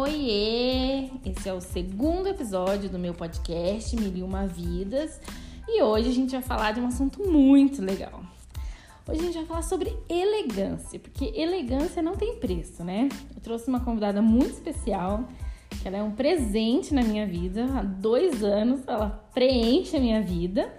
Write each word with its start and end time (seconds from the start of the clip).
Oiê! 0.00 1.10
Esse 1.26 1.46
é 1.46 1.52
o 1.52 1.60
segundo 1.60 2.26
episódio 2.26 2.88
do 2.88 2.98
meu 2.98 3.12
podcast 3.12 3.94
Mil 3.94 4.16
e 4.16 4.22
Uma 4.22 4.46
Vidas 4.46 5.20
e 5.68 5.82
hoje 5.82 6.08
a 6.08 6.12
gente 6.12 6.30
vai 6.30 6.40
falar 6.40 6.72
de 6.72 6.80
um 6.80 6.86
assunto 6.86 7.22
muito 7.28 7.82
legal. 7.82 8.22
Hoje 9.06 9.20
a 9.20 9.24
gente 9.24 9.34
vai 9.34 9.44
falar 9.44 9.62
sobre 9.62 9.94
elegância, 10.08 10.98
porque 10.98 11.30
elegância 11.36 12.02
não 12.02 12.16
tem 12.16 12.36
preço, 12.36 12.82
né? 12.82 13.10
Eu 13.34 13.42
trouxe 13.42 13.68
uma 13.68 13.80
convidada 13.80 14.22
muito 14.22 14.52
especial, 14.52 15.28
que 15.68 15.86
ela 15.86 15.98
é 15.98 16.02
um 16.02 16.12
presente 16.12 16.94
na 16.94 17.02
minha 17.02 17.26
vida. 17.26 17.66
Há 17.66 17.82
dois 17.82 18.42
anos 18.42 18.80
ela 18.86 19.10
preenche 19.34 19.98
a 19.98 20.00
minha 20.00 20.22
vida. 20.22 20.74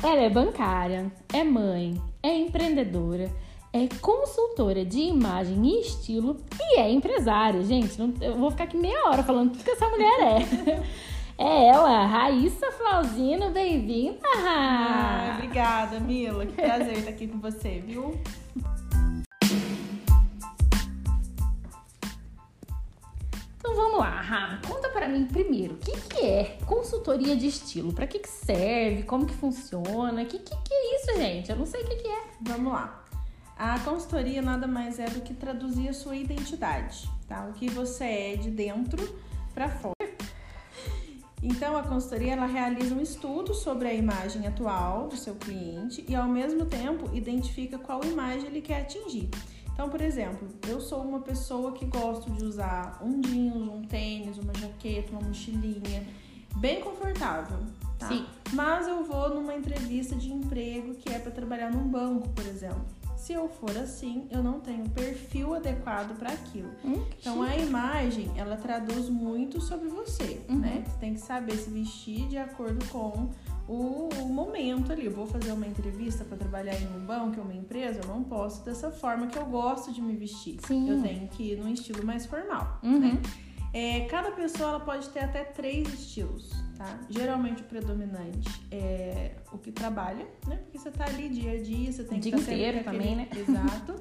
Ela 0.00 0.20
é 0.20 0.30
bancária, 0.30 1.12
é 1.34 1.42
mãe, 1.42 2.00
é 2.22 2.32
empreendedora 2.38 3.28
é 3.72 3.88
consultora 4.00 4.84
de 4.84 5.00
imagem 5.00 5.66
e 5.66 5.80
estilo 5.80 6.36
e 6.60 6.78
é 6.78 6.90
empresária. 6.90 7.62
Gente, 7.62 7.98
não, 7.98 8.12
eu 8.20 8.36
vou 8.36 8.50
ficar 8.50 8.64
aqui 8.64 8.76
meia 8.76 9.08
hora 9.08 9.22
falando 9.22 9.52
tudo 9.52 9.64
que 9.64 9.70
essa 9.70 9.88
mulher 9.88 10.20
é. 10.20 10.82
É 11.38 11.68
ela, 11.68 12.06
Raíssa 12.06 12.70
Flauzino, 12.72 13.50
bem-vinda! 13.50 14.20
Ah, 14.46 15.32
obrigada, 15.34 15.98
Mila. 15.98 16.44
Que 16.44 16.52
prazer 16.52 16.98
estar 16.98 17.10
aqui 17.10 17.26
com 17.26 17.40
você, 17.40 17.82
viu? 17.84 18.20
Então 23.58 23.74
vamos 23.74 23.98
lá, 23.98 24.20
Ra. 24.20 24.60
Conta 24.68 24.90
para 24.90 25.08
mim 25.08 25.24
primeiro, 25.24 25.74
o 25.74 25.78
que, 25.78 25.92
que 25.92 26.20
é 26.20 26.58
consultoria 26.66 27.34
de 27.34 27.48
estilo? 27.48 27.92
Para 27.92 28.06
que, 28.06 28.18
que 28.20 28.28
serve? 28.28 29.02
Como 29.02 29.26
que 29.26 29.34
funciona? 29.34 30.22
O 30.22 30.26
que, 30.26 30.38
que, 30.38 30.54
que 30.54 30.74
é 30.74 30.96
isso, 30.96 31.16
gente? 31.16 31.50
Eu 31.50 31.56
não 31.56 31.66
sei 31.66 31.82
o 31.82 31.88
que, 31.88 31.96
que 31.96 32.08
é. 32.08 32.24
Vamos 32.42 32.72
lá. 32.74 33.01
A 33.64 33.78
consultoria 33.78 34.42
nada 34.42 34.66
mais 34.66 34.98
é 34.98 35.04
do 35.04 35.20
que 35.20 35.32
traduzir 35.32 35.88
a 35.88 35.92
sua 35.92 36.16
identidade, 36.16 37.08
tá? 37.28 37.46
O 37.48 37.52
que 37.52 37.70
você 37.70 38.02
é 38.02 38.36
de 38.36 38.50
dentro 38.50 39.16
para 39.54 39.68
fora. 39.68 39.94
Então, 41.40 41.76
a 41.76 41.82
consultoria 41.84 42.32
ela 42.32 42.46
realiza 42.46 42.92
um 42.92 43.00
estudo 43.00 43.54
sobre 43.54 43.86
a 43.86 43.94
imagem 43.94 44.48
atual 44.48 45.06
do 45.06 45.16
seu 45.16 45.36
cliente 45.36 46.04
e, 46.08 46.14
ao 46.16 46.26
mesmo 46.26 46.66
tempo, 46.66 47.08
identifica 47.16 47.78
qual 47.78 48.02
imagem 48.02 48.48
ele 48.48 48.60
quer 48.60 48.80
atingir. 48.80 49.30
Então, 49.72 49.88
por 49.88 50.00
exemplo, 50.00 50.48
eu 50.66 50.80
sou 50.80 51.00
uma 51.00 51.20
pessoa 51.20 51.70
que 51.70 51.84
gosto 51.84 52.32
de 52.32 52.44
usar 52.44 52.98
um 53.00 53.20
jeans, 53.20 53.68
um 53.68 53.82
tênis, 53.82 54.38
uma 54.38 54.54
jaqueta, 54.54 55.12
uma 55.12 55.20
mochilinha, 55.20 56.04
bem 56.56 56.80
confortável, 56.80 57.58
tá? 57.96 58.08
Sim. 58.08 58.26
Mas 58.54 58.88
eu 58.88 59.04
vou 59.04 59.32
numa 59.32 59.54
entrevista 59.54 60.16
de 60.16 60.32
emprego 60.32 60.96
que 60.96 61.12
é 61.12 61.20
para 61.20 61.30
trabalhar 61.30 61.70
num 61.70 61.86
banco, 61.86 62.28
por 62.30 62.44
exemplo. 62.44 63.01
Se 63.22 63.34
eu 63.34 63.48
for 63.48 63.70
assim, 63.78 64.26
eu 64.32 64.42
não 64.42 64.58
tenho 64.58 64.90
perfil 64.90 65.54
adequado 65.54 66.18
para 66.18 66.32
aquilo. 66.32 66.68
Hum, 66.84 67.04
então 67.20 67.40
a 67.40 67.56
imagem, 67.56 68.28
ela 68.34 68.56
traduz 68.56 69.08
muito 69.08 69.60
sobre 69.60 69.86
você, 69.86 70.40
uhum. 70.48 70.58
né? 70.58 70.82
Você 70.84 70.98
tem 70.98 71.14
que 71.14 71.20
saber 71.20 71.56
se 71.56 71.70
vestir 71.70 72.26
de 72.26 72.36
acordo 72.36 72.84
com 72.86 73.30
o, 73.68 74.08
o 74.20 74.28
momento 74.28 74.90
ali. 74.90 75.06
Eu 75.06 75.12
vou 75.12 75.24
fazer 75.24 75.52
uma 75.52 75.68
entrevista 75.68 76.24
para 76.24 76.36
trabalhar 76.36 76.74
em 76.74 76.88
um 76.96 77.06
banco, 77.06 77.38
em 77.38 77.42
uma 77.42 77.54
empresa, 77.54 78.00
eu 78.02 78.08
não 78.08 78.24
posso 78.24 78.64
dessa 78.64 78.90
forma 78.90 79.28
que 79.28 79.38
eu 79.38 79.46
gosto 79.46 79.92
de 79.92 80.02
me 80.02 80.16
vestir. 80.16 80.58
Sim. 80.66 80.90
Eu 80.90 81.00
tenho 81.00 81.28
que 81.28 81.52
ir 81.52 81.58
num 81.58 81.72
estilo 81.72 82.04
mais 82.04 82.26
formal, 82.26 82.80
uhum. 82.82 82.98
né? 82.98 83.22
É, 83.72 84.00
cada 84.06 84.32
pessoa 84.32 84.70
ela 84.70 84.80
pode 84.80 85.08
ter 85.10 85.20
até 85.20 85.44
três 85.44 85.86
estilos, 85.94 86.50
tá? 86.82 86.98
Geralmente 87.08 87.62
o 87.62 87.64
predominante 87.64 88.48
é 88.70 89.36
o 89.52 89.58
que 89.58 89.70
trabalha, 89.70 90.26
né? 90.46 90.56
Porque 90.56 90.78
você 90.78 90.90
tá 90.90 91.04
ali 91.04 91.28
dia 91.28 91.52
a 91.52 91.62
dia, 91.62 91.92
você 91.92 92.04
tem 92.04 92.20
que 92.20 92.28
estar 92.28 92.38
tá 92.38 92.44
sempre 92.44 92.66
aquele... 92.66 92.84
também, 92.84 93.16
né? 93.16 93.28
Exato. 93.36 93.94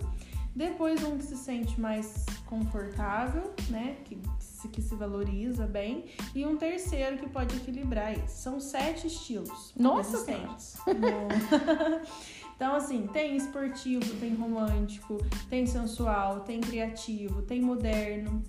Depois 0.54 1.02
um 1.04 1.18
que 1.18 1.24
se 1.24 1.38
sente 1.38 1.80
mais 1.80 2.26
confortável, 2.46 3.54
né? 3.70 3.98
Que, 4.04 4.20
se, 4.40 4.68
que 4.68 4.82
se 4.82 4.96
valoriza 4.96 5.66
bem. 5.66 6.06
E 6.36 6.46
um 6.46 6.58
terceiro 6.58 7.18
que 7.18 7.30
pode 7.30 7.56
equilibrar 7.56 8.12
isso. 8.12 8.42
São 8.42 8.60
sete 8.60 9.08
estilos. 9.08 9.74
Nossa! 9.78 10.18
Existentes. 10.18 10.78
Então, 12.62 12.76
assim, 12.76 13.08
tem 13.08 13.36
esportivo, 13.36 14.06
tem 14.20 14.36
romântico, 14.36 15.18
tem 15.50 15.66
sensual, 15.66 16.42
tem 16.42 16.62
criativo, 16.62 17.42
tem 17.42 17.60
moderno, 17.60 18.44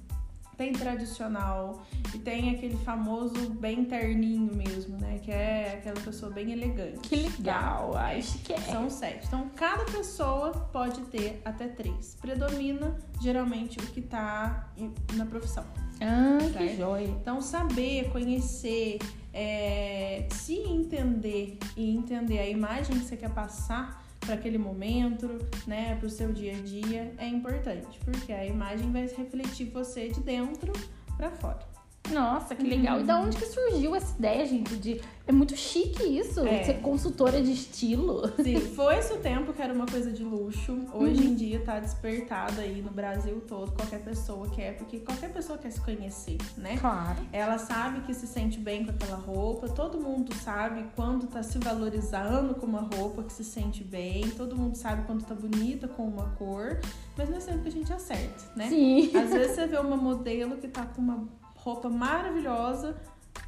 tem 0.63 0.73
tradicional 0.73 1.83
e 2.15 2.19
tem 2.19 2.51
aquele 2.51 2.77
famoso 2.77 3.51
bem 3.51 3.85
terninho 3.85 4.55
mesmo, 4.55 4.97
né? 4.97 5.19
Que 5.21 5.33
é 5.33 5.79
aquela 5.79 6.01
pessoa 6.01 6.31
bem 6.31 6.53
elegante. 6.53 7.09
Que 7.09 7.17
legal, 7.17 7.91
tá? 7.91 8.17
acho 8.17 8.39
que 8.39 8.53
é. 8.53 8.59
São 8.59 8.89
sete. 8.89 9.27
Então, 9.27 9.51
cada 9.57 9.85
pessoa 9.87 10.53
pode 10.73 11.01
ter 11.07 11.43
até 11.45 11.67
três. 11.67 12.17
Predomina 12.21 12.97
geralmente 13.21 13.77
o 13.79 13.83
que 13.83 14.01
tá 14.01 14.71
na 15.15 15.27
profissão. 15.27 15.65
Ah, 16.01 16.39
certo? 16.41 16.59
que 16.59 16.77
joia. 16.77 17.09
Então, 17.09 17.41
saber, 17.41 18.11
conhecer, 18.11 18.99
é, 19.33 20.29
se 20.31 20.55
entender 20.55 21.59
e 21.77 21.91
entender 21.91 22.39
a 22.39 22.49
imagem 22.49 23.01
que 23.01 23.05
você 23.05 23.17
quer 23.17 23.31
passar 23.31 24.02
para 24.25 24.35
aquele 24.35 24.59
momento, 24.59 25.29
né, 25.67 25.97
para 25.97 26.07
o 26.07 26.11
seu 26.11 26.33
dia 26.33 26.57
a 26.57 26.61
dia, 26.61 27.13
é 27.19 27.27
importante, 27.27 27.99
porque 28.05 28.33
a 28.33 28.47
imagem 28.47 28.91
vai 28.93 29.07
refletir 29.07 29.69
você 29.71 30.09
de 30.09 30.21
dentro 30.21 30.73
para 31.17 31.31
fora. 31.31 31.72
Nossa, 32.11 32.55
que 32.55 32.65
legal. 32.65 32.97
Uhum. 32.97 33.03
E 33.03 33.07
da 33.07 33.21
onde 33.21 33.37
que 33.37 33.47
surgiu 33.47 33.95
essa 33.95 34.17
ideia, 34.19 34.45
gente? 34.45 34.77
De... 34.77 35.01
É 35.27 35.31
muito 35.31 35.57
chique 35.57 36.03
isso, 36.03 36.41
é. 36.41 36.65
ser 36.65 36.81
consultora 36.81 37.41
de 37.41 37.53
estilo. 37.53 38.23
Sim, 38.43 38.61
foi 38.75 38.99
esse 38.99 39.13
o 39.13 39.19
tempo 39.19 39.53
que 39.53 39.63
era 39.63 39.73
uma 39.73 39.87
coisa 39.87 40.11
de 40.11 40.25
luxo. 40.25 40.81
Hoje 40.93 41.23
uhum. 41.23 41.29
em 41.29 41.35
dia 41.35 41.61
tá 41.61 41.79
despertado 41.79 42.61
aí 42.61 42.83
no 42.83 42.91
Brasil 42.91 43.41
todo, 43.47 43.71
qualquer 43.73 44.01
pessoa 44.01 44.49
quer, 44.49 44.77
porque 44.77 44.99
qualquer 44.99 45.33
pessoa 45.33 45.59
quer 45.59 45.71
se 45.71 45.81
conhecer, 45.81 46.39
né? 46.57 46.77
Claro. 46.77 47.21
Ela 47.33 47.57
sabe 47.57 48.01
que 48.01 48.13
se 48.13 48.27
sente 48.27 48.59
bem 48.59 48.85
com 48.85 48.91
aquela 48.91 49.17
roupa, 49.17 49.69
todo 49.69 49.99
mundo 49.99 50.35
sabe 50.35 50.85
quando 50.97 51.27
tá 51.29 51.43
se 51.43 51.59
valorizando 51.59 52.55
com 52.57 52.67
uma 52.67 52.89
roupa 52.97 53.23
que 53.23 53.33
se 53.33 53.45
sente 53.45 53.85
bem, 53.85 54.29
todo 54.31 54.57
mundo 54.57 54.77
sabe 54.77 55.07
quando 55.07 55.25
tá 55.25 55.35
bonita 55.35 55.87
com 55.87 56.05
uma 56.05 56.31
cor, 56.31 56.81
mas 57.17 57.29
não 57.29 57.37
é 57.37 57.41
sempre 57.41 57.63
que 57.63 57.69
a 57.69 57.73
gente 57.73 57.93
acerta, 57.93 58.43
né? 58.57 58.69
Sim. 58.69 59.17
Às 59.17 59.31
vezes 59.31 59.55
você 59.55 59.67
vê 59.69 59.79
uma 59.79 59.97
modelo 59.97 60.57
que 60.57 60.67
tá 60.67 60.85
com 60.85 61.01
uma 61.01 61.29
roupa 61.63 61.89
maravilhosa, 61.89 62.97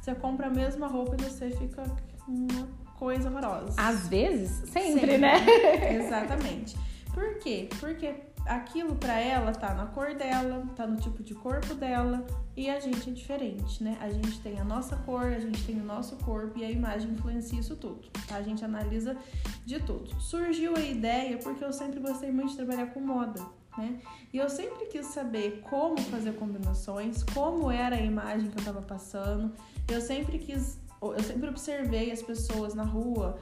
você 0.01 0.15
compra 0.15 0.47
a 0.47 0.49
mesma 0.49 0.87
roupa 0.87 1.15
e 1.19 1.23
você 1.23 1.51
fica 1.51 1.83
uma 2.27 2.67
coisa 2.97 3.29
horrorosa. 3.29 3.75
Às 3.77 4.07
vezes, 4.07 4.69
sempre, 4.69 5.01
sempre. 5.01 5.17
né? 5.17 5.45
Exatamente. 5.99 6.77
Por 7.13 7.37
quê? 7.39 7.69
Porque 7.79 8.15
aquilo 8.45 8.95
para 8.95 9.19
ela 9.19 9.51
tá 9.51 9.73
na 9.73 9.87
cor 9.87 10.13
dela, 10.15 10.65
tá 10.75 10.87
no 10.87 10.97
tipo 10.97 11.23
de 11.23 11.33
corpo 11.33 11.73
dela 11.73 12.25
e 12.55 12.69
a 12.69 12.79
gente 12.79 13.09
é 13.09 13.13
diferente, 13.13 13.83
né? 13.83 13.97
A 13.99 14.09
gente 14.09 14.39
tem 14.39 14.59
a 14.59 14.63
nossa 14.63 14.95
cor, 14.97 15.25
a 15.25 15.39
gente 15.39 15.63
tem 15.65 15.79
o 15.79 15.83
nosso 15.83 16.15
corpo 16.17 16.57
e 16.57 16.63
a 16.63 16.71
imagem 16.71 17.11
influencia 17.11 17.59
isso 17.59 17.75
tudo, 17.75 18.07
tá? 18.27 18.35
A 18.35 18.41
gente 18.41 18.63
analisa 18.63 19.17
de 19.65 19.79
tudo. 19.79 20.09
Surgiu 20.21 20.75
a 20.75 20.79
ideia 20.79 21.37
porque 21.37 21.63
eu 21.63 21.73
sempre 21.73 21.99
gostei 21.99 22.31
muito 22.31 22.51
de 22.51 22.57
trabalhar 22.57 22.87
com 22.87 23.01
moda 23.01 23.41
né? 23.77 23.99
E 24.33 24.37
eu 24.37 24.49
sempre 24.49 24.85
quis 24.85 25.07
saber 25.07 25.61
como 25.69 25.99
fazer 26.01 26.33
combinações, 26.33 27.23
como 27.23 27.71
era 27.71 27.95
a 27.95 28.01
imagem 28.01 28.49
que 28.49 28.57
eu 28.57 28.59
estava 28.59 28.81
passando. 28.81 29.51
Eu 29.87 30.01
sempre 30.01 30.39
quis, 30.39 30.79
eu 31.01 31.23
sempre 31.23 31.49
observei 31.49 32.11
as 32.11 32.21
pessoas 32.21 32.73
na 32.73 32.83
rua 32.83 33.37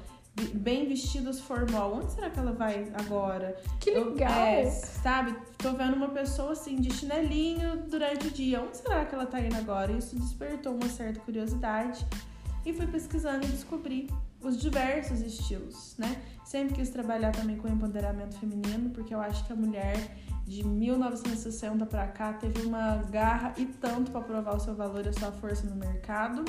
bem 0.53 0.87
vestidas 0.87 1.39
formal. 1.39 1.93
Onde 1.95 2.11
será 2.11 2.29
que 2.29 2.39
ela 2.39 2.51
vai 2.51 2.91
agora? 2.93 3.55
Que 3.79 3.91
legal! 3.91 4.31
Eu, 4.31 4.67
é, 4.67 4.69
sabe? 4.69 5.35
Tô 5.57 5.73
vendo 5.73 5.95
uma 5.95 6.09
pessoa 6.09 6.53
assim 6.53 6.75
de 6.77 6.91
chinelinho 6.93 7.83
durante 7.87 8.27
o 8.27 8.31
dia. 8.31 8.61
Onde 8.61 8.77
será 8.77 9.05
que 9.05 9.13
ela 9.13 9.25
tá 9.25 9.39
indo 9.39 9.55
agora? 9.55 9.91
Isso 9.91 10.15
despertou 10.15 10.73
uma 10.73 10.89
certa 10.89 11.19
curiosidade 11.19 12.05
e 12.65 12.73
fui 12.73 12.87
pesquisando 12.87 13.45
e 13.45 13.49
descobri 13.49 14.09
os 14.43 14.57
diversos 14.57 15.21
estilos, 15.21 15.95
né? 15.97 16.21
Sempre 16.43 16.75
quis 16.75 16.89
trabalhar 16.89 17.31
também 17.31 17.57
com 17.57 17.67
empoderamento 17.67 18.37
feminino, 18.37 18.89
porque 18.89 19.13
eu 19.13 19.21
acho 19.21 19.45
que 19.45 19.53
a 19.53 19.55
mulher 19.55 20.17
de 20.45 20.65
1960 20.65 21.85
para 21.85 22.07
cá 22.07 22.33
teve 22.33 22.65
uma 22.65 22.97
garra 22.97 23.53
e 23.57 23.65
tanto 23.65 24.11
para 24.11 24.21
provar 24.21 24.55
o 24.55 24.59
seu 24.59 24.75
valor 24.75 25.05
e 25.05 25.09
a 25.09 25.13
sua 25.13 25.31
força 25.31 25.65
no 25.65 25.75
mercado. 25.75 26.43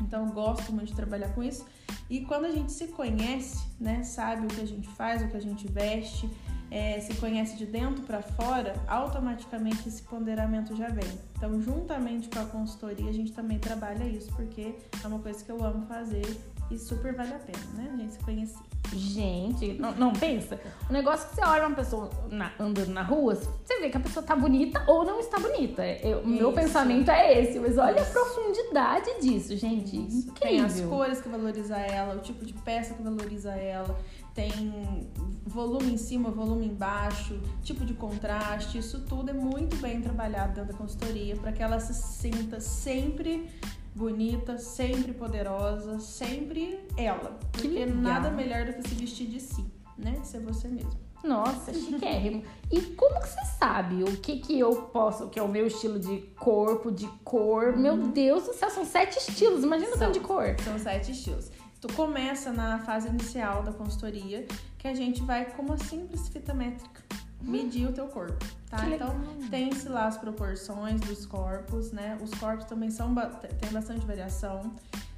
Então 0.00 0.28
gosto 0.28 0.72
muito 0.72 0.88
de 0.88 0.94
trabalhar 0.94 1.34
com 1.34 1.42
isso. 1.42 1.64
E 2.10 2.20
quando 2.20 2.44
a 2.44 2.50
gente 2.50 2.72
se 2.72 2.88
conhece, 2.88 3.64
né, 3.80 4.02
sabe 4.02 4.44
o 4.44 4.48
que 4.48 4.60
a 4.60 4.66
gente 4.66 4.88
faz, 4.88 5.22
o 5.22 5.28
que 5.28 5.36
a 5.36 5.40
gente 5.40 5.66
veste, 5.66 6.28
é, 6.70 7.00
se 7.00 7.14
conhece 7.14 7.56
de 7.56 7.66
dentro 7.66 8.02
para 8.02 8.20
fora, 8.20 8.74
automaticamente 8.88 9.88
esse 9.88 10.02
ponderamento 10.02 10.76
já 10.76 10.88
vem. 10.88 11.18
Então, 11.36 11.60
juntamente 11.60 12.28
com 12.28 12.40
a 12.40 12.44
consultoria, 12.44 13.08
a 13.08 13.12
gente 13.12 13.32
também 13.32 13.58
trabalha 13.58 14.04
isso, 14.04 14.32
porque 14.34 14.74
é 15.02 15.06
uma 15.06 15.18
coisa 15.20 15.44
que 15.44 15.50
eu 15.50 15.62
amo 15.64 15.86
fazer 15.86 16.26
e 16.70 16.78
super 16.78 17.14
vale 17.14 17.34
a 17.34 17.38
pena, 17.38 17.64
né? 17.74 17.90
A 17.92 17.96
gente 17.96 18.12
se 18.12 18.18
conhecer. 18.20 18.74
Gente, 18.92 19.72
não, 19.74 19.92
não 19.92 20.12
pensa. 20.12 20.60
O 20.88 20.92
negócio 20.92 21.26
é 21.26 21.28
que 21.30 21.34
você 21.36 21.44
olha 21.44 21.66
uma 21.66 21.74
pessoa 21.74 22.10
na, 22.30 22.52
andando 22.58 22.90
na 22.90 23.02
rua, 23.02 23.34
você 23.34 23.80
vê 23.80 23.90
que 23.90 23.96
a 23.96 24.00
pessoa 24.00 24.24
tá 24.24 24.36
bonita 24.36 24.84
ou 24.86 25.04
não 25.04 25.18
está 25.18 25.38
bonita. 25.38 25.82
O 26.22 26.28
meu 26.28 26.52
pensamento 26.52 27.10
é 27.10 27.40
esse, 27.40 27.58
mas 27.58 27.76
olha 27.78 28.00
Isso. 28.00 28.10
a 28.10 28.12
profundidade 28.12 29.20
disso, 29.20 29.56
gente. 29.56 29.96
Incrível. 29.96 30.34
Tem 30.40 30.60
as 30.60 30.80
cores 30.82 31.20
que 31.20 31.28
valorizam 31.28 31.78
ela, 31.78 32.14
o 32.14 32.20
tipo 32.20 32.44
de 32.44 32.52
peça 32.52 32.94
que 32.94 33.02
valoriza 33.02 33.52
ela, 33.52 33.98
tem 34.34 35.10
volume 35.46 35.92
em 35.92 35.96
cima, 35.96 36.30
volume 36.30 36.66
embaixo, 36.66 37.40
tipo 37.62 37.84
de 37.84 37.94
contraste, 37.94 38.78
isso 38.78 39.00
tudo 39.00 39.30
é 39.30 39.32
muito 39.32 39.76
bem 39.76 40.00
trabalhado 40.00 40.54
dentro 40.54 40.72
da 40.72 40.78
consultoria 40.78 41.36
para 41.36 41.52
que 41.52 41.62
ela 41.62 41.78
se 41.78 41.94
sinta 41.94 42.60
sempre 42.60 43.48
bonita, 43.94 44.58
sempre 44.58 45.12
poderosa, 45.12 45.98
sempre 46.00 46.80
ela. 46.96 47.38
Que 47.52 47.62
Porque 47.62 47.68
legal. 47.84 47.96
nada 47.96 48.30
melhor 48.30 48.66
do 48.66 48.72
que 48.74 48.88
se 48.88 48.94
vestir 48.94 49.26
de 49.28 49.40
si, 49.40 49.64
né? 49.96 50.18
Ser 50.24 50.40
você 50.40 50.68
mesmo. 50.68 51.04
Nossa, 51.22 51.72
chiquérrimo. 51.72 52.42
E 52.70 52.80
como 52.82 53.18
que 53.20 53.28
você 53.28 53.44
sabe 53.58 54.02
o 54.04 54.16
que 54.18 54.40
que 54.40 54.58
eu 54.60 54.74
posso, 54.92 55.24
o 55.24 55.30
que 55.30 55.38
é 55.38 55.42
o 55.42 55.48
meu 55.48 55.66
estilo 55.66 55.98
de 55.98 56.18
corpo, 56.38 56.90
de 56.92 57.06
cor? 57.24 57.74
Meu 57.76 57.96
Deus 57.96 58.44
do 58.44 58.52
céu, 58.52 58.68
são 58.68 58.84
sete 58.84 59.16
estilos. 59.18 59.64
Imagina 59.64 59.88
o 59.88 59.92
Uhum. 59.92 59.98
São. 59.98 60.06
tanto 60.08 60.20
de 60.20 60.26
cor. 60.26 60.54
São 60.62 60.78
sete 60.78 61.12
estilos. 61.12 61.50
Tu 61.80 61.90
começa 61.94 62.52
na 62.52 62.78
fase 62.80 63.08
inicial 63.08 63.62
da 63.62 63.72
consultoria, 63.72 64.46
que 64.78 64.86
a 64.88 64.94
gente 64.94 65.22
vai 65.22 65.46
com 65.46 65.62
uma 65.62 65.78
simples 65.78 66.28
fita 66.28 66.52
métrica 66.52 67.02
medir 67.44 67.88
o 67.88 67.92
teu 67.92 68.06
corpo, 68.06 68.44
tá? 68.68 68.88
Então, 68.88 69.14
tem-se 69.50 69.88
lá 69.88 70.06
as 70.06 70.16
proporções 70.16 71.00
dos 71.00 71.26
corpos, 71.26 71.92
né? 71.92 72.18
Os 72.22 72.30
corpos 72.34 72.64
também 72.66 72.90
são 72.90 73.14
tem 73.60 73.70
bastante 73.70 74.04
variação. 74.06 74.72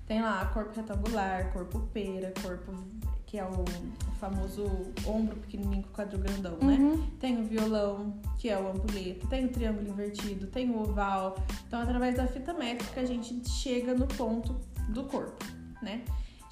Tem 0.07 0.23
lá 0.23 0.45
corpo 0.47 0.73
retangular, 0.75 1.53
corpo 1.53 1.81
pera, 1.93 2.33
corpo 2.41 2.73
que 3.27 3.39
é 3.39 3.45
o 3.45 3.65
famoso 4.21 4.65
ombro 5.05 5.37
pequenininho 5.37 5.83
com 5.83 5.93
quadril 5.93 6.21
grandão, 6.21 6.57
né? 6.63 6.77
Uhum. 6.77 7.11
Tem 7.19 7.41
o 7.41 7.45
violão, 7.45 8.15
que 8.39 8.49
é 8.49 8.57
o 8.57 8.69
ampulheta, 8.69 9.27
tem 9.27 9.45
o 9.47 9.49
triângulo 9.49 9.89
invertido, 9.89 10.47
tem 10.47 10.71
o 10.71 10.81
oval. 10.81 11.37
Então, 11.67 11.81
através 11.81 12.17
da 12.17 12.27
fita 12.27 12.55
métrica, 12.55 13.01
a 13.01 13.05
gente 13.05 13.49
chega 13.49 13.95
no 13.95 14.07
ponto 14.07 14.55
do 14.89 15.05
corpo, 15.05 15.45
né? 15.83 16.03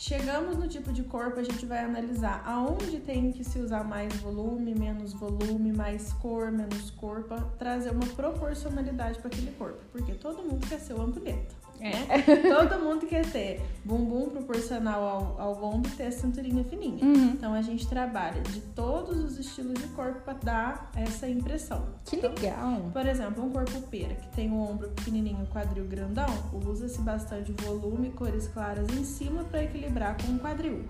Chegamos 0.06 0.58
no 0.58 0.68
tipo 0.68 0.92
de 0.92 1.02
corpo, 1.02 1.40
a 1.40 1.42
gente 1.42 1.64
vai 1.64 1.78
analisar 1.78 2.42
aonde 2.44 3.00
tem 3.00 3.32
que 3.32 3.42
se 3.42 3.58
usar 3.58 3.84
mais 3.84 4.12
volume, 4.16 4.74
menos 4.74 5.14
volume, 5.14 5.72
mais 5.72 6.12
cor, 6.12 6.52
menos 6.52 6.90
cor, 6.90 7.22
pra 7.22 7.40
trazer 7.58 7.88
uma 7.88 8.04
proporcionalidade 8.08 9.18
para 9.18 9.28
aquele 9.28 9.50
corpo. 9.52 9.80
Porque 9.90 10.12
todo 10.12 10.42
mundo 10.42 10.66
quer 10.68 10.78
ser 10.78 10.92
o 10.92 11.00
ampulheta. 11.00 11.63
É. 11.80 11.92
Todo 12.48 12.80
mundo 12.80 13.06
quer 13.06 13.24
ter 13.30 13.60
bumbum 13.84 14.30
proporcional 14.30 15.02
ao, 15.02 15.40
ao 15.40 15.64
ombro 15.64 15.90
e 15.92 15.94
ter 15.94 16.06
a 16.06 16.12
cinturinha 16.12 16.64
fininha. 16.64 17.04
Uhum. 17.04 17.30
Então 17.30 17.52
a 17.52 17.62
gente 17.62 17.86
trabalha 17.86 18.40
de 18.42 18.60
todos 18.60 19.18
os 19.22 19.38
estilos 19.38 19.74
de 19.74 19.88
corpo 19.88 20.20
para 20.20 20.34
dar 20.34 20.90
essa 20.96 21.28
impressão. 21.28 21.86
Que 22.04 22.16
legal. 22.16 22.90
Por 22.92 23.06
exemplo, 23.06 23.44
um 23.44 23.50
corpo 23.50 23.80
pera 23.82 24.14
que 24.14 24.28
tem 24.28 24.50
o 24.50 24.56
ombro 24.56 24.88
pequenininho, 24.90 25.42
o 25.42 25.46
quadril 25.46 25.84
grandão, 25.84 26.26
usa-se 26.66 27.00
bastante 27.00 27.52
volume, 27.52 28.10
cores 28.10 28.48
claras 28.48 28.88
em 28.90 29.04
cima 29.04 29.44
para 29.44 29.64
equilibrar 29.64 30.16
com 30.22 30.32
o 30.32 30.38
quadril. 30.38 30.84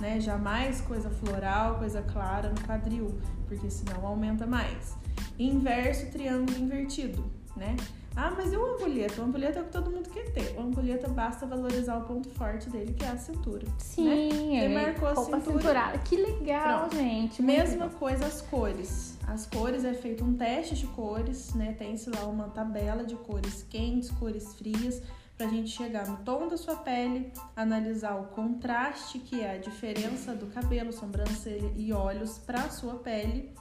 Né? 0.00 0.20
Jamais 0.20 0.80
coisa 0.80 1.10
floral, 1.10 1.76
coisa 1.76 2.02
clara 2.02 2.48
no 2.48 2.60
quadril, 2.66 3.18
porque 3.46 3.68
senão 3.68 4.06
aumenta 4.06 4.46
mais. 4.46 4.96
Inverso, 5.38 6.06
triângulo 6.10 6.58
invertido, 6.58 7.24
né? 7.56 7.76
Ah, 8.16 8.32
mas 8.36 8.52
e 8.52 8.56
o 8.56 8.74
ampulheta? 8.74 9.22
O 9.22 9.24
ampulheta 9.24 9.60
é 9.60 9.62
o 9.62 9.64
que 9.66 9.72
todo 9.72 9.90
mundo 9.90 10.08
quer 10.10 10.32
ter. 10.32 10.54
O 10.58 10.62
ampulheta 10.62 11.08
basta 11.08 11.46
valorizar 11.46 11.96
o 11.98 12.02
ponto 12.02 12.28
forte 12.30 12.68
dele, 12.68 12.92
que 12.92 13.04
é 13.04 13.08
a 13.08 13.16
cintura. 13.16 13.66
Sim, 13.78 14.58
é. 14.58 14.68
Demarcou 14.68 15.08
a 15.08 15.12
roupa 15.14 15.36
cintura. 15.38 15.58
cinturada. 15.58 15.98
Que 15.98 16.16
legal, 16.16 16.80
Pronto. 16.88 16.96
gente. 16.96 17.40
Mesma 17.42 17.84
legal. 17.86 17.98
coisa 17.98 18.26
as 18.26 18.40
cores. 18.42 19.16
As 19.26 19.46
cores 19.46 19.84
é 19.84 19.94
feito 19.94 20.24
um 20.24 20.34
teste 20.34 20.74
de 20.74 20.86
cores, 20.88 21.54
né? 21.54 21.72
Tem-se 21.78 22.10
lá 22.10 22.24
uma 22.26 22.48
tabela 22.48 23.04
de 23.04 23.14
cores 23.14 23.64
quentes, 23.70 24.10
cores 24.10 24.54
frias, 24.54 25.00
pra 25.38 25.46
gente 25.46 25.70
chegar 25.70 26.06
no 26.06 26.18
tom 26.18 26.48
da 26.48 26.56
sua 26.58 26.76
pele, 26.76 27.32
analisar 27.56 28.16
o 28.16 28.24
contraste, 28.26 29.20
que 29.20 29.40
é 29.40 29.52
a 29.54 29.56
diferença 29.58 30.34
do 30.34 30.46
cabelo, 30.48 30.92
sobrancelha 30.92 31.72
e 31.76 31.92
olhos 31.92 32.38
pra 32.38 32.68
sua 32.68 32.96
pele, 32.96 33.54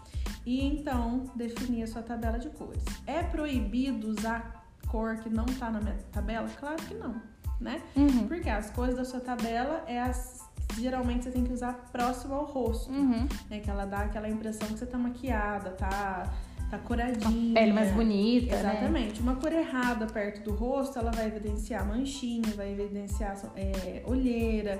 e 0.45 0.65
então 0.65 1.25
definir 1.35 1.83
a 1.83 1.87
sua 1.87 2.01
tabela 2.01 2.39
de 2.39 2.49
cores. 2.49 2.83
É 3.05 3.23
proibido 3.23 4.09
usar 4.09 4.65
cor 4.87 5.17
que 5.17 5.29
não 5.29 5.45
tá 5.45 5.69
na 5.69 5.79
minha 5.79 5.97
tabela? 6.11 6.47
Claro 6.59 6.81
que 6.83 6.93
não, 6.93 7.21
né? 7.59 7.81
Uhum. 7.95 8.27
Porque 8.27 8.49
as 8.49 8.69
cores 8.71 8.95
da 8.95 9.05
sua 9.05 9.19
tabela 9.19 9.83
é 9.87 9.99
as 10.01 10.47
geralmente 10.77 11.23
você 11.23 11.31
tem 11.31 11.43
que 11.43 11.51
usar 11.51 11.73
próximo 11.91 12.33
ao 12.35 12.45
rosto 12.45 12.91
Uhum. 12.91 13.27
né? 13.49 13.59
Que 13.59 13.69
ela 13.69 13.85
dá 13.85 14.01
aquela 14.01 14.29
impressão 14.29 14.67
que 14.67 14.77
você 14.77 14.85
tá 14.85 14.97
maquiada, 14.97 15.71
tá, 15.71 16.31
tá 16.69 16.77
coradinha. 16.77 17.53
Pele 17.53 17.73
mais 17.73 17.91
bonita, 17.91 18.55
né? 18.61 18.77
Exatamente. 18.77 19.21
Uma 19.21 19.35
cor 19.35 19.51
errada 19.51 20.05
perto 20.05 20.43
do 20.43 20.53
rosto, 20.53 20.99
ela 20.99 21.11
vai 21.11 21.27
evidenciar 21.27 21.85
manchinha, 21.85 22.53
vai 22.55 22.71
evidenciar 22.71 23.35
é, 23.55 24.03
olheira, 24.05 24.79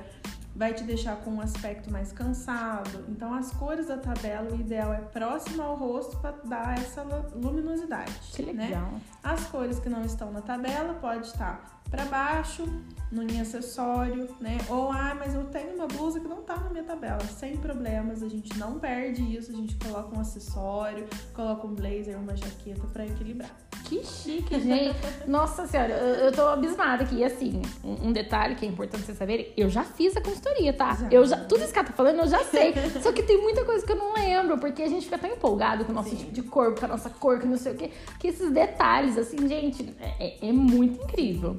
vai 0.56 0.74
te 0.74 0.84
deixar 0.84 1.16
com 1.18 1.32
um 1.32 1.42
aspecto 1.42 1.92
mais 1.92 2.12
cansado. 2.12 3.06
Então, 3.08 3.34
as 3.34 3.52
cores 3.52 3.88
da 3.88 3.98
tabela, 3.98 4.52
o 4.52 4.60
ideal 4.60 4.94
é 4.94 5.00
próximo 5.00 5.62
ao 5.62 5.76
rosto 5.76 6.18
para 6.18 6.32
dar 6.46 6.78
essa 6.78 7.02
lu- 7.04 7.26
luminosidade. 7.36 8.14
Que 8.34 8.42
né? 8.52 8.66
legal. 8.66 8.92
As 9.24 9.46
cores 9.46 9.80
que 9.80 9.90
não 9.90 10.04
estão 10.04 10.32
na 10.32 10.42
tabela 10.42 10.94
pode 10.96 11.28
estar 11.28 11.80
para 11.90 12.06
baixo, 12.06 12.66
no 13.12 13.24
em 13.24 13.42
acessório, 13.42 14.36
né? 14.40 14.58
Ou 14.70 14.92
ah, 14.92 15.16
mas 15.18 15.34
eu 15.34 15.46
tenho 15.46 15.76
uma 15.76 15.88
blusa 15.88 16.20
que 16.20 16.28
não 16.28 16.44
tá 16.44 16.56
na 16.58 16.70
minha 16.70 16.84
tabela. 16.84 17.20
Sem 17.22 17.58
problemas, 17.58 18.22
a 18.22 18.30
gente 18.30 18.58
não 18.60 18.80
perde 18.80 19.24
isso, 19.36 19.52
a 19.52 19.56
gente 19.56 19.76
coloca 19.76 20.16
um 20.16 20.20
acessório, 20.20 21.08
coloca 21.34 21.66
um 21.66 21.74
blazer, 21.74 22.18
uma 22.20 22.36
jaqueta 22.36 22.86
para 22.88 23.06
equilibrar. 23.06 23.50
Que 23.90 24.06
chique, 24.06 24.60
gente. 24.60 24.96
Nossa 25.26 25.66
senhora, 25.66 25.94
eu, 25.94 26.26
eu 26.26 26.32
tô 26.32 26.44
abismada 26.44 27.04
aqui. 27.04 27.16
E 27.16 27.24
assim, 27.24 27.60
um, 27.84 28.10
um 28.10 28.12
detalhe 28.12 28.54
que 28.54 28.64
é 28.64 28.70
importante 28.70 29.04
vocês 29.04 29.18
saberem, 29.18 29.52
eu 29.58 29.68
já 29.68 29.84
fiz 29.84 30.16
a 30.16 30.22
consultoria, 30.22 30.72
tá? 30.72 30.94
Já. 30.94 31.08
Eu 31.10 31.26
já, 31.26 31.38
tudo 31.38 31.64
isso 31.64 31.74
que 31.74 31.80
ela 31.80 31.88
tá 31.88 31.94
falando, 31.94 32.20
eu 32.20 32.28
já 32.28 32.44
sei. 32.44 32.72
Só 33.02 33.12
que 33.12 33.24
tem 33.24 33.42
muita 33.42 33.66
coisa 33.66 33.84
que 33.84 33.92
eu 33.92 33.96
não 33.96 34.14
lembro, 34.14 34.60
porque 34.60 34.84
a 34.84 34.88
gente 34.88 35.06
fica 35.06 35.18
tão 35.18 35.32
empolgado 35.32 35.86
com 35.86 35.92
o 35.92 35.96
nosso 35.96 36.12
Sim. 36.12 36.18
tipo 36.18 36.32
de 36.32 36.44
corpo, 36.44 36.80
com 36.80 36.86
a 36.86 36.90
nossa 36.90 37.10
cor, 37.10 37.40
que 37.40 37.48
não 37.48 37.58
sei 37.58 37.74
o 37.74 37.76
quê, 37.76 37.90
que 38.20 38.28
esses 38.28 38.52
detalhes, 38.52 39.18
assim, 39.18 39.48
gente, 39.48 39.92
é, 40.20 40.48
é 40.48 40.52
muito 40.52 41.04
incrível. 41.04 41.58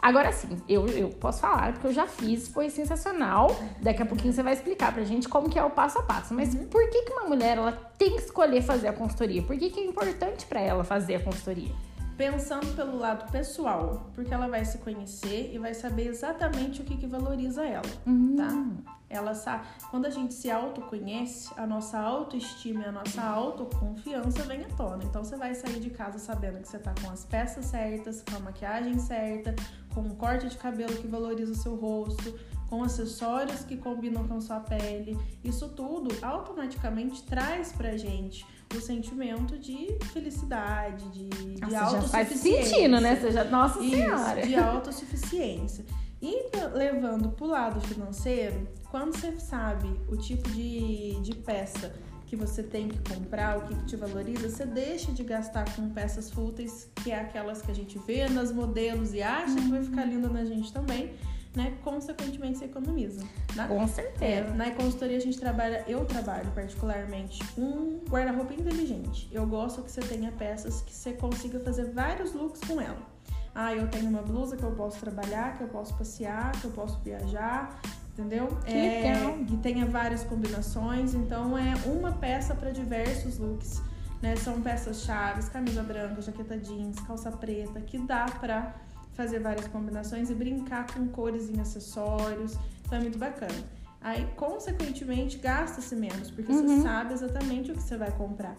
Agora 0.00 0.32
sim, 0.32 0.56
eu, 0.68 0.86
eu 0.88 1.08
posso 1.10 1.40
falar, 1.40 1.72
porque 1.72 1.88
eu 1.88 1.92
já 1.92 2.06
fiz, 2.06 2.48
foi 2.48 2.70
sensacional. 2.70 3.54
Daqui 3.82 4.02
a 4.02 4.06
pouquinho 4.06 4.32
você 4.32 4.42
vai 4.42 4.52
explicar 4.52 4.92
pra 4.94 5.02
gente 5.04 5.28
como 5.28 5.50
que 5.50 5.58
é 5.58 5.64
o 5.64 5.70
passo 5.70 5.98
a 5.98 6.02
passo. 6.02 6.32
Mas 6.34 6.54
por 6.54 6.88
que, 6.88 7.02
que 7.02 7.12
uma 7.12 7.24
mulher 7.24 7.56
ela 7.58 7.72
tem 7.98 8.10
que 8.16 8.22
escolher 8.22 8.62
fazer 8.62 8.88
a 8.88 8.92
consultoria? 8.92 9.42
Por 9.42 9.56
que, 9.58 9.70
que 9.70 9.80
é 9.80 9.84
importante 9.84 10.46
pra 10.46 10.60
ela 10.60 10.84
fazer 10.84 11.16
a 11.16 11.20
consultoria? 11.20 11.72
Pensando 12.16 12.74
pelo 12.74 12.96
lado 12.98 13.30
pessoal, 13.30 14.10
porque 14.12 14.34
ela 14.34 14.48
vai 14.48 14.64
se 14.64 14.78
conhecer 14.78 15.52
e 15.54 15.58
vai 15.58 15.72
saber 15.72 16.08
exatamente 16.08 16.80
o 16.80 16.84
que, 16.84 16.96
que 16.96 17.06
valoriza 17.06 17.64
ela. 17.64 17.82
tá? 18.36 18.48
Ela 19.10 19.34
sabe, 19.34 19.64
quando 19.90 20.04
a 20.06 20.10
gente 20.10 20.34
se 20.34 20.50
autoconhece, 20.50 21.48
a 21.56 21.64
nossa 21.66 21.98
autoestima 21.98 22.82
e 22.82 22.86
a 22.86 22.92
nossa 22.92 23.22
autoconfiança 23.22 24.42
vem 24.42 24.64
à 24.64 24.68
tona. 24.76 25.02
Então 25.04 25.24
você 25.24 25.36
vai 25.36 25.54
sair 25.54 25.78
de 25.80 25.90
casa 25.90 26.18
sabendo 26.18 26.60
que 26.60 26.68
você 26.68 26.78
tá 26.78 26.92
com 27.02 27.10
as 27.10 27.24
peças 27.24 27.66
certas, 27.66 28.22
com 28.28 28.36
a 28.36 28.40
maquiagem 28.40 28.98
certa, 28.98 29.54
com 30.02 30.08
um 30.08 30.14
corte 30.14 30.48
de 30.48 30.56
cabelo 30.56 30.94
que 30.96 31.06
valoriza 31.06 31.52
o 31.52 31.54
seu 31.54 31.74
rosto, 31.74 32.38
com 32.68 32.82
acessórios 32.82 33.60
que 33.64 33.76
combinam 33.76 34.26
com 34.28 34.34
a 34.34 34.40
sua 34.40 34.60
pele. 34.60 35.18
Isso 35.42 35.68
tudo 35.70 36.14
automaticamente 36.22 37.22
traz 37.22 37.72
pra 37.72 37.96
gente 37.96 38.46
o 38.76 38.80
sentimento 38.80 39.58
de 39.58 39.96
felicidade, 40.12 41.04
de, 41.10 41.28
de 41.28 41.60
Nossa, 41.62 41.72
já 41.72 42.02
faz 42.02 42.28
autossuficiência. 42.28 42.64
sentindo, 42.64 43.00
né? 43.00 43.16
Você 43.16 43.30
já, 43.30 43.44
nossa 43.44 43.80
Isso, 43.80 43.96
senhora. 43.96 44.46
de 44.46 44.54
autossuficiência. 44.54 45.84
E 46.20 46.50
levando 46.74 47.30
pro 47.30 47.46
lado 47.46 47.80
financeiro, 47.80 48.68
quando 48.90 49.16
você 49.16 49.38
sabe 49.38 49.88
o 50.08 50.16
tipo 50.16 50.48
de, 50.50 51.18
de 51.20 51.34
peça 51.34 51.94
que 52.28 52.36
você 52.36 52.62
tem 52.62 52.88
que 52.88 53.14
comprar, 53.14 53.56
o 53.58 53.62
que, 53.62 53.74
que 53.74 53.84
te 53.86 53.96
valoriza, 53.96 54.50
você 54.50 54.66
deixa 54.66 55.10
de 55.12 55.24
gastar 55.24 55.64
com 55.74 55.88
peças 55.88 56.30
fúteis, 56.30 56.90
que 56.96 57.10
é 57.10 57.18
aquelas 57.20 57.62
que 57.62 57.70
a 57.70 57.74
gente 57.74 57.98
vê 58.00 58.28
nas 58.28 58.52
modelos 58.52 59.14
e 59.14 59.22
acha 59.22 59.54
que 59.54 59.68
vai 59.70 59.82
ficar 59.82 60.04
linda 60.04 60.28
na 60.28 60.44
gente 60.44 60.70
também, 60.70 61.14
né? 61.56 61.74
Consequentemente, 61.82 62.58
você 62.58 62.66
economiza. 62.66 63.24
Né? 63.56 63.66
Com 63.66 63.82
É, 63.82 63.86
certeza. 63.86 64.54
na 64.54 64.70
consultoria 64.72 65.16
a 65.16 65.20
gente 65.20 65.38
trabalha, 65.40 65.82
eu 65.88 66.04
trabalho 66.04 66.50
particularmente, 66.54 67.40
um 67.56 68.00
guarda-roupa 68.10 68.52
inteligente. 68.52 69.26
Eu 69.32 69.46
gosto 69.46 69.82
que 69.82 69.90
você 69.90 70.02
tenha 70.02 70.30
peças 70.30 70.82
que 70.82 70.92
você 70.94 71.12
consiga 71.14 71.58
fazer 71.60 71.90
vários 71.92 72.34
looks 72.34 72.60
com 72.60 72.78
ela. 72.78 73.00
Ah, 73.54 73.74
eu 73.74 73.88
tenho 73.88 74.08
uma 74.10 74.22
blusa 74.22 74.54
que 74.56 74.62
eu 74.62 74.70
posso 74.72 75.00
trabalhar, 75.00 75.56
que 75.56 75.64
eu 75.64 75.68
posso 75.68 75.96
passear, 75.96 76.52
que 76.60 76.66
eu 76.66 76.70
posso 76.70 77.00
viajar, 77.00 77.80
entendeu? 78.18 78.48
Que 78.64 78.72
É, 78.72 79.12
legal. 79.14 79.34
Que 79.46 79.56
tenha 79.58 79.86
várias 79.86 80.24
combinações, 80.24 81.14
então 81.14 81.56
é 81.56 81.74
uma 81.86 82.12
peça 82.12 82.54
para 82.54 82.70
diversos 82.70 83.38
looks. 83.38 83.80
Né? 84.20 84.34
São 84.36 84.60
peças 84.60 85.02
chaves, 85.02 85.48
camisa 85.48 85.82
branca, 85.82 86.20
jaqueta 86.20 86.58
jeans, 86.58 86.98
calça 87.00 87.30
preta, 87.30 87.80
que 87.80 87.98
dá 87.98 88.26
pra 88.26 88.74
fazer 89.14 89.38
várias 89.38 89.68
combinações 89.68 90.28
e 90.30 90.34
brincar 90.34 90.86
com 90.92 91.06
cores 91.08 91.48
em 91.48 91.60
acessórios. 91.60 92.56
Então 92.84 92.98
é 92.98 93.00
muito 93.02 93.18
bacana. 93.18 93.54
Aí, 94.00 94.26
consequentemente, 94.36 95.38
gasta-se 95.38 95.94
menos, 95.94 96.30
porque 96.30 96.52
Uhum. 96.52 96.66
você 96.78 96.82
sabe 96.82 97.14
exatamente 97.14 97.70
o 97.70 97.74
que 97.74 97.82
você 97.82 97.96
vai 97.96 98.10
comprar. 98.12 98.56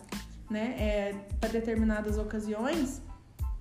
Né? 0.49 0.75
É, 0.79 1.15
para 1.39 1.49
determinadas 1.49 2.17
ocasiões, 2.17 3.01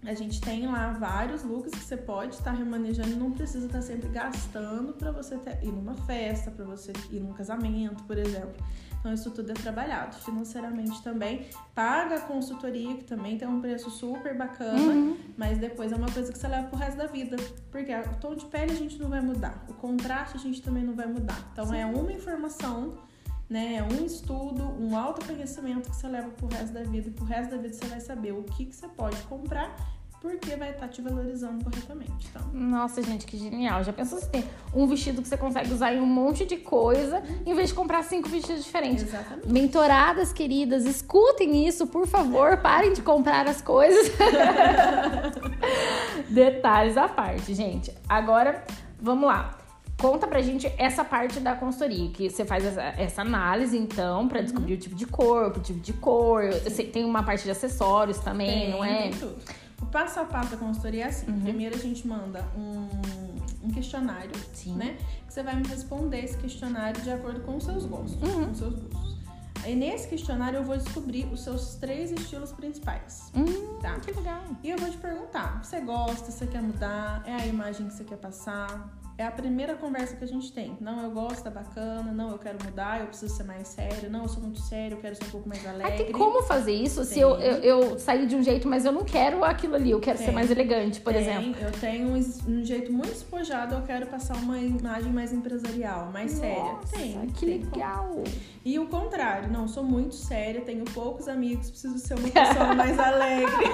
A 0.06 0.14
gente 0.14 0.40
tem 0.40 0.66
lá 0.66 0.92
vários 0.92 1.42
looks 1.42 1.72
que 1.72 1.80
você 1.84 1.96
pode 1.96 2.36
estar 2.36 2.52
remanejando 2.52 3.10
e 3.10 3.14
não 3.14 3.32
precisa 3.32 3.66
estar 3.66 3.82
sempre 3.82 4.08
gastando 4.08 4.92
para 4.92 5.10
você 5.10 5.36
ter, 5.36 5.58
ir 5.62 5.72
numa 5.72 5.94
festa, 6.06 6.50
para 6.52 6.64
você 6.64 6.92
ir 7.10 7.18
num 7.20 7.32
casamento, 7.32 8.04
por 8.04 8.16
exemplo. 8.16 8.54
Então, 9.00 9.12
isso 9.12 9.30
tudo 9.30 9.50
é 9.50 9.54
trabalhado 9.54 10.16
financeiramente 10.16 11.02
também. 11.02 11.46
Paga 11.74 12.16
a 12.16 12.20
consultoria, 12.20 12.96
que 12.96 13.04
também 13.04 13.36
tem 13.38 13.46
um 13.46 13.60
preço 13.60 13.90
super 13.90 14.36
bacana, 14.36 14.76
Uhum. 14.78 15.16
mas 15.36 15.58
depois 15.58 15.92
é 15.92 15.96
uma 15.96 16.10
coisa 16.10 16.32
que 16.32 16.38
você 16.38 16.48
leva 16.48 16.68
pro 16.68 16.78
resto 16.78 16.96
da 16.96 17.06
vida. 17.06 17.36
Porque 17.70 17.92
o 17.94 18.14
tom 18.20 18.34
de 18.34 18.46
pele 18.46 18.72
a 18.72 18.76
gente 18.76 18.98
não 18.98 19.08
vai 19.08 19.20
mudar, 19.20 19.64
o 19.68 19.74
contraste 19.74 20.36
a 20.36 20.40
gente 20.40 20.62
também 20.62 20.84
não 20.84 20.94
vai 20.94 21.06
mudar. 21.06 21.38
Então, 21.52 21.72
é 21.74 21.84
uma 21.86 22.12
informação, 22.12 22.98
né? 23.48 23.76
É 23.76 23.82
um 23.82 24.04
estudo, 24.04 24.64
um 24.78 24.96
autoconhecimento 24.96 25.90
que 25.90 25.96
você 25.96 26.08
leva 26.08 26.30
pro 26.30 26.46
resto 26.48 26.72
da 26.72 26.82
vida. 26.82 27.08
E 27.08 27.10
pro 27.10 27.24
resto 27.24 27.50
da 27.50 27.56
vida 27.56 27.74
você 27.74 27.86
vai 27.86 28.00
saber 28.00 28.32
o 28.32 28.42
que, 28.42 28.66
que 28.66 28.74
você 28.74 28.88
pode 28.88 29.16
comprar 29.22 29.74
porque 30.20 30.56
vai 30.56 30.70
estar 30.70 30.88
te 30.88 31.00
valorizando 31.00 31.64
corretamente. 31.64 32.28
Então, 32.30 32.42
Nossa, 32.52 33.02
gente, 33.02 33.24
que 33.24 33.36
genial. 33.36 33.84
Já 33.84 33.92
pensou 33.92 34.18
se 34.18 34.28
tem 34.28 34.44
um 34.74 34.86
vestido 34.86 35.22
que 35.22 35.28
você 35.28 35.36
consegue 35.36 35.72
usar 35.72 35.94
em 35.94 36.00
um 36.00 36.06
monte 36.06 36.44
de 36.44 36.56
coisa, 36.56 37.22
em 37.46 37.54
vez 37.54 37.68
de 37.68 37.74
comprar 37.74 38.02
cinco 38.02 38.28
vestidos 38.28 38.64
diferentes? 38.64 39.04
exatamente. 39.04 39.48
Mentoradas 39.48 40.32
queridas, 40.32 40.84
escutem 40.86 41.66
isso, 41.66 41.86
por 41.86 42.06
favor. 42.06 42.56
Parem 42.58 42.92
de 42.92 43.02
comprar 43.02 43.46
as 43.46 43.62
coisas. 43.62 44.12
Detalhes 46.28 46.96
à 46.96 47.08
parte, 47.08 47.54
gente. 47.54 47.92
Agora, 48.08 48.64
vamos 49.00 49.28
lá. 49.28 49.57
Conta 50.00 50.28
pra 50.28 50.40
gente 50.40 50.72
essa 50.78 51.04
parte 51.04 51.40
da 51.40 51.56
consultoria, 51.56 52.08
que 52.10 52.30
você 52.30 52.44
faz 52.44 52.64
essa, 52.64 52.80
essa 52.82 53.22
análise, 53.22 53.76
então, 53.76 54.28
pra 54.28 54.40
descobrir 54.40 54.74
o 54.74 54.76
tipo 54.76 54.94
de 54.94 55.04
corpo, 55.06 55.58
o 55.58 55.62
tipo 55.62 55.80
de 55.80 55.92
cor. 55.92 56.44
Tem 56.92 57.04
uma 57.04 57.22
parte 57.24 57.42
de 57.44 57.50
acessórios 57.50 58.18
também, 58.18 58.48
Tem, 58.66 58.70
não 58.70 58.84
é? 58.84 59.02
tem 59.02 59.10
tudo. 59.12 59.36
O 59.82 59.86
passo 59.86 60.20
a 60.20 60.24
passo 60.24 60.50
da 60.52 60.56
consultoria 60.56 61.04
é 61.04 61.08
assim. 61.08 61.30
Uhum. 61.30 61.40
Primeiro 61.40 61.74
a 61.74 61.78
gente 61.78 62.06
manda 62.06 62.44
um, 62.56 62.88
um 63.64 63.70
questionário, 63.72 64.30
Sim. 64.52 64.74
né? 64.74 64.96
Que 65.26 65.34
você 65.34 65.42
vai 65.42 65.56
me 65.56 65.66
responder 65.66 66.24
esse 66.24 66.36
questionário 66.36 67.00
de 67.02 67.10
acordo 67.10 67.40
com 67.40 67.56
os 67.56 67.64
seus 67.64 67.84
gostos. 67.84 68.22
Uhum. 68.22 68.44
Com 68.46 68.50
os 68.52 68.58
seus 68.58 68.74
gostos. 68.74 69.18
Aí 69.64 69.74
nesse 69.74 70.06
questionário 70.08 70.58
eu 70.58 70.64
vou 70.64 70.76
descobrir 70.76 71.26
os 71.32 71.42
seus 71.42 71.74
três 71.74 72.12
estilos 72.12 72.52
principais. 72.52 73.32
Hum, 73.34 73.78
Tá? 73.82 73.94
que 73.98 74.12
legal. 74.12 74.42
E 74.62 74.70
eu 74.70 74.78
vou 74.78 74.88
te 74.90 74.96
perguntar: 74.96 75.60
você 75.62 75.80
gosta, 75.80 76.30
você 76.30 76.46
quer 76.46 76.62
mudar? 76.62 77.22
É 77.26 77.34
a 77.34 77.46
imagem 77.46 77.88
que 77.88 77.94
você 77.94 78.04
quer 78.04 78.16
passar? 78.18 78.88
É 79.18 79.26
a 79.26 79.32
primeira 79.32 79.74
conversa 79.74 80.14
que 80.14 80.22
a 80.22 80.28
gente 80.28 80.52
tem. 80.52 80.76
Não, 80.80 81.02
eu 81.02 81.10
gosto, 81.10 81.44
é 81.48 81.50
bacana. 81.50 82.12
Não, 82.12 82.30
eu 82.30 82.38
quero 82.38 82.56
mudar, 82.64 83.00
eu 83.00 83.08
preciso 83.08 83.34
ser 83.34 83.42
mais 83.42 83.66
sério. 83.66 84.08
Não, 84.08 84.22
eu 84.22 84.28
sou 84.28 84.40
muito 84.40 84.60
sério, 84.60 84.96
eu 84.96 85.00
quero 85.00 85.16
ser 85.16 85.24
um 85.24 85.30
pouco 85.30 85.48
mais 85.48 85.66
alegre. 85.66 86.04
tem 86.04 86.12
como 86.12 86.40
fazer 86.42 86.70
isso 86.72 87.02
se 87.04 87.14
Tem. 87.14 87.22
eu, 87.24 87.30
eu, 87.40 87.80
eu 87.80 87.98
sair 87.98 88.28
de 88.28 88.36
um 88.36 88.42
jeito, 88.44 88.68
mas 88.68 88.84
eu 88.84 88.92
não 88.92 89.04
quero 89.04 89.42
aquilo 89.42 89.74
ali, 89.74 89.90
eu 89.90 89.98
quero 89.98 90.18
ser 90.18 90.26
Tem. 90.26 90.34
mais 90.34 90.52
elegante, 90.52 91.00
por 91.00 91.12
Tem, 91.12 91.22
exemplo. 91.22 91.60
Eu 91.60 91.72
tenho 91.72 92.08
um, 92.08 92.16
um 92.16 92.64
jeito 92.64 92.92
muito 92.92 93.08
despojado, 93.10 93.74
eu 93.74 93.82
quero 93.82 94.06
passar 94.06 94.36
uma 94.36 94.56
imagem 94.56 95.12
mais 95.12 95.32
empresarial, 95.32 96.12
mais 96.12 96.30
séria. 96.30 96.62
Nossa, 96.62 96.96
Tem, 96.96 97.26
que 97.30 97.44
tem 97.44 97.60
como. 97.62 97.74
legal. 97.74 98.24
E 98.64 98.78
o 98.78 98.86
contrário, 98.86 99.50
não, 99.50 99.66
sou 99.66 99.82
muito 99.82 100.14
séria, 100.14 100.60
tenho 100.60 100.84
poucos 100.84 101.26
amigos, 101.26 101.70
preciso 101.70 101.98
ser 101.98 102.14
uma 102.14 102.28
pessoa 102.30 102.72
mais 102.76 102.96
alegre. 102.96 103.66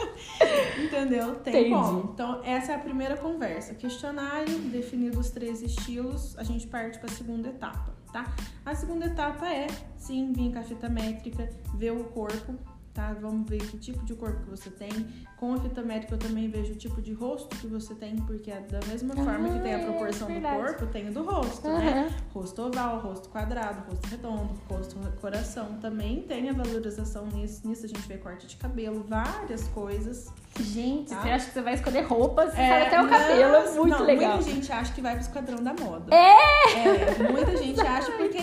Entendeu? 0.82 1.34
Tem 1.36 1.54
Entendi. 1.54 1.70
como. 1.70 2.10
Então, 2.14 2.40
essa 2.44 2.72
é 2.72 2.74
a 2.76 2.78
primeira 2.78 3.16
conversa. 3.16 3.74
Questionário, 3.74 4.54
definido 4.86 5.18
os 5.18 5.30
três 5.30 5.62
estilos, 5.62 6.38
a 6.38 6.44
gente 6.44 6.66
parte 6.68 6.98
para 6.98 7.10
a 7.10 7.12
segunda 7.12 7.48
etapa, 7.48 7.92
tá? 8.12 8.32
A 8.64 8.74
segunda 8.74 9.06
etapa 9.06 9.52
é, 9.52 9.66
sim, 9.96 10.32
vir 10.32 10.56
a 10.56 10.62
fita 10.62 10.88
métrica, 10.88 11.50
ver 11.74 11.90
o 11.90 12.04
corpo, 12.04 12.54
tá? 12.96 13.14
Vamos 13.20 13.48
ver 13.48 13.58
que 13.58 13.76
tipo 13.78 14.02
de 14.04 14.14
corpo 14.14 14.42
que 14.44 14.50
você 14.50 14.70
tem. 14.70 14.88
Com 15.36 15.52
a 15.52 15.60
fita 15.60 15.82
métrica 15.82 16.14
eu 16.14 16.18
também 16.18 16.48
vejo 16.48 16.72
o 16.72 16.76
tipo 16.76 17.02
de 17.02 17.12
rosto 17.12 17.54
que 17.56 17.66
você 17.66 17.94
tem, 17.94 18.16
porque 18.16 18.50
é 18.50 18.60
da 18.60 18.80
mesma 18.88 19.14
forma 19.14 19.50
que 19.50 19.58
tem 19.60 19.74
a 19.74 19.76
Ah, 19.76 19.80
é 19.80 19.84
proporção 19.84 20.26
do 20.28 20.32
verdade. 20.32 20.56
corpo, 20.64 20.86
tem 20.86 21.08
o 21.10 21.12
do 21.12 21.22
rosto, 21.22 21.68
né? 21.68 22.06
Aham. 22.08 22.16
Rosto 22.32 22.62
oval, 22.62 22.98
rosto 23.00 23.28
quadrado, 23.28 23.82
rosto 23.90 24.06
redondo, 24.08 24.50
rosto 24.68 24.96
coração. 25.20 25.74
Também 25.80 26.22
tem 26.22 26.48
a 26.48 26.52
valorização 26.54 27.26
nisso. 27.26 27.68
Nisso 27.68 27.84
a 27.84 27.88
gente 27.88 28.00
vê 28.08 28.16
corte 28.16 28.46
de 28.46 28.56
cabelo, 28.56 29.04
várias 29.06 29.68
coisas. 29.68 30.32
Gente, 30.58 31.10
Tá? 31.10 31.20
você 31.20 31.28
acha 31.30 31.46
que 31.48 31.52
você 31.52 31.60
vai 31.62 31.74
escolher 31.74 32.00
roupas, 32.06 32.52
você 32.54 32.60
É, 32.60 32.68
sabe 32.70 32.86
até 32.86 33.02
o 33.02 33.08
cabelo, 33.10 33.54
é 33.56 33.70
muito 33.74 33.90
não, 33.98 34.04
legal. 34.06 34.34
Muita 34.36 34.50
gente 34.50 34.72
acha 34.72 34.92
que 34.94 35.02
vai 35.02 35.12
pro 35.12 35.20
esquadrão 35.22 35.62
da 35.62 35.74
moda. 35.74 36.14
É! 36.14 37.30
muita 37.30 37.56
gente 37.58 37.80
acha 37.80 38.10
porque 38.12 38.38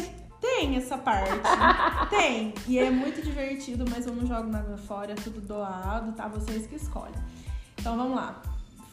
tem 0.55 0.75
essa 0.77 0.97
parte. 0.97 1.31
tem. 2.09 2.53
E 2.67 2.77
é 2.77 2.89
muito 2.89 3.21
divertido, 3.21 3.85
mas 3.89 4.05
eu 4.05 4.13
não 4.13 4.25
jogo 4.25 4.49
nada 4.49 4.77
fora, 4.77 5.13
é 5.13 5.15
tudo 5.15 5.41
doado, 5.41 6.11
tá? 6.13 6.27
Vocês 6.27 6.67
que 6.67 6.75
escolhem. 6.75 7.15
Então 7.79 7.97
vamos 7.97 8.15
lá. 8.15 8.41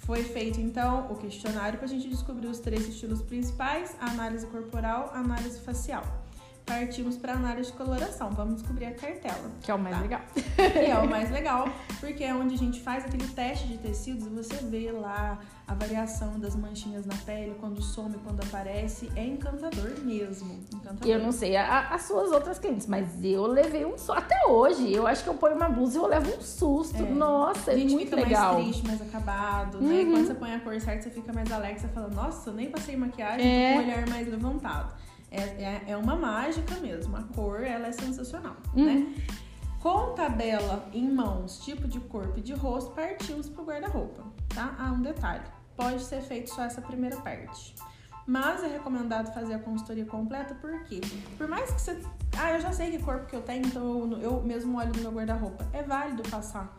Foi 0.01 0.25
feito 0.25 0.61
então 0.61 1.07
o 1.11 1.17
questionário 1.17 1.79
pra 1.79 1.87
gente 1.87 2.09
descobrir 2.09 2.49
os 2.49 2.59
três 2.59 2.89
estilos 2.89 3.23
principais: 3.23 3.95
a 4.01 4.11
análise 4.11 4.47
corporal, 4.47 5.11
a 5.15 5.19
análise 5.19 5.61
facial. 5.61 6.20
Partimos 6.75 7.17
para 7.17 7.33
análise 7.33 7.73
de 7.73 7.77
coloração. 7.77 8.31
Vamos 8.31 8.61
descobrir 8.61 8.85
a 8.87 8.93
cartela 8.93 9.51
Que 9.61 9.73
é 9.73 9.75
o 9.75 9.79
mais 9.79 9.97
Tá. 9.97 10.03
legal. 10.03 10.21
que 10.55 10.79
é 10.79 10.97
o 10.97 11.09
mais 11.11 11.31
legal, 11.33 11.69
porque 11.99 12.23
é 12.23 12.33
onde 12.33 12.55
a 12.55 12.59
gente 12.59 12.81
faz 12.81 13.05
aquele 13.05 13.27
teste 13.27 13.67
de 13.67 13.77
tecidos 13.79 14.25
e 14.27 14.29
você 14.31 14.55
vê 14.67 14.93
lá 14.93 15.41
a 15.67 15.75
variação 15.75 16.39
das 16.39 16.55
manchinhas 16.55 17.05
na 17.07 17.15
pele, 17.27 17.57
quando 17.59 17.83
some, 17.83 18.15
quando 18.25 18.41
aparece. 18.45 19.11
É 19.17 19.25
encantador 19.25 19.99
mesmo. 20.05 20.61
Encantador. 20.73 21.09
Eu 21.09 21.19
não 21.19 21.33
sei 21.33 21.57
a- 21.57 21.89
as 21.89 22.03
suas 22.03 22.31
outras 22.31 22.61
clientes, 22.61 22.87
mas 22.87 23.09
eu 23.25 23.47
levei 23.47 23.85
um 23.85 23.99
susto. 23.99 24.13
Até 24.13 24.47
hoje, 24.47 24.93
eu 24.93 25.09
acho 25.09 25.25
que 25.25 25.29
eu 25.29 25.35
ponho 25.35 25.57
uma 25.57 25.69
blusa 25.69 25.99
e 25.99 26.01
eu 26.01 26.07
levo 26.07 26.37
um 26.37 26.41
susto. 26.41 27.03
É. 27.03 27.11
Nossa, 27.11 27.73
é 27.73 27.77
muito 27.79 27.99
fica 28.11 28.15
legal. 28.17 28.55
mais 28.55 28.67
triste, 28.67 28.87
mais 28.87 29.03
acabado, 29.03 29.81
né? 29.81 30.03
Uhum. 30.05 30.13
Quando 30.13 30.27
você 30.29 30.35
põe 30.35 30.55
a 30.55 30.61
cor 30.61 30.81
certa, 30.81 31.03
você 31.03 31.11
fica 31.11 31.33
mais 31.33 31.51
alegre, 31.51 31.81
você 31.81 31.89
fala, 31.89 32.09
nossa, 32.09 32.51
eu 32.51 32.55
nem 32.55 32.71
passei 32.71 32.97
maquiagem, 32.97 33.45
É. 33.45 33.73
com 33.75 33.81
o 33.81 33.83
olhar 33.83 34.09
mais 34.09 34.29
levantado. 34.29 34.93
É, 35.31 35.41
é, 35.43 35.85
é 35.89 35.97
uma 35.97 36.17
mágica 36.17 36.75
mesmo. 36.77 37.17
A 37.17 37.23
cor, 37.23 37.63
ela 37.63 37.87
é 37.87 37.93
sensacional, 37.93 38.57
Uhum. 38.75 38.85
né? 38.85 39.15
Com 39.81 40.13
tabela 40.15 40.89
em 40.93 41.09
mãos, 41.11 41.61
tipo 41.65 41.89
de 41.89 42.01
corpo 42.01 42.39
e 42.39 42.43
de 42.43 42.53
rosto, 42.53 42.91
partimos 42.91 43.49
pro 43.49 43.65
guarda-roupa, 43.65 44.25
tá? 44.55 44.75
Ah, 44.79 44.93
um 44.93 45.01
detalhe. 45.01 45.45
Pode 45.77 46.03
ser 46.03 46.21
feito 46.21 46.51
só 46.51 46.65
essa 46.65 46.83
primeira 46.83 47.17
parte. 47.19 47.75
Mas 48.27 48.63
é 48.63 48.69
recomendado 48.69 49.33
fazer 49.33 49.55
a 49.55 49.59
consultoria 49.59 50.05
completa, 50.05 50.55
por 50.55 50.85
quê? 50.85 51.01
Por 51.39 51.49
mais 51.49 51.71
que 51.73 51.81
você. 51.81 51.99
Ah, 52.39 52.53
eu 52.53 52.61
já 52.61 52.71
sei 52.73 52.91
que 52.91 52.99
corpo 53.03 53.27
que 53.27 53.35
eu 53.35 53.41
tenho, 53.43 53.65
então 53.67 53.83
eu, 54.13 54.19
eu 54.21 54.43
mesmo 54.43 54.77
olho 54.79 54.93
no 54.95 55.01
meu 55.03 55.13
guarda-roupa. 55.13 55.67
É 55.73 55.83
válido 55.83 56.23
passar 56.29 56.79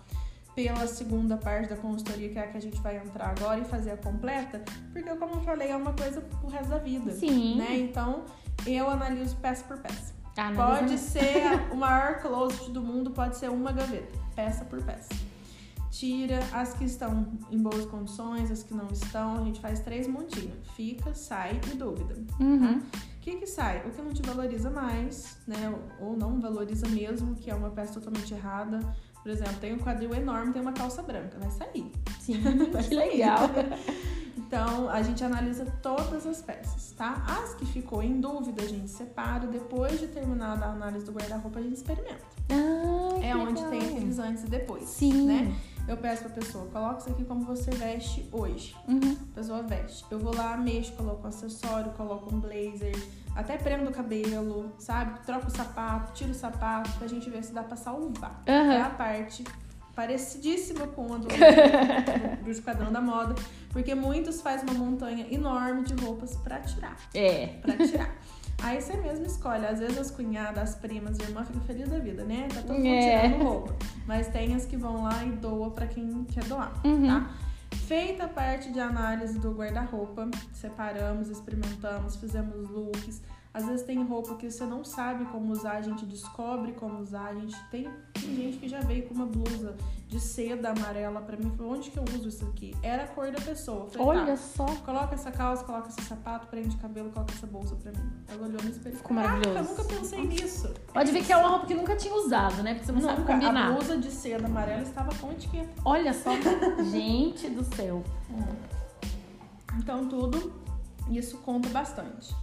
pela 0.55 0.85
segunda 0.85 1.37
parte 1.37 1.69
da 1.69 1.75
consultoria, 1.77 2.29
que 2.29 2.37
é 2.37 2.43
a 2.43 2.47
que 2.47 2.57
a 2.57 2.61
gente 2.61 2.79
vai 2.81 2.97
entrar 2.97 3.29
agora, 3.31 3.59
e 3.59 3.65
fazer 3.65 3.91
a 3.91 3.97
completa, 3.97 4.61
porque, 4.93 5.09
como 5.15 5.35
eu 5.35 5.41
falei, 5.41 5.69
é 5.71 5.75
uma 5.75 5.93
coisa 5.93 6.21
pro 6.21 6.49
resto 6.49 6.69
da 6.69 6.77
vida. 6.77 7.11
Sim. 7.11 7.57
Né? 7.57 7.79
Então, 7.79 8.23
eu 8.65 8.89
analiso 8.89 9.35
peça 9.37 9.63
por 9.63 9.77
peça. 9.77 10.13
Ah, 10.37 10.51
Pode 10.55 10.97
ser 10.97 11.43
o 11.71 11.75
maior 11.75 12.19
closet 12.21 12.71
do 12.71 12.81
mundo, 12.81 13.11
pode 13.11 13.37
ser 13.37 13.49
uma 13.49 13.71
gaveta, 13.71 14.17
peça 14.35 14.63
por 14.65 14.81
peça. 14.83 15.09
Tira 15.89 16.39
as 16.53 16.73
que 16.73 16.85
estão 16.85 17.27
em 17.51 17.61
boas 17.61 17.85
condições, 17.85 18.49
as 18.49 18.63
que 18.63 18.73
não 18.73 18.87
estão, 18.87 19.35
a 19.35 19.43
gente 19.43 19.59
faz 19.59 19.81
três 19.81 20.07
montinhos. 20.07 20.55
Fica, 20.73 21.13
sai 21.13 21.59
e 21.71 21.75
dúvida. 21.75 22.15
Uhum. 22.39 22.77
O 22.77 23.19
que 23.19 23.35
que 23.35 23.45
sai? 23.45 23.85
O 23.85 23.91
que 23.91 24.01
não 24.01 24.13
te 24.13 24.21
valoriza 24.21 24.69
mais, 24.69 25.37
né? 25.45 25.71
Ou 25.99 26.15
não 26.17 26.39
valoriza 26.39 26.87
mesmo, 26.87 27.35
que 27.35 27.51
é 27.51 27.55
uma 27.55 27.69
peça 27.69 27.99
totalmente 27.99 28.33
errada. 28.33 28.79
Por 29.21 29.29
exemplo, 29.31 29.55
tem 29.61 29.73
um 29.73 29.77
quadril 29.79 30.13
enorme, 30.15 30.51
tem 30.51 30.61
uma 30.61 30.73
calça 30.73 31.01
branca, 31.03 31.37
vai 31.39 31.51
sair. 31.51 31.91
Sim, 32.19 32.39
Vai 32.71 32.83
que 32.83 32.95
sair. 32.95 33.09
legal. 33.11 33.49
Então, 34.37 34.89
a 34.89 35.01
gente 35.01 35.23
analisa 35.23 35.65
todas 35.81 36.25
as 36.25 36.41
peças, 36.41 36.91
tá? 36.97 37.23
As 37.27 37.53
que 37.53 37.65
ficou 37.65 38.01
em 38.01 38.19
dúvida, 38.19 38.63
a 38.63 38.67
gente 38.67 38.89
separa. 38.89 39.47
Depois 39.47 39.99
de 39.99 40.07
terminada 40.07 40.65
a 40.65 40.71
análise 40.71 41.05
do 41.05 41.11
guarda-roupa, 41.11 41.59
a 41.59 41.61
gente 41.61 41.75
experimenta. 41.75 42.25
Ah, 42.49 43.19
É 43.23 43.35
onde 43.35 43.61
legal. 43.63 43.69
tem 43.69 43.79
aqueles 43.97 44.19
antes 44.19 44.43
e 44.43 44.47
depois, 44.47 44.83
Sim. 44.89 45.25
né? 45.27 45.53
Eu 45.91 45.97
peço 45.97 46.21
pra 46.23 46.29
pessoa, 46.31 46.65
coloca 46.67 46.99
isso 47.01 47.09
aqui 47.09 47.25
como 47.25 47.43
você 47.43 47.69
veste 47.71 48.25
hoje. 48.31 48.73
Uhum. 48.87 49.17
A 49.33 49.35
pessoa 49.35 49.61
veste. 49.61 50.05
Eu 50.09 50.19
vou 50.19 50.33
lá, 50.33 50.55
mexo, 50.55 50.93
coloco 50.93 51.25
um 51.25 51.27
acessório, 51.27 51.91
coloco 51.91 52.33
um 52.33 52.39
blazer, 52.39 52.95
até 53.35 53.57
prendo 53.57 53.89
o 53.89 53.93
cabelo, 53.93 54.71
sabe? 54.79 55.19
Troco 55.25 55.47
o 55.47 55.51
sapato, 55.51 56.13
tiro 56.13 56.31
o 56.31 56.33
sapato, 56.33 56.89
pra 56.97 57.07
gente 57.07 57.29
ver 57.29 57.43
se 57.43 57.51
dá 57.51 57.61
pra 57.61 57.75
salvar. 57.75 58.41
Aham. 58.47 58.71
É 58.73 58.81
a 58.81 58.89
parte 58.89 59.43
parecidíssima 59.93 60.87
com 60.87 61.13
a 61.13 61.17
do, 61.17 61.27
do, 61.27 61.27
do 62.45 62.49
Esquadrão 62.51 62.89
da 62.89 63.01
Moda, 63.01 63.35
porque 63.71 63.93
muitos 63.93 64.39
fazem 64.39 64.69
uma 64.69 64.79
montanha 64.85 65.27
enorme 65.29 65.83
de 65.83 65.93
roupas 66.05 66.37
pra 66.37 66.61
tirar, 66.61 66.95
É. 67.13 67.47
pra 67.61 67.75
tirar. 67.75 68.15
Aí 68.61 68.79
você 68.81 68.95
mesmo 68.97 69.25
escolhe. 69.25 69.65
Às 69.65 69.79
vezes 69.79 69.97
as 69.97 70.11
cunhadas, 70.11 70.57
as 70.71 70.75
primas, 70.75 71.19
a 71.19 71.23
irmã 71.23 71.43
ficam 71.43 71.61
felizes 71.61 71.89
da 71.91 71.99
vida, 71.99 72.23
né? 72.23 72.47
Tá 72.53 72.61
todo 72.61 72.73
mundo 72.75 72.85
É. 72.87 73.21
tirando 73.29 73.43
roupa. 73.43 73.75
Mas 74.05 74.27
tem 74.27 74.53
as 74.55 74.65
que 74.65 74.77
vão 74.77 75.03
lá 75.03 75.23
e 75.25 75.31
doa 75.31 75.71
pra 75.71 75.87
quem 75.87 76.23
quer 76.25 76.43
doar, 76.45 76.71
Uhum. 76.85 77.07
tá? 77.07 77.31
Feita 77.87 78.25
a 78.25 78.27
parte 78.27 78.71
de 78.71 78.79
análise 78.79 79.39
do 79.39 79.51
guarda-roupa, 79.53 80.29
separamos, 80.53 81.29
experimentamos, 81.29 82.15
fizemos 82.17 82.69
looks. 82.69 83.21
Às 83.53 83.65
vezes 83.65 83.85
tem 83.85 84.01
roupa 84.01 84.35
que 84.35 84.49
você 84.49 84.65
não 84.65 84.81
sabe 84.81 85.25
como 85.25 85.51
usar, 85.51 85.73
a 85.73 85.81
gente 85.81 86.05
descobre 86.05 86.71
como 86.71 86.99
usar. 87.01 87.25
A 87.27 87.33
gente 87.35 87.55
tem, 87.69 87.83
tem 88.13 88.35
gente 88.35 88.57
que 88.57 88.69
já 88.69 88.79
veio 88.79 89.05
com 89.07 89.13
uma 89.13 89.25
blusa 89.25 89.75
de 90.07 90.21
seda 90.21 90.69
amarela 90.69 91.19
pra 91.21 91.35
mim. 91.35 91.51
Falou, 91.57 91.73
onde 91.73 91.91
que 91.91 91.99
eu 91.99 92.03
uso 92.15 92.29
isso 92.29 92.45
aqui? 92.45 92.73
Era 92.81 93.03
a 93.03 93.07
cor 93.07 93.29
da 93.29 93.41
pessoa. 93.41 93.89
Falei, 93.89 94.07
Olha 94.07 94.25
tá, 94.25 94.37
só. 94.37 94.65
coloca 94.65 95.15
essa 95.15 95.31
calça, 95.33 95.65
coloca 95.65 95.89
esse 95.89 96.01
sapato, 96.03 96.47
prende 96.47 96.73
o 96.77 96.79
cabelo, 96.79 97.09
coloca 97.11 97.33
essa 97.33 97.45
bolsa 97.45 97.75
pra 97.75 97.91
mim. 97.91 98.09
Ela 98.29 98.47
olhou 98.47 98.61
no 98.63 98.69
espelho. 98.69 98.95
Ficou 98.95 99.17
"Caraca, 99.17 99.33
maravilhoso." 99.35 99.69
Eu 99.69 99.77
nunca 99.77 99.95
pensei 99.95 100.25
nisso. 100.25 100.73
Pode 100.93 101.11
ver 101.11 101.21
que 101.25 101.33
é 101.33 101.37
uma 101.37 101.49
roupa 101.49 101.65
que 101.65 101.73
nunca 101.73 101.95
tinha 101.97 102.15
usado, 102.15 102.63
né? 102.63 102.73
Porque 102.75 102.85
você 102.85 102.91
não 102.93 103.01
sabe 103.01 103.19
Nunca. 103.19 103.33
A 103.33 103.35
combinar. 103.37 103.73
blusa 103.73 103.97
de 103.97 104.11
seda 104.11 104.45
amarela 104.45 104.81
estava 104.81 105.13
com 105.15 105.29
etiqueta. 105.29 105.69
Olha 105.83 106.13
só. 106.13 106.31
Gente 106.89 107.49
do 107.49 107.65
céu. 107.75 108.01
Então, 109.77 110.07
tudo 110.07 110.53
isso 111.09 111.37
conta 111.39 111.67
bastante. 111.69 112.33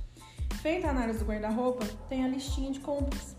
Feita 0.63 0.89
a 0.89 0.91
análise 0.91 1.21
do 1.21 1.25
guarda-roupa, 1.25 1.85
tem 2.09 2.25
a 2.25 2.29
listinha 2.29 2.71
de 2.73 2.81
compras. 2.81 3.37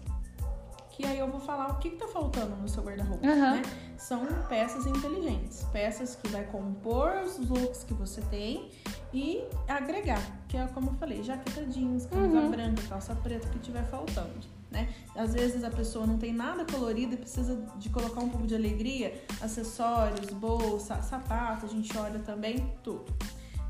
Que 0.91 1.05
aí 1.05 1.17
eu 1.19 1.29
vou 1.29 1.39
falar 1.39 1.69
o 1.71 1.77
que, 1.77 1.91
que 1.91 1.95
tá 1.95 2.07
faltando 2.07 2.55
no 2.57 2.67
seu 2.67 2.83
guarda-roupa, 2.83 3.25
Aham. 3.25 3.55
né? 3.55 3.61
São 3.97 4.25
peças 4.49 4.85
inteligentes. 4.85 5.63
Peças 5.71 6.15
que 6.15 6.27
vai 6.29 6.43
compor 6.45 7.21
os 7.23 7.37
looks 7.49 7.83
que 7.85 7.93
você 7.93 8.21
tem 8.23 8.69
e 9.13 9.43
agregar. 9.67 10.21
Que 10.47 10.57
é 10.57 10.67
como 10.67 10.89
eu 10.89 10.93
falei, 10.95 11.23
jaqueta 11.23 11.63
jeans, 11.65 12.05
camisa 12.05 12.39
Uhum. 12.39 12.51
branca, 12.51 12.81
calça 12.89 13.15
preta, 13.15 13.47
que 13.49 13.59
tiver 13.59 13.83
faltando. 13.85 14.33
Né? 14.71 14.93
Às 15.15 15.33
vezes 15.33 15.63
a 15.63 15.69
pessoa 15.71 16.05
não 16.05 16.17
tem 16.17 16.31
nada 16.33 16.63
colorido 16.65 17.13
e 17.15 17.17
precisa 17.17 17.55
de 17.77 17.89
colocar 17.89 18.19
um 18.21 18.29
pouco 18.29 18.45
de 18.45 18.53
alegria, 18.55 19.19
acessórios, 19.41 20.29
bolsa, 20.31 21.01
sapato, 21.01 21.65
a 21.65 21.69
gente 21.69 21.97
olha 21.97 22.19
também 22.19 22.71
tudo. 22.83 23.05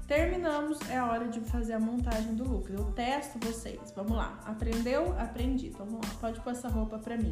Terminamos, 0.09 0.79
é 0.89 0.97
a 0.97 1.05
hora 1.05 1.27
de 1.27 1.39
fazer 1.39 1.73
a 1.73 1.79
montagem 1.79 2.33
do 2.33 2.43
look. 2.43 2.73
Eu 2.73 2.85
testo 2.93 3.37
vocês. 3.45 3.93
Vamos 3.95 4.17
lá. 4.17 4.39
Aprendeu? 4.43 5.15
Aprendi. 5.19 5.67
Então 5.67 5.85
vamos 5.85 6.01
lá. 6.07 6.13
Pode 6.19 6.39
pôr 6.41 6.49
essa 6.49 6.67
roupa 6.67 6.97
pra 6.97 7.15
mim. 7.15 7.31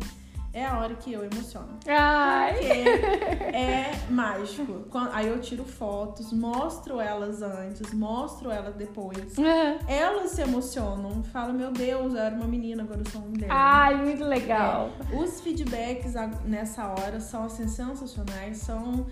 É 0.54 0.64
a 0.64 0.78
hora 0.78 0.94
que 0.94 1.12
eu 1.12 1.26
emociono. 1.26 1.80
Ai. 1.88 2.54
Porque 2.54 2.68
é 2.68 3.92
mágico. 4.12 4.86
Aí 5.12 5.28
eu 5.28 5.42
tiro 5.42 5.64
fotos, 5.66 6.32
mostro 6.32 7.02
elas 7.02 7.42
antes, 7.42 7.92
mostro 7.96 8.52
elas 8.52 8.76
depois. 8.76 9.36
Aham. 9.40 9.80
Elas 9.88 10.32
se 10.32 10.44
emocionam, 10.44 11.24
falam, 11.24 11.54
meu 11.54 11.72
Deus, 11.72 12.14
eu 12.14 12.20
era 12.20 12.36
uma 12.36 12.48
menina, 12.48 12.84
agora 12.84 13.02
eu 13.02 13.12
sou 13.12 13.22
uma 13.22 13.30
mulher. 13.32 13.50
Ai, 13.50 13.96
muito 13.96 14.24
legal. 14.24 14.92
Os 15.20 15.42
feedbacks 15.42 16.14
nessa 16.46 16.88
hora 16.90 17.20
são 17.20 17.46
assim, 17.46 17.68
sensacionais, 17.68 18.58
são 18.58 19.08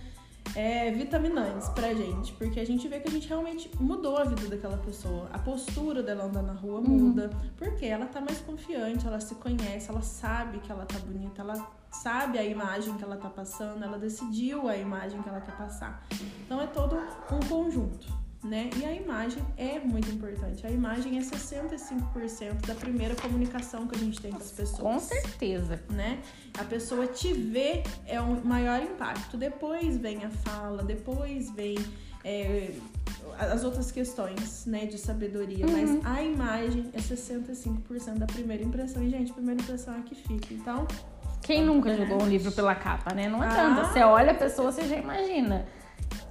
é, 0.54 0.92
vitaminantes 0.92 1.70
pra 1.70 1.94
gente, 1.94 2.34
porque 2.34 2.60
a 2.60 2.66
gente 2.66 2.88
vê 2.88 3.00
que 3.00 3.08
a 3.08 3.12
gente 3.12 3.28
realmente 3.28 3.70
mudou 3.80 4.18
a 4.18 4.24
vida 4.24 4.48
daquela 4.48 4.78
pessoa. 4.78 5.28
A 5.34 5.40
postura 5.40 6.04
dela 6.04 6.26
andar 6.26 6.44
na 6.44 6.54
rua 6.54 6.82
muda, 6.82 7.30
porque 7.58 7.86
ela 7.86 8.06
tá 8.06 8.22
mais 8.22 8.40
confiante, 8.40 9.08
ela 9.08 9.20
se 9.20 9.36
conhece, 9.36 9.90
ela 9.90 10.02
sabe 10.02 10.60
que 10.60 10.72
ela 10.72 10.86
tá 10.86 11.00
bonita, 11.00 11.42
ela 11.42 11.68
sabe 11.90 12.38
a 12.38 12.44
imagem 12.44 12.96
que 12.96 13.04
ela 13.04 13.18
tá 13.18 13.30
passando, 13.30 13.84
ela 13.84 13.98
decidiu 13.98 14.68
a 14.68 14.78
imagem 14.78 15.22
que 15.22 15.30
ela 15.30 15.42
quer 15.42 15.56
passar. 15.58 16.06
Então 16.46 16.62
é 16.62 16.68
todo 16.68 16.96
um 16.96 17.40
conjunto. 17.48 18.25
Né? 18.46 18.70
E 18.78 18.86
a 18.86 18.94
imagem 18.94 19.44
é 19.58 19.80
muito 19.80 20.08
importante. 20.12 20.68
A 20.68 20.70
imagem 20.70 21.18
é 21.18 21.22
65% 21.22 22.64
da 22.68 22.76
primeira 22.76 23.16
comunicação 23.16 23.88
que 23.88 23.96
a 23.96 23.98
gente 23.98 24.22
tem 24.22 24.32
com 24.32 24.38
as 24.38 24.52
pessoas 24.52 24.80
Com 24.82 25.00
certeza. 25.00 25.82
né? 25.90 26.20
A 26.56 26.64
pessoa 26.64 27.08
te 27.08 27.34
vê 27.34 27.82
é 28.06 28.22
um 28.22 28.40
maior 28.44 28.84
impacto. 28.84 29.36
Depois 29.36 29.98
vem 29.98 30.24
a 30.24 30.30
fala, 30.30 30.84
depois 30.84 31.50
vem 31.56 31.76
é, 32.24 32.70
as 33.40 33.64
outras 33.64 33.92
questões, 33.92 34.66
né, 34.66 34.86
de 34.86 34.98
sabedoria. 34.98 35.66
Mas 35.68 36.06
a 36.06 36.22
imagem 36.22 36.90
é 36.94 37.00
65% 37.00 38.18
da 38.18 38.28
primeira 38.28 38.64
impressão. 38.64 39.04
E, 39.04 39.10
gente, 39.10 39.32
a 39.32 39.34
primeira 39.34 39.62
impressão 39.62 39.96
é 39.96 40.02
que 40.02 40.16
fica. 40.16 40.54
Então, 40.54 40.88
Quem 41.42 41.64
nunca 41.64 41.96
jogou 41.96 42.24
um 42.24 42.28
livro 42.28 42.52
pela 42.52 42.74
capa, 42.74 43.14
né? 43.14 43.28
Não 43.28 43.42
adianta. 43.42 43.82
Ah. 43.82 43.86
Você 43.86 44.00
olha 44.04 44.32
a 44.32 44.36
pessoa, 44.36 44.72
você 44.72 44.88
já 44.88 44.98
imagina. 44.98 45.66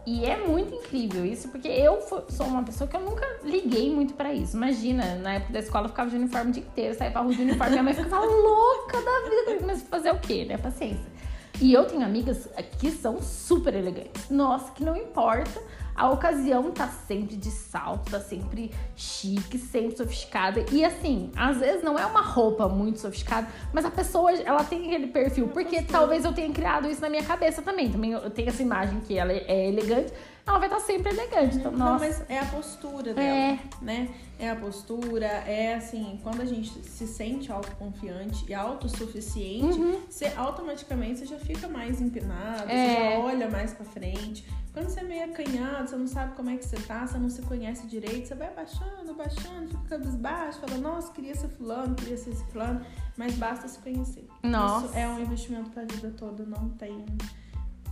E 0.07 0.25
é 0.25 0.37
muito 0.47 0.75
incrível 0.75 1.25
isso, 1.25 1.49
porque 1.49 1.69
eu 1.69 2.01
sou 2.29 2.47
uma 2.47 2.63
pessoa 2.63 2.87
que 2.89 2.97
eu 2.97 3.01
nunca 3.01 3.27
liguei 3.43 3.91
muito 3.91 4.15
pra 4.15 4.33
isso. 4.33 4.57
Imagina, 4.57 5.17
na 5.17 5.35
época 5.35 5.53
da 5.53 5.59
escola 5.61 5.87
eu 5.87 5.89
ficava 5.91 6.11
de 6.11 6.17
uniforme 6.17 6.51
o 6.51 6.53
dia 6.53 6.63
inteiro, 6.63 6.95
saía 6.95 7.11
pra 7.11 7.23
rua 7.23 7.35
de 7.35 7.43
uniforme, 7.43 7.71
minha 7.71 7.83
mãe 7.83 7.95
ficava 7.95 8.25
louca 8.27 8.99
da 9.01 9.53
vida, 9.53 9.67
mas 9.67 9.83
fazer 9.83 10.11
o 10.13 10.19
quê, 10.19 10.45
né? 10.45 10.59
Paciência. 10.59 11.13
E 11.61 11.73
eu 11.73 11.85
tenho 11.85 12.05
amigas 12.05 12.49
que 12.79 12.91
são 12.91 13.23
super 13.23 13.75
elegantes. 13.75 14.29
Nossa, 14.29 14.73
que 14.73 14.85
não 14.85 14.97
importa. 14.97 15.61
A 15.95 16.11
ocasião 16.11 16.71
tá 16.73 16.89
sempre 16.89 17.37
de 17.37 17.51
salto, 17.51 18.11
tá 18.11 18.19
sempre 18.21 18.71
chique, 18.97 19.57
sempre 19.59 19.97
sofisticada. 19.97 20.65
E 20.73 20.85
assim, 20.85 21.31
às 21.37 21.59
vezes 21.59 21.83
não 21.85 21.99
é 21.99 22.05
uma 22.05 22.21
roupa 22.21 22.69
muito 22.69 22.99
sofisticada, 23.01 23.47
mas 23.73 23.85
a 23.85 23.91
pessoa, 23.91 24.33
ela 24.33 24.65
tem 24.65 24.87
aquele 24.87 25.07
perfil. 25.09 25.49
Porque 25.49 25.83
talvez 25.83 26.25
eu 26.25 26.33
tenha 26.33 26.53
criado 26.53 26.89
isso 26.89 27.01
na 27.01 27.09
minha 27.09 27.23
cabeça 27.23 27.63
também. 27.63 27.91
Também 27.91 28.13
eu 28.13 28.31
tenho 28.31 28.49
essa 28.49 28.63
imagem 28.63 29.01
que 29.01 29.17
ela 29.17 29.33
é 29.33 29.69
elegante, 29.69 30.13
ela 30.47 30.59
vai 30.59 30.69
estar 30.69 30.81
sempre 30.81 31.13
elegante. 31.13 31.57
Então, 31.57 31.71
não, 31.73 31.93
nossa. 31.93 32.05
mas 32.07 32.25
é 32.29 32.39
a 32.41 32.45
postura 32.47 33.15
dela, 33.15 33.29
É. 33.29 33.59
né? 33.81 34.09
É 34.45 34.51
a 34.51 34.57
postura, 34.57 35.25
é 35.27 35.75
assim, 35.75 36.21
quando 36.23 36.43
a 36.43 36.45
gente 36.45 36.69
se 36.87 37.07
sente 37.07 37.51
autoconfiante 37.51 38.45
e 38.47 38.53
autossuficiente, 38.53 39.79
você 40.07 40.27
automaticamente 40.37 41.21
você 41.21 41.27
já 41.27 41.39
fica 41.39 41.67
mais 41.67 41.99
empinado, 41.99 42.67
você 42.67 42.73
É. 42.73 43.13
já 43.13 43.19
olha 43.21 43.49
mais 43.51 43.73
pra 43.73 43.87
frente. 43.87 44.47
Quando 44.71 44.91
você 44.91 45.01
é 45.01 45.05
meio 45.05 45.25
acanhado, 45.25 45.89
você 45.89 45.97
não 45.97 46.07
sabe 46.07 46.35
como 46.37 46.51
é 46.51 46.57
que 46.59 46.65
você 46.67 46.77
tá, 46.77 47.07
você 47.07 47.17
não 47.17 47.31
se 47.31 47.41
conhece 47.41 47.87
direito, 47.87 48.29
você 48.29 48.35
vai 48.35 48.49
abaixando, 48.49 49.11
abaixando, 49.11 49.69
fica 49.69 49.83
cabisbaixo, 49.97 50.61
fala, 50.61 50.77
nossa, 50.79 51.11
queria 51.13 51.35
ser 51.35 51.49
fulano, 51.49 51.95
queria 51.95 52.17
ser 52.19 52.31
esse 52.31 52.45
fulano, 52.47 52.85
mas 53.17 53.35
basta 53.37 53.67
se 53.67 53.79
conhecer. 53.79 54.29
Nossa. 54.43 54.87
Isso 54.87 54.97
é 54.99 55.09
um 55.09 55.21
investimento 55.21 55.71
pra 55.71 55.85
vida 55.85 56.13
toda, 56.19 56.45
não 56.45 56.69
tem. 56.71 57.03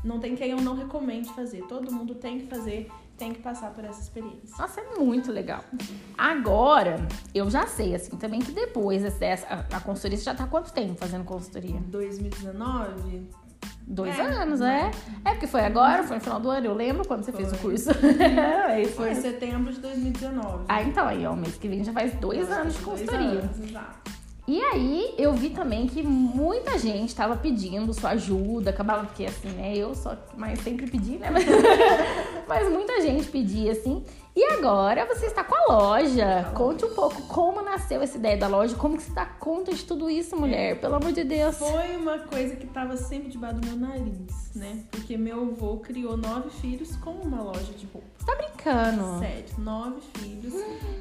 Não 0.05 0.19
tem 0.19 0.35
quem 0.35 0.51
eu 0.51 0.61
não 0.61 0.75
recomende 0.77 1.33
fazer. 1.33 1.63
Todo 1.69 1.91
mundo 1.93 2.15
tem 2.17 2.41
que 2.41 2.47
fazer, 2.47 2.91
tem 3.17 3.33
que 3.33 3.41
passar 3.41 3.71
por 3.73 3.85
essa 3.85 4.01
experiência. 4.01 4.57
Nossa, 4.59 4.81
é 4.81 4.99
muito 4.99 5.31
legal. 5.31 5.65
Agora, 6.17 6.97
eu 7.35 7.49
já 7.51 7.67
sei, 7.67 7.95
assim, 7.95 8.17
também 8.17 8.41
que 8.41 8.53
depois 8.53 9.03
dessa, 9.19 9.47
a, 9.47 9.77
a 9.77 9.81
consultoria, 9.81 10.17
você 10.19 10.25
já 10.25 10.35
tá 10.35 10.45
há 10.45 10.47
quanto 10.47 10.73
tempo 10.73 10.95
fazendo 10.99 11.25
consultoria? 11.25 11.81
2019, 11.87 13.29
Dois 13.85 14.17
É, 14.17 14.23
anos, 14.23 14.61
né? 14.61 14.91
é? 15.25 15.31
É 15.31 15.33
porque 15.33 15.47
foi 15.47 15.61
agora, 15.63 16.03
foi 16.05 16.17
no 16.17 16.23
final 16.23 16.41
do 16.41 16.49
ano, 16.51 16.67
eu 16.67 16.75
lembro 16.75 17.07
quando 17.07 17.25
você 17.25 17.33
fez 17.33 17.53
o 17.53 17.57
Foi. 17.57 17.71
curso. 17.73 17.91
é 18.23 18.85
foi 18.87 19.09
mesmo. 19.09 19.23
setembro 19.23 19.73
de 19.73 19.81
2019. 19.81 20.65
Ah, 20.69 20.83
então 20.83 21.07
aí, 21.07 21.27
ó, 21.27 21.35
mês 21.35 21.57
que 21.57 21.69
vem 21.69 21.83
já 21.85 21.93
faz 21.93 22.15
dois 22.15 22.51
anos 22.51 22.75
de 22.75 22.81
Dois 22.85 23.01
consultoria. 23.01 23.41
anos, 23.41 23.61
exato. 23.61 24.11
E 24.53 24.61
aí, 24.61 25.15
eu 25.17 25.33
vi 25.33 25.49
também 25.49 25.87
que 25.87 26.03
muita 26.03 26.79
gente 26.79 27.15
tava 27.15 27.35
pedindo 27.35 27.95
sua 27.95 28.11
ajuda, 28.11 28.69
acabava 28.69 29.07
porque 29.07 29.25
assim, 29.25 29.49
né? 29.49 29.75
Eu 29.75 29.95
só, 29.95 30.15
mas 30.37 30.61
sempre 30.61 30.91
pedi, 30.91 31.13
né? 31.13 31.31
Mas, 31.31 31.47
mas 32.47 32.71
muita 32.71 33.01
gente 33.01 33.29
pedia, 33.29 33.73
assim. 33.73 34.05
E 34.35 34.45
agora 34.55 35.05
você 35.05 35.27
está 35.27 35.45
com 35.45 35.55
a 35.55 35.77
loja. 35.77 36.51
Conte 36.55 36.87
um 36.87 36.95
pouco 36.95 37.21
como 37.23 37.61
nasceu 37.63 38.01
essa 38.01 38.17
ideia 38.17 38.37
da 38.37 38.49
loja, 38.49 38.75
como 38.77 38.97
que 38.97 39.03
você 39.03 39.13
dá 39.13 39.27
conta 39.27 39.75
de 39.75 39.85
tudo 39.85 40.09
isso, 40.09 40.35
mulher? 40.35 40.81
Pelo 40.81 40.95
amor 40.95 41.13
de 41.13 41.23
Deus. 41.23 41.57
Foi 41.57 41.97
uma 41.97 42.19
coisa 42.19 42.57
que 42.57 42.67
tava 42.67 42.97
sempre 42.97 43.29
debaixo 43.29 43.61
do 43.61 43.67
meu 43.67 43.77
nariz, 43.77 44.55
né? 44.55 44.85
Porque 44.91 45.19
meu 45.19 45.43
avô 45.43 45.77
criou 45.79 46.17
nove 46.17 46.49
filhos 46.49 46.97
com 46.97 47.11
uma 47.11 47.43
loja 47.43 47.75
de 47.75 47.87
roupa. 47.87 48.09
Você 48.17 48.25
tá 48.25 48.35
brincando? 48.37 49.19
Sério, 49.19 49.45
nove 49.59 50.01
filhos. 50.17 50.55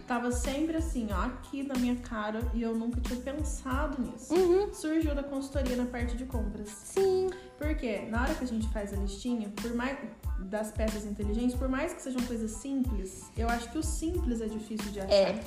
Tava 0.06 0.32
sempre 0.32 0.76
assim, 0.76 1.08
ó, 1.12 1.22
aqui 1.28 1.64
na 1.64 1.76
minha 1.76 1.96
cara 1.96 2.42
e 2.54 2.62
eu 2.62 2.76
nunca 2.76 3.00
tinha 3.00 3.20
pensado 3.20 4.02
nisso. 4.02 4.34
Uhum. 4.34 4.74
Surgiu 4.74 5.16
da 5.16 5.24
consultoria 5.24 5.78
na 5.78 5.86
parte 5.86 6.18
de 6.18 6.26
compras. 6.26 6.68
Sim. 6.68 7.30
Porque 7.62 8.00
na 8.10 8.24
hora 8.24 8.34
que 8.34 8.44
a 8.44 8.48
gente 8.48 8.68
faz 8.70 8.92
a 8.92 8.96
listinha, 8.96 9.48
por 9.50 9.72
mais 9.76 9.96
das 10.40 10.72
peças 10.72 11.06
inteligentes, 11.06 11.56
por 11.56 11.70
mais 11.70 11.94
que 11.94 12.02
sejam 12.02 12.20
coisas 12.24 12.50
simples, 12.50 13.30
eu 13.38 13.48
acho 13.48 13.70
que 13.72 13.78
o 13.78 13.84
simples 13.84 14.42
é 14.42 14.48
difícil 14.48 14.92
de 14.92 15.00
achar. 15.00 15.14
É. 15.14 15.40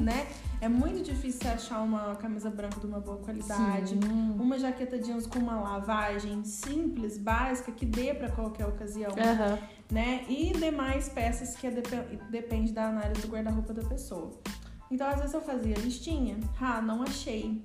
Né? 0.00 0.26
É 0.60 0.68
muito 0.68 1.00
difícil 1.04 1.40
você 1.40 1.46
achar 1.48 1.80
uma 1.80 2.16
camisa 2.16 2.50
branca 2.50 2.80
de 2.80 2.86
uma 2.86 2.98
boa 2.98 3.18
qualidade, 3.18 3.90
Sim. 3.90 4.00
uma 4.40 4.58
jaqueta 4.58 4.98
jeans 4.98 5.24
com 5.24 5.38
uma 5.38 5.60
lavagem 5.60 6.42
simples, 6.44 7.16
básica, 7.16 7.70
que 7.70 7.86
dê 7.86 8.12
pra 8.12 8.28
qualquer 8.28 8.66
ocasião, 8.66 9.12
Aham. 9.16 9.56
né? 9.88 10.24
E 10.28 10.52
demais 10.54 11.08
peças 11.08 11.54
que 11.54 11.68
é 11.68 11.70
depe- 11.70 12.18
depende 12.28 12.72
da 12.72 12.88
análise 12.88 13.22
do 13.22 13.28
guarda-roupa 13.28 13.72
da 13.72 13.84
pessoa. 13.84 14.32
Então, 14.90 15.06
às 15.08 15.20
vezes 15.20 15.32
eu 15.32 15.40
fazia 15.40 15.76
listinha, 15.76 16.40
ah, 16.60 16.82
não 16.82 17.04
achei. 17.04 17.64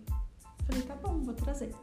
Falei, 0.68 0.84
tá 0.84 0.96
bom, 0.96 1.20
vou 1.22 1.34
trazer. 1.34 1.74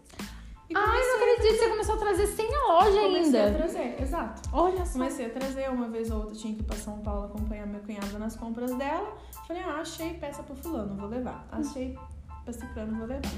E 0.71 0.75
Ai, 0.77 0.83
não 0.83 0.91
comecei 0.93 1.15
acredito 1.15 1.53
que 1.53 1.59
você 1.59 1.69
começou 1.69 1.95
a 1.95 1.99
trazer 1.99 2.27
sem 2.29 2.55
a 2.55 2.67
loja 2.69 3.01
Comecei 3.03 3.41
a 3.41 3.45
ainda. 3.45 3.59
trazer, 3.59 4.03
exato. 4.03 4.43
Olha 4.53 4.87
só. 4.87 4.93
Comecei 4.95 5.27
a 5.27 5.31
trazer, 5.31 5.71
uma 5.71 5.89
vez 5.89 6.11
ou 6.11 6.21
outra 6.21 6.35
tinha 6.35 6.55
que 6.55 6.61
ir 6.61 6.65
pra 6.65 6.77
São 6.77 6.99
Paulo 7.01 7.27
acompanhar 7.27 7.67
minha 7.67 7.81
cunhada 7.81 8.19
nas 8.19 8.35
compras 8.37 8.75
dela. 8.77 9.15
Falei, 9.47 9.63
ah, 9.63 9.81
achei 9.81 10.15
peça 10.15 10.43
pro 10.43 10.55
fulano, 10.57 10.97
vou 10.97 11.09
levar. 11.09 11.47
Achei 11.53 11.99
pra 12.45 12.53
ciclano, 12.53 12.97
vou 12.97 13.07
levar. 13.07 13.31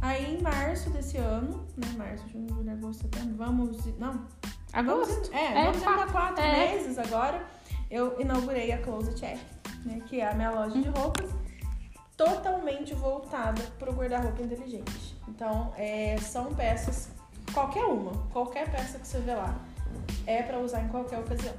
Aí 0.00 0.36
em 0.36 0.42
março 0.42 0.88
desse 0.90 1.16
ano, 1.16 1.64
né, 1.76 1.86
março, 1.96 2.28
junho, 2.28 2.48
julho, 2.48 2.70
agosto, 2.72 3.02
setembro, 3.02 3.36
vamos, 3.36 3.84
não, 3.98 4.24
Agosto. 4.72 5.12
vamos, 5.14 5.30
é, 5.32 5.64
vamos 5.64 5.82
quatro. 5.82 6.00
entrar 6.02 6.12
quatro 6.12 6.44
É. 6.44 6.74
meses 6.74 6.98
agora, 6.98 7.44
eu 7.90 8.20
inaugurei 8.20 8.72
a 8.72 8.78
Closet 8.82 9.14
Check, 9.18 9.38
né, 9.84 10.00
que 10.06 10.20
é 10.20 10.28
a 10.28 10.34
minha 10.34 10.50
loja 10.50 10.80
de 10.80 10.88
roupas. 10.88 11.30
totalmente 12.16 12.94
voltada 12.94 13.60
para 13.78 13.90
o 13.90 13.94
guarda-roupa 13.94 14.42
inteligente. 14.42 15.16
Então, 15.28 15.72
é, 15.76 16.16
são 16.20 16.54
peças, 16.54 17.08
qualquer 17.52 17.84
uma, 17.84 18.12
qualquer 18.32 18.70
peça 18.70 18.98
que 18.98 19.06
você 19.06 19.18
vê 19.20 19.34
lá, 19.34 19.54
é 20.26 20.42
para 20.42 20.58
usar 20.58 20.80
em 20.82 20.88
qualquer 20.88 21.18
ocasião. 21.18 21.54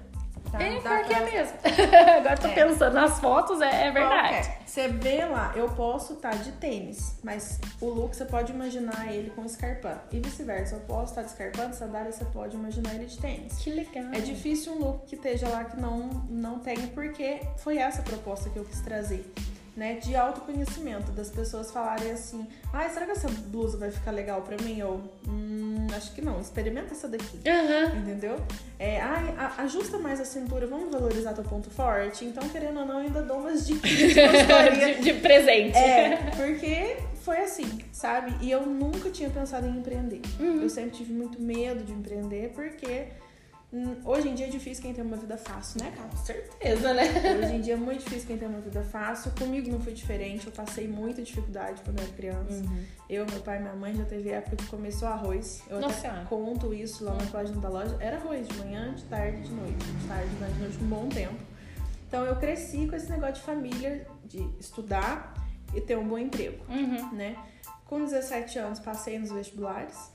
Tá? 0.52 0.62
É, 0.62 0.80
porque 0.80 1.13
é 1.13 1.32
mesmo. 1.32 1.58
Agora 2.17 2.38
tô 2.38 2.47
É. 2.47 2.54
pensando 2.54 2.93
nas 2.93 3.19
fotos, 3.19 3.60
é, 3.60 3.88
é 3.88 3.91
verdade. 3.91 4.34
Qualquer. 4.36 4.62
Você 4.67 4.88
vê 4.88 5.26
lá, 5.26 5.52
eu 5.56 5.67
posso 5.69 6.13
estar 6.13 6.36
de 6.36 6.52
tênis, 6.54 7.15
mas 7.23 7.60
o 7.82 7.88
look 7.88 8.15
você 8.15 8.26
pode 8.26 8.52
imaginar 8.52 9.12
ele 9.12 9.32
com 9.32 9.43
escarpão. 9.45 9.97
E 10.12 10.19
vice-versa, 10.19 10.76
eu 10.76 10.82
posso 10.82 11.06
estar 11.12 11.23
de 11.23 11.30
escarpão, 11.30 11.71
de 11.71 11.76
sandália, 11.76 12.12
você 12.12 12.26
pode 12.26 12.56
imaginar 12.56 12.93
ele 12.93 13.06
de 13.06 13.17
tênis. 13.17 13.56
Que 13.58 13.71
legal. 13.71 14.06
É 14.13 14.19
difícil 14.19 14.73
um 14.73 14.80
look 14.80 15.08
que 15.08 15.15
esteja 15.15 15.47
lá 15.49 15.63
que 15.63 15.80
não, 15.80 16.08
não 16.30 16.60
tenha, 16.60 16.88
porque 16.89 17.41
foi 17.58 17.80
essa 17.80 18.02
a 18.02 18.04
proposta 18.04 18.47
que 18.52 18.58
eu 18.60 18.65
quis 18.65 18.80
trazer. 18.82 19.34
Né, 19.75 19.95
de 19.95 20.15
autoconhecimento, 20.15 21.12
das 21.13 21.31
pessoas 21.31 21.71
falarem 21.71 22.12
assim: 22.12 22.45
ai, 22.71 22.89
será 22.91 23.07
que 23.07 23.13
essa 23.13 23.27
blusa 23.27 23.75
vai 23.75 23.89
ficar 23.89 24.12
legal 24.12 24.43
pra 24.43 24.55
mim? 24.63 24.79
Ou, 24.83 25.01
hum, 25.27 25.88
acho 25.95 26.13
que 26.13 26.21
não, 26.21 26.39
experimenta 26.39 26.93
essa 26.93 27.07
daqui. 27.07 27.39
Aham. 27.49 27.97
Entendeu? 27.97 28.38
É, 28.77 29.01
ai, 29.01 29.33
a- 29.36 29.63
ajusta 29.63 29.97
mais 29.97 30.19
a 30.21 30.25
cintura, 30.25 30.67
vamos 30.67 30.91
valorizar 30.91 31.33
teu 31.33 31.43
ponto 31.43 31.71
forte. 31.71 32.23
Então, 32.23 32.47
querendo 32.49 32.81
ou 32.81 32.86
não, 32.86 32.99
ainda 32.99 33.23
dou 33.23 33.39
umas 33.39 33.65
dicas 33.65 33.89
de 33.89 34.13
de, 34.13 35.01
de 35.01 35.13
presente. 35.15 35.75
É, 35.75 36.17
porque 36.36 36.97
foi 37.23 37.38
assim, 37.39 37.79
sabe? 37.91 38.31
E 38.41 38.51
eu 38.51 38.67
nunca 38.67 39.09
tinha 39.09 39.29
pensado 39.31 39.65
em 39.65 39.71
empreender. 39.77 40.21
Eu 40.39 40.69
sempre 40.69 40.91
tive 40.91 41.12
muito 41.13 41.41
medo 41.41 41.83
de 41.83 41.93
empreender, 41.93 42.51
porque 42.53 43.05
hoje 44.05 44.29
em 44.29 44.36
dia 44.36 44.45
é 44.47 44.49
difícil 44.49 44.83
quem 44.83 44.93
tem 44.93 45.03
uma 45.03 45.17
vida 45.17 45.38
fácil, 45.38 45.83
né, 45.83 45.91
cara? 45.95 46.07
Com 46.09 46.17
certeza, 46.17 46.93
né? 46.93 47.03
Hoje 47.41 47.55
em 47.55 47.62
dia 47.62 47.73
é 47.73 47.77
muito 47.77 48.03
difícil 48.03 48.27
quem 48.27 48.38
tem 48.38 48.47
uma 48.47 48.59
vida 48.59 48.83
fácil. 48.83 49.31
Comigo 49.38 49.71
não 49.71 49.79
foi 49.79 49.93
diferente, 49.93 50.45
eu 50.45 50.53
passei 50.53 50.88
muita 50.88 51.21
dificuldade 51.23 51.81
quando 51.83 51.97
eu 51.99 52.03
era 52.05 52.13
criança. 52.13 52.63
Uhum. 52.63 52.86
Eu, 53.09 53.25
meu 53.25 53.39
pai 53.41 53.57
e 53.57 53.62
minha 53.62 53.75
mãe 53.75 53.95
já 53.95 54.05
teve 54.05 54.29
época 54.29 54.55
que 54.57 54.65
começou 54.67 55.07
arroz. 55.07 55.63
Eu 55.69 55.79
Nossa 55.79 56.07
até 56.07 56.25
conto 56.25 56.73
isso 56.73 57.03
lá 57.03 57.13
na 57.15 57.25
página 57.25 57.59
da 57.59 57.69
loja. 57.69 57.97
Era 57.99 58.17
arroz 58.17 58.47
de 58.47 58.57
manhã, 58.57 58.93
de 58.93 59.03
tarde, 59.05 59.41
de 59.41 59.51
noite. 59.51 59.86
De 59.86 60.07
tarde, 60.07 60.29
de 60.29 60.36
tarde, 60.38 60.53
de 60.53 60.59
noite, 60.62 60.77
um 60.83 60.88
bom 60.88 61.09
tempo. 61.09 61.36
Então 62.07 62.23
eu 62.25 62.36
cresci 62.36 62.86
com 62.88 62.95
esse 62.95 63.09
negócio 63.09 63.36
de 63.36 63.41
família, 63.41 64.07
de 64.25 64.47
estudar 64.59 65.33
e 65.73 65.81
ter 65.81 65.97
um 65.97 66.07
bom 66.07 66.17
emprego, 66.19 66.63
Uhum. 66.69 67.12
né? 67.15 67.36
Com 67.88 68.03
17 68.03 68.59
anos 68.59 68.79
passei 68.79 69.17
nos 69.17 69.31
vestibulares 69.31 70.12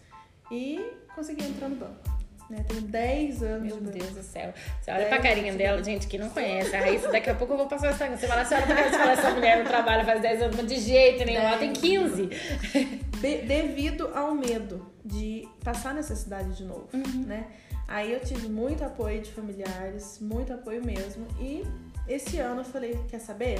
e 0.51 0.81
consegui 1.15 1.45
entrar 1.45 1.69
no 1.69 1.77
banco. 1.77 2.08
Né? 2.51 2.65
Tenho 2.67 2.81
10 2.83 3.43
anos 3.43 3.81
Meu. 3.81 3.93
Deus 3.93 4.11
do 4.11 4.23
céu. 4.23 4.55
Você 4.81 4.91
olha 4.91 5.07
pra 5.07 5.21
carinha 5.21 5.53
dela, 5.53 5.83
gente, 5.85 6.07
que 6.07 6.17
não 6.17 6.31
conhece. 6.31 6.75
A 6.75 6.81
Raíssa, 6.81 7.09
daqui 7.13 7.29
a 7.29 7.35
pouco 7.35 7.53
eu 7.53 7.59
vou 7.59 7.67
passar 7.67 7.89
o 7.89 7.91
Instagram. 7.91 8.17
Você 8.17 8.27
fala, 8.27 8.45
senhora, 8.45 8.67
porque 8.67 8.83
você 8.85 8.91
fala, 8.99 9.13
essa 9.13 9.31
mulher 9.33 9.59
não 9.59 9.65
trabalha 9.67 10.05
faz 10.05 10.23
10 10.23 10.43
anos, 10.43 10.67
de 10.67 10.77
jeito 10.81 11.25
nenhum, 11.27 11.43
ela 11.43 11.59
tem 11.59 11.73
15. 11.75 12.27
De- 13.21 13.39
devido 13.43 14.11
ao 14.15 14.35
medo 14.35 14.91
de 15.05 15.47
passar 15.63 15.93
necessidade 15.95 16.57
de 16.57 16.65
novo, 16.65 16.89
Uhum. 16.95 17.25
né? 17.27 17.47
Aí 17.87 18.13
eu 18.13 18.21
tive 18.21 18.49
muito 18.49 18.85
apoio 18.85 19.21
de 19.23 19.31
familiares, 19.31 20.19
muito 20.21 20.53
apoio 20.53 20.85
mesmo. 20.85 21.27
E 21.41 21.65
esse 22.07 22.39
ano 22.39 22.61
eu 22.61 22.65
falei, 22.65 22.99
quer 23.09 23.19
saber? 23.19 23.59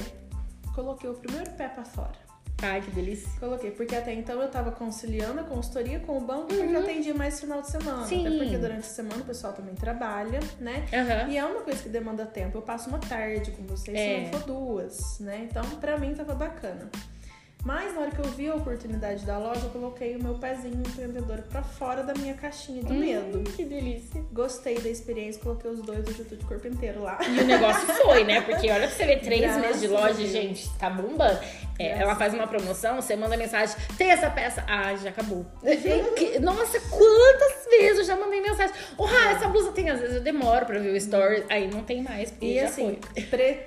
Coloquei 0.75 1.09
o 1.09 1.13
primeiro 1.15 1.49
pé 1.51 1.67
pra 1.67 1.83
fora. 1.83 2.28
Ai, 2.61 2.81
que 2.81 2.91
delícia. 2.91 3.29
Coloquei, 3.39 3.71
porque 3.71 3.95
até 3.95 4.13
então 4.13 4.41
eu 4.41 4.49
tava 4.49 4.71
conciliando 4.71 5.39
a 5.39 5.43
consultoria 5.43 5.99
com 5.99 6.17
o 6.17 6.21
banco, 6.21 6.47
porque 6.47 6.75
eu 6.75 6.79
atendia 6.81 7.13
mais 7.13 7.39
final 7.39 7.61
de 7.61 7.69
semana. 7.71 7.99
Uhum. 8.01 8.05
Sim. 8.07 8.27
Até 8.27 8.37
porque 8.37 8.57
durante 8.57 8.79
a 8.79 8.89
semana 8.89 9.21
o 9.21 9.25
pessoal 9.25 9.53
também 9.53 9.75
trabalha, 9.75 10.39
né? 10.59 10.85
Aham. 10.93 11.29
E 11.29 11.37
é 11.37 11.45
uma 11.45 11.61
coisa 11.61 11.81
que 11.81 11.89
demanda 11.89 12.25
tempo. 12.25 12.57
Eu 12.57 12.61
passo 12.61 12.89
uma 12.89 12.99
tarde 12.99 13.51
com 13.51 13.63
vocês, 13.63 13.97
É. 13.97 14.25
se 14.25 14.31
não 14.31 14.39
for 14.39 14.45
duas, 14.47 15.19
né? 15.19 15.47
Então, 15.49 15.63
pra 15.79 15.97
mim, 15.97 16.13
tava 16.13 16.33
bacana. 16.35 16.89
Mas 17.65 17.93
na 17.93 18.01
hora 18.01 18.11
que 18.11 18.19
eu 18.19 18.25
vi 18.25 18.47
a 18.49 18.55
oportunidade 18.55 19.25
da 19.25 19.37
loja, 19.37 19.61
eu 19.65 19.69
coloquei 19.69 20.15
o 20.15 20.23
meu 20.23 20.35
pezinho 20.35 20.79
empreendedor 20.79 21.39
pra 21.49 21.61
fora 21.61 22.03
da 22.03 22.13
minha 22.13 22.33
caixinha 22.33 22.81
medo. 22.83 23.39
Hum, 23.39 23.43
que 23.43 23.65
delícia. 23.65 24.23
Gostei 24.31 24.79
da 24.79 24.89
experiência, 24.89 25.41
coloquei 25.41 25.69
os 25.69 25.81
dois, 25.81 26.07
hoje 26.07 26.19
eu 26.19 26.25
tô 26.25 26.35
de 26.37 26.45
corpo 26.45 26.67
inteiro 26.67 27.01
lá. 27.03 27.19
E 27.21 27.39
o 27.41 27.45
negócio 27.45 27.85
foi, 28.01 28.23
né? 28.23 28.39
Porque 28.41 28.71
olha 28.71 28.87
pra 28.87 28.95
você 28.95 29.05
ver, 29.05 29.19
três 29.19 29.41
Graças 29.41 29.61
meses 29.61 29.81
de 29.81 29.87
loja, 29.89 30.25
gente, 30.25 30.69
tá 30.77 30.89
bombando. 30.89 31.37
É, 31.77 32.01
ela 32.01 32.15
faz 32.15 32.33
uma 32.33 32.47
promoção, 32.47 32.95
você 33.01 33.15
manda 33.17 33.35
mensagem, 33.35 33.75
tem 33.97 34.09
essa 34.09 34.29
peça. 34.29 34.63
Ah, 34.65 34.95
já 34.95 35.09
acabou. 35.09 35.45
Nossa, 36.41 36.79
quantas 36.79 37.65
vezes 37.69 37.99
eu 37.99 38.03
já 38.05 38.15
mandei 38.15 38.41
mensagem. 38.41 38.73
Oh, 38.97 39.05
ah, 39.05 39.31
essa 39.31 39.47
blusa 39.49 39.71
tem, 39.73 39.89
às 39.89 39.99
vezes 39.99 40.15
eu 40.15 40.21
demoro 40.21 40.65
pra 40.65 40.79
ver 40.79 40.91
o 40.91 40.95
story, 40.95 41.43
aí 41.49 41.69
não 41.69 41.83
tem 41.83 42.01
mais, 42.01 42.31
porque 42.31 42.45
E 42.45 42.55
já 42.59 42.65
assim, 42.65 42.97
foi. 43.13 43.23
pre- 43.25 43.63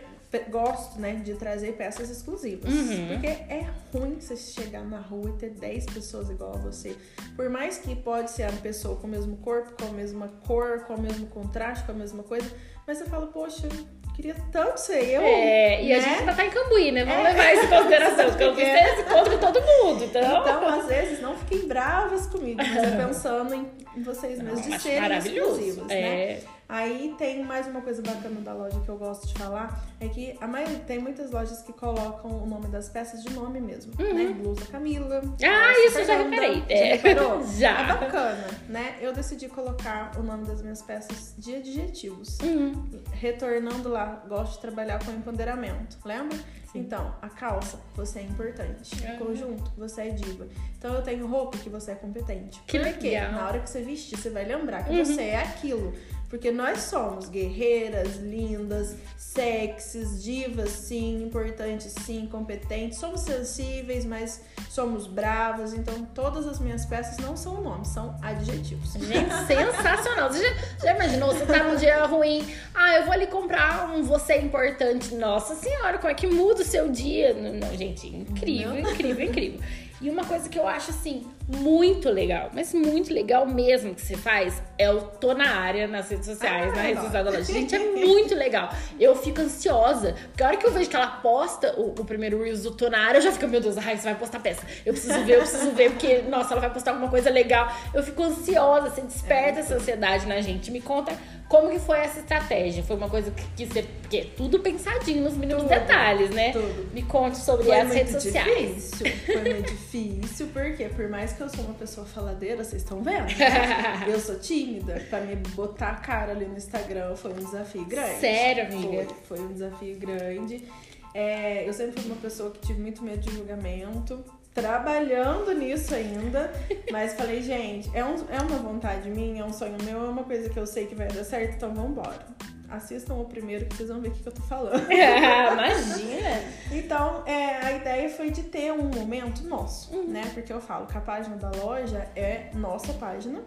gosto, 0.48 0.98
né, 0.98 1.20
de 1.22 1.35
trazer 1.35 1.72
peças 1.72 2.09
exclusivas. 2.09 2.72
Uhum. 2.72 3.09
Porque 3.09 3.26
é 3.26 3.62
ruim 3.92 4.18
você 4.20 4.37
chegar 4.37 4.85
na 4.85 4.98
rua 5.00 5.31
e 5.31 5.33
ter 5.38 5.50
10 5.50 5.87
pessoas 5.87 6.31
igual 6.31 6.55
a 6.55 6.59
você. 6.59 6.96
Por 7.37 7.48
mais 7.50 7.78
que 7.78 7.94
pode 7.94 8.31
ser 8.31 8.44
a 8.44 8.52
pessoa 8.52 8.96
com 8.96 9.07
o 9.07 9.11
mesmo 9.11 9.37
corpo, 9.38 9.72
com 9.83 9.88
a 9.88 9.92
mesma 9.92 10.28
cor, 10.46 10.81
com 10.87 10.94
o 10.94 11.00
mesmo 11.00 11.26
contraste, 11.26 11.85
com 11.85 11.92
a 11.92 11.94
mesma 11.94 12.22
coisa, 12.22 12.50
mas 12.87 12.98
você 12.98 13.05
fala, 13.05 13.26
poxa, 13.26 13.66
eu 13.66 14.12
queria 14.14 14.35
tanto 14.50 14.78
ser 14.78 15.02
eu. 15.09 15.22
É, 15.22 15.83
e 15.85 15.92
a 15.92 15.96
né? 15.98 16.02
gente 16.02 16.18
ainda 16.20 16.35
tá 16.35 16.44
em 16.44 16.50
Cambuí, 16.50 16.90
né? 16.92 17.05
Vamos 17.05 17.24
É. 17.24 17.28
levar 17.33 17.55
isso 17.55 17.64
em 17.64 17.68
consideração. 17.68 18.26
Porque 18.31 18.44
eu 18.44 18.55
fiz 18.55 18.64
É. 18.64 18.92
esse 18.94 19.02
contra 19.05 19.38
todo 19.38 19.61
mundo, 19.61 20.05
então. 20.05 20.22
Então, 20.22 20.68
às 20.68 20.87
vezes, 20.87 21.20
não 21.20 21.37
fiquem 21.37 21.66
bravas 21.68 22.26
comigo, 22.26 22.59
mas 22.59 22.76
é 22.76 22.96
pensando 23.07 23.55
em, 23.55 23.70
vocês 24.02 24.40
mesmos, 24.40 24.62
de 24.66 24.78
serem 24.81 25.18
exclusivos, 25.18 25.87
né? 25.87 26.40
É. 26.72 26.82
Aí 26.82 27.14
tem 27.18 27.44
mais 27.44 27.66
uma 27.66 27.80
coisa 27.80 28.00
bacana 28.02 28.40
da 28.40 28.54
loja 28.54 28.80
que 28.80 28.88
eu 28.88 28.96
gosto 28.96 29.26
de 29.28 29.35
falar, 29.35 29.85
é 30.00 30.08
que 30.08 30.37
a 30.40 30.46
maioria, 30.46 30.78
tem 30.80 30.98
muitas 30.98 31.30
lojas 31.30 31.62
que 31.62 31.72
colocam 31.72 32.30
o 32.42 32.46
nome 32.46 32.68
das 32.68 32.88
peças 32.88 33.22
de 33.22 33.30
nome 33.32 33.61
mesmo, 33.61 33.92
né? 33.98 34.32
Blusa 34.32 34.64
Camila. 34.66 35.20
Uhum. 35.22 35.37
Ah, 35.44 35.87
isso 35.87 35.98
eu 35.98 36.04
já 36.06 36.16
reparei. 36.16 36.61
Já 36.61 36.64
É. 36.68 36.94
reparou? 36.94 37.46
Já. 37.52 37.80
É 37.80 37.87
bacana, 38.00 38.46
né? 38.68 38.96
Eu 39.00 39.12
decidi 39.12 39.48
colocar 39.48 40.12
o 40.18 40.22
nome 40.22 40.46
das 40.46 40.62
minhas 40.62 40.82
peças 40.82 41.35
de 41.38 41.54
adjetivos. 41.56 42.38
Uhum. 42.40 43.02
Retornando 43.12 43.88
lá, 43.88 44.22
gosto 44.28 44.54
de 44.54 44.61
trabalhar 44.61 45.04
com 45.04 45.11
empoderamento, 45.12 45.98
lembra? 46.04 46.38
Então, 46.74 47.14
a 47.20 47.28
calça, 47.28 47.78
você 47.94 48.20
é 48.20 48.22
importante. 48.22 48.90
Uhum. 49.04 49.14
O 49.14 49.18
conjunto, 49.18 49.70
você 49.76 50.02
é 50.02 50.08
diva. 50.11 50.48
Então, 50.78 50.94
eu 50.94 51.02
tenho 51.02 51.26
roupa 51.26 51.58
que 51.58 51.68
você 51.68 51.90
é 51.90 51.94
competente. 51.94 52.61
Que 52.66 52.78
Porque 52.78 53.11
legal. 53.11 53.30
Uhum. 53.30 53.37
na 53.37 53.46
hora 53.46 53.61
que 53.61 53.68
você 53.68 53.82
vestir, 53.82 54.16
você 54.18 54.30
vai 54.30 54.44
lembrar 54.46 54.85
que 54.85 55.04
você 55.04 55.20
é 55.22 55.37
aquilo. 55.42 55.92
Porque 56.32 56.50
nós 56.50 56.84
somos 56.84 57.28
guerreiras, 57.28 58.16
lindas, 58.16 58.96
sexys, 59.18 60.22
divas, 60.22 60.70
sim, 60.70 61.24
importantes, 61.24 61.92
sim, 62.06 62.26
competentes. 62.26 62.98
Somos 62.98 63.20
sensíveis, 63.20 64.06
mas 64.06 64.40
somos 64.70 65.06
bravas. 65.06 65.74
Então, 65.74 66.06
todas 66.14 66.46
as 66.48 66.58
minhas 66.58 66.86
peças 66.86 67.18
não 67.18 67.36
são 67.36 67.60
nomes, 67.60 67.88
são 67.88 68.18
adjetivos. 68.22 68.94
Gente, 68.94 69.30
sensacional. 69.46 70.32
Você 70.32 70.42
já, 70.42 70.54
já 70.82 70.94
imaginou? 70.94 71.34
Você 71.34 71.44
tá 71.44 71.64
num 71.64 71.76
dia 71.76 72.02
ruim. 72.06 72.42
Ah, 72.72 72.96
eu 72.96 73.04
vou 73.04 73.12
ali 73.12 73.26
comprar 73.26 73.90
um 73.90 74.02
você 74.02 74.38
importante. 74.38 75.14
Nossa 75.14 75.54
senhora, 75.54 75.98
como 75.98 76.10
é 76.10 76.14
que 76.14 76.26
muda 76.26 76.62
o 76.62 76.64
seu 76.64 76.88
dia? 76.88 77.34
Não, 77.34 77.52
não, 77.52 77.76
gente, 77.76 78.06
incrível, 78.06 78.78
incrível, 78.78 79.26
incrível. 79.26 79.60
E 80.02 80.10
uma 80.10 80.24
coisa 80.24 80.48
que 80.48 80.58
eu 80.58 80.66
acho 80.66 80.90
assim 80.90 81.24
muito 81.46 82.08
legal, 82.08 82.50
mas 82.52 82.72
muito 82.74 83.12
legal 83.12 83.46
mesmo 83.46 83.94
que 83.94 84.00
você 84.00 84.16
faz 84.16 84.60
é 84.78 84.90
o 84.90 85.00
tô 85.02 85.32
na 85.34 85.48
área 85.48 85.86
nas 85.86 86.08
redes 86.08 86.26
sociais, 86.26 86.72
Ah, 86.72 86.76
na 86.76 86.82
rede 86.82 87.00
social 87.00 87.24
da 87.24 87.30
loja. 87.30 87.44
Gente, 87.44 87.74
é 87.74 87.78
muito 87.78 88.34
legal. 88.34 88.68
Eu 88.98 89.14
fico 89.14 89.40
ansiosa, 89.40 90.14
porque 90.28 90.42
a 90.42 90.48
hora 90.48 90.56
que 90.56 90.66
eu 90.66 90.72
vejo 90.72 90.90
que 90.90 90.96
ela 90.96 91.06
posta 91.06 91.74
o, 91.78 91.90
o 91.90 92.04
primeiro 92.04 92.42
Reels 92.42 92.62
do 92.62 92.72
tô 92.72 92.88
na 92.88 92.98
área, 92.98 93.18
eu 93.18 93.22
já 93.22 93.30
fico, 93.32 93.46
meu 93.46 93.60
Deus, 93.60 93.78
a 93.78 93.80
Raíssa 93.80 94.04
vai 94.04 94.14
postar 94.16 94.40
peça. 94.40 94.62
Eu 94.84 94.92
preciso 94.92 95.24
ver, 95.24 95.34
eu 95.34 95.40
preciso 95.40 95.70
ver, 95.72 95.90
porque, 95.90 96.22
nossa, 96.22 96.52
ela 96.54 96.60
vai 96.60 96.70
postar 96.70 96.92
alguma 96.92 97.08
coisa 97.10 97.30
legal. 97.30 97.72
Eu 97.94 98.02
fico 98.02 98.22
ansiosa, 98.22 98.90
você 98.90 99.02
desperta 99.02 99.60
essa 99.60 99.74
ansiedade 99.74 100.26
na 100.26 100.40
gente. 100.40 100.70
Me 100.70 100.80
conta 100.80 101.12
como 101.52 101.68
que 101.68 101.78
foi 101.78 101.98
essa 101.98 102.20
estratégia. 102.20 102.82
Foi 102.82 102.96
uma 102.96 103.10
coisa 103.10 103.30
que, 103.30 103.44
que 103.54 103.66
você. 103.66 103.82
Porque 103.82 104.16
é 104.16 104.24
tudo 104.24 104.58
pensadinho 104.60 105.22
nos 105.22 105.36
mínimos 105.36 105.64
Tudo, 105.64 105.74
detalhes, 105.74 106.30
né? 106.30 106.50
tudo. 106.50 106.90
Me 106.94 107.02
conte 107.02 107.36
sobre 107.36 107.66
Foi 107.66 107.78
as 107.78 107.88
muito 107.88 107.98
redes 107.98 108.12
sociais. 108.14 108.90
difícil. 108.90 109.06
Foi 109.26 109.52
muito 109.52 109.68
difícil, 109.70 110.46
porque 110.50 110.84
por 110.86 111.10
mais 111.10 111.34
que 111.34 111.42
eu 111.42 111.50
sou 111.50 111.66
uma 111.66 111.74
pessoa 111.74 112.06
faladeira, 112.06 112.64
vocês 112.64 112.80
estão 112.80 113.02
vendo? 113.02 113.26
eu 114.08 114.18
sou 114.18 114.38
tímida. 114.38 114.98
Pra 115.10 115.20
me 115.20 115.36
botar 115.36 115.90
a 115.90 115.96
cara 115.96 116.32
ali 116.32 116.46
no 116.46 116.56
Instagram 116.56 117.14
foi 117.16 117.32
um 117.32 117.44
desafio 117.44 117.84
grande. 117.84 118.20
Sério, 118.20 118.64
amiga? 118.64 119.04
Foi, 119.28 119.36
foi 119.36 119.46
um 119.46 119.52
desafio 119.52 119.98
grande. 119.98 120.64
É, 121.12 121.68
eu 121.68 121.72
sempre 121.74 122.00
fui 122.00 122.10
uma 122.10 122.20
pessoa 122.20 122.50
que 122.50 122.60
tive 122.60 122.80
muito 122.80 123.04
medo 123.04 123.18
de 123.18 123.30
julgamento. 123.30 124.24
Trabalhando 124.54 125.52
nisso 125.54 125.94
ainda, 125.94 126.52
mas 126.90 127.14
falei, 127.14 127.40
gente, 127.40 127.90
é, 127.94 128.04
um, 128.04 128.16
é 128.28 128.38
uma 128.38 128.58
vontade 128.58 129.08
minha, 129.08 129.42
é 129.42 129.44
um 129.44 129.52
sonho 129.52 129.78
meu, 129.82 130.04
é 130.04 130.08
uma 130.10 130.24
coisa 130.24 130.50
que 130.50 130.58
eu 130.58 130.66
sei 130.66 130.86
que 130.86 130.94
vai 130.94 131.08
dar 131.08 131.24
certo, 131.24 131.56
então 131.56 131.74
vambora. 131.74 132.26
Assistam 132.68 133.14
o 133.14 133.24
primeiro 133.24 133.66
que 133.66 133.76
vocês 133.76 133.88
vão 133.88 134.00
ver 134.00 134.08
o 134.08 134.12
que 134.12 134.22
que 134.22 134.28
eu 134.28 134.32
tô 134.32 134.42
falando. 134.42 134.82
Imagina! 134.92 136.42
Então, 136.70 137.22
é, 137.26 137.66
a 137.66 137.72
ideia 137.72 138.08
foi 138.10 138.30
de 138.30 138.42
ter 138.44 138.72
um 138.72 138.84
momento 138.84 139.42
nosso, 139.42 140.02
né? 140.04 140.30
Porque 140.34 140.52
eu 140.52 140.60
falo 140.60 140.86
que 140.86 140.96
a 140.96 141.00
página 141.00 141.36
da 141.36 141.50
loja 141.50 142.06
é 142.14 142.50
nossa 142.54 142.92
página 142.94 143.42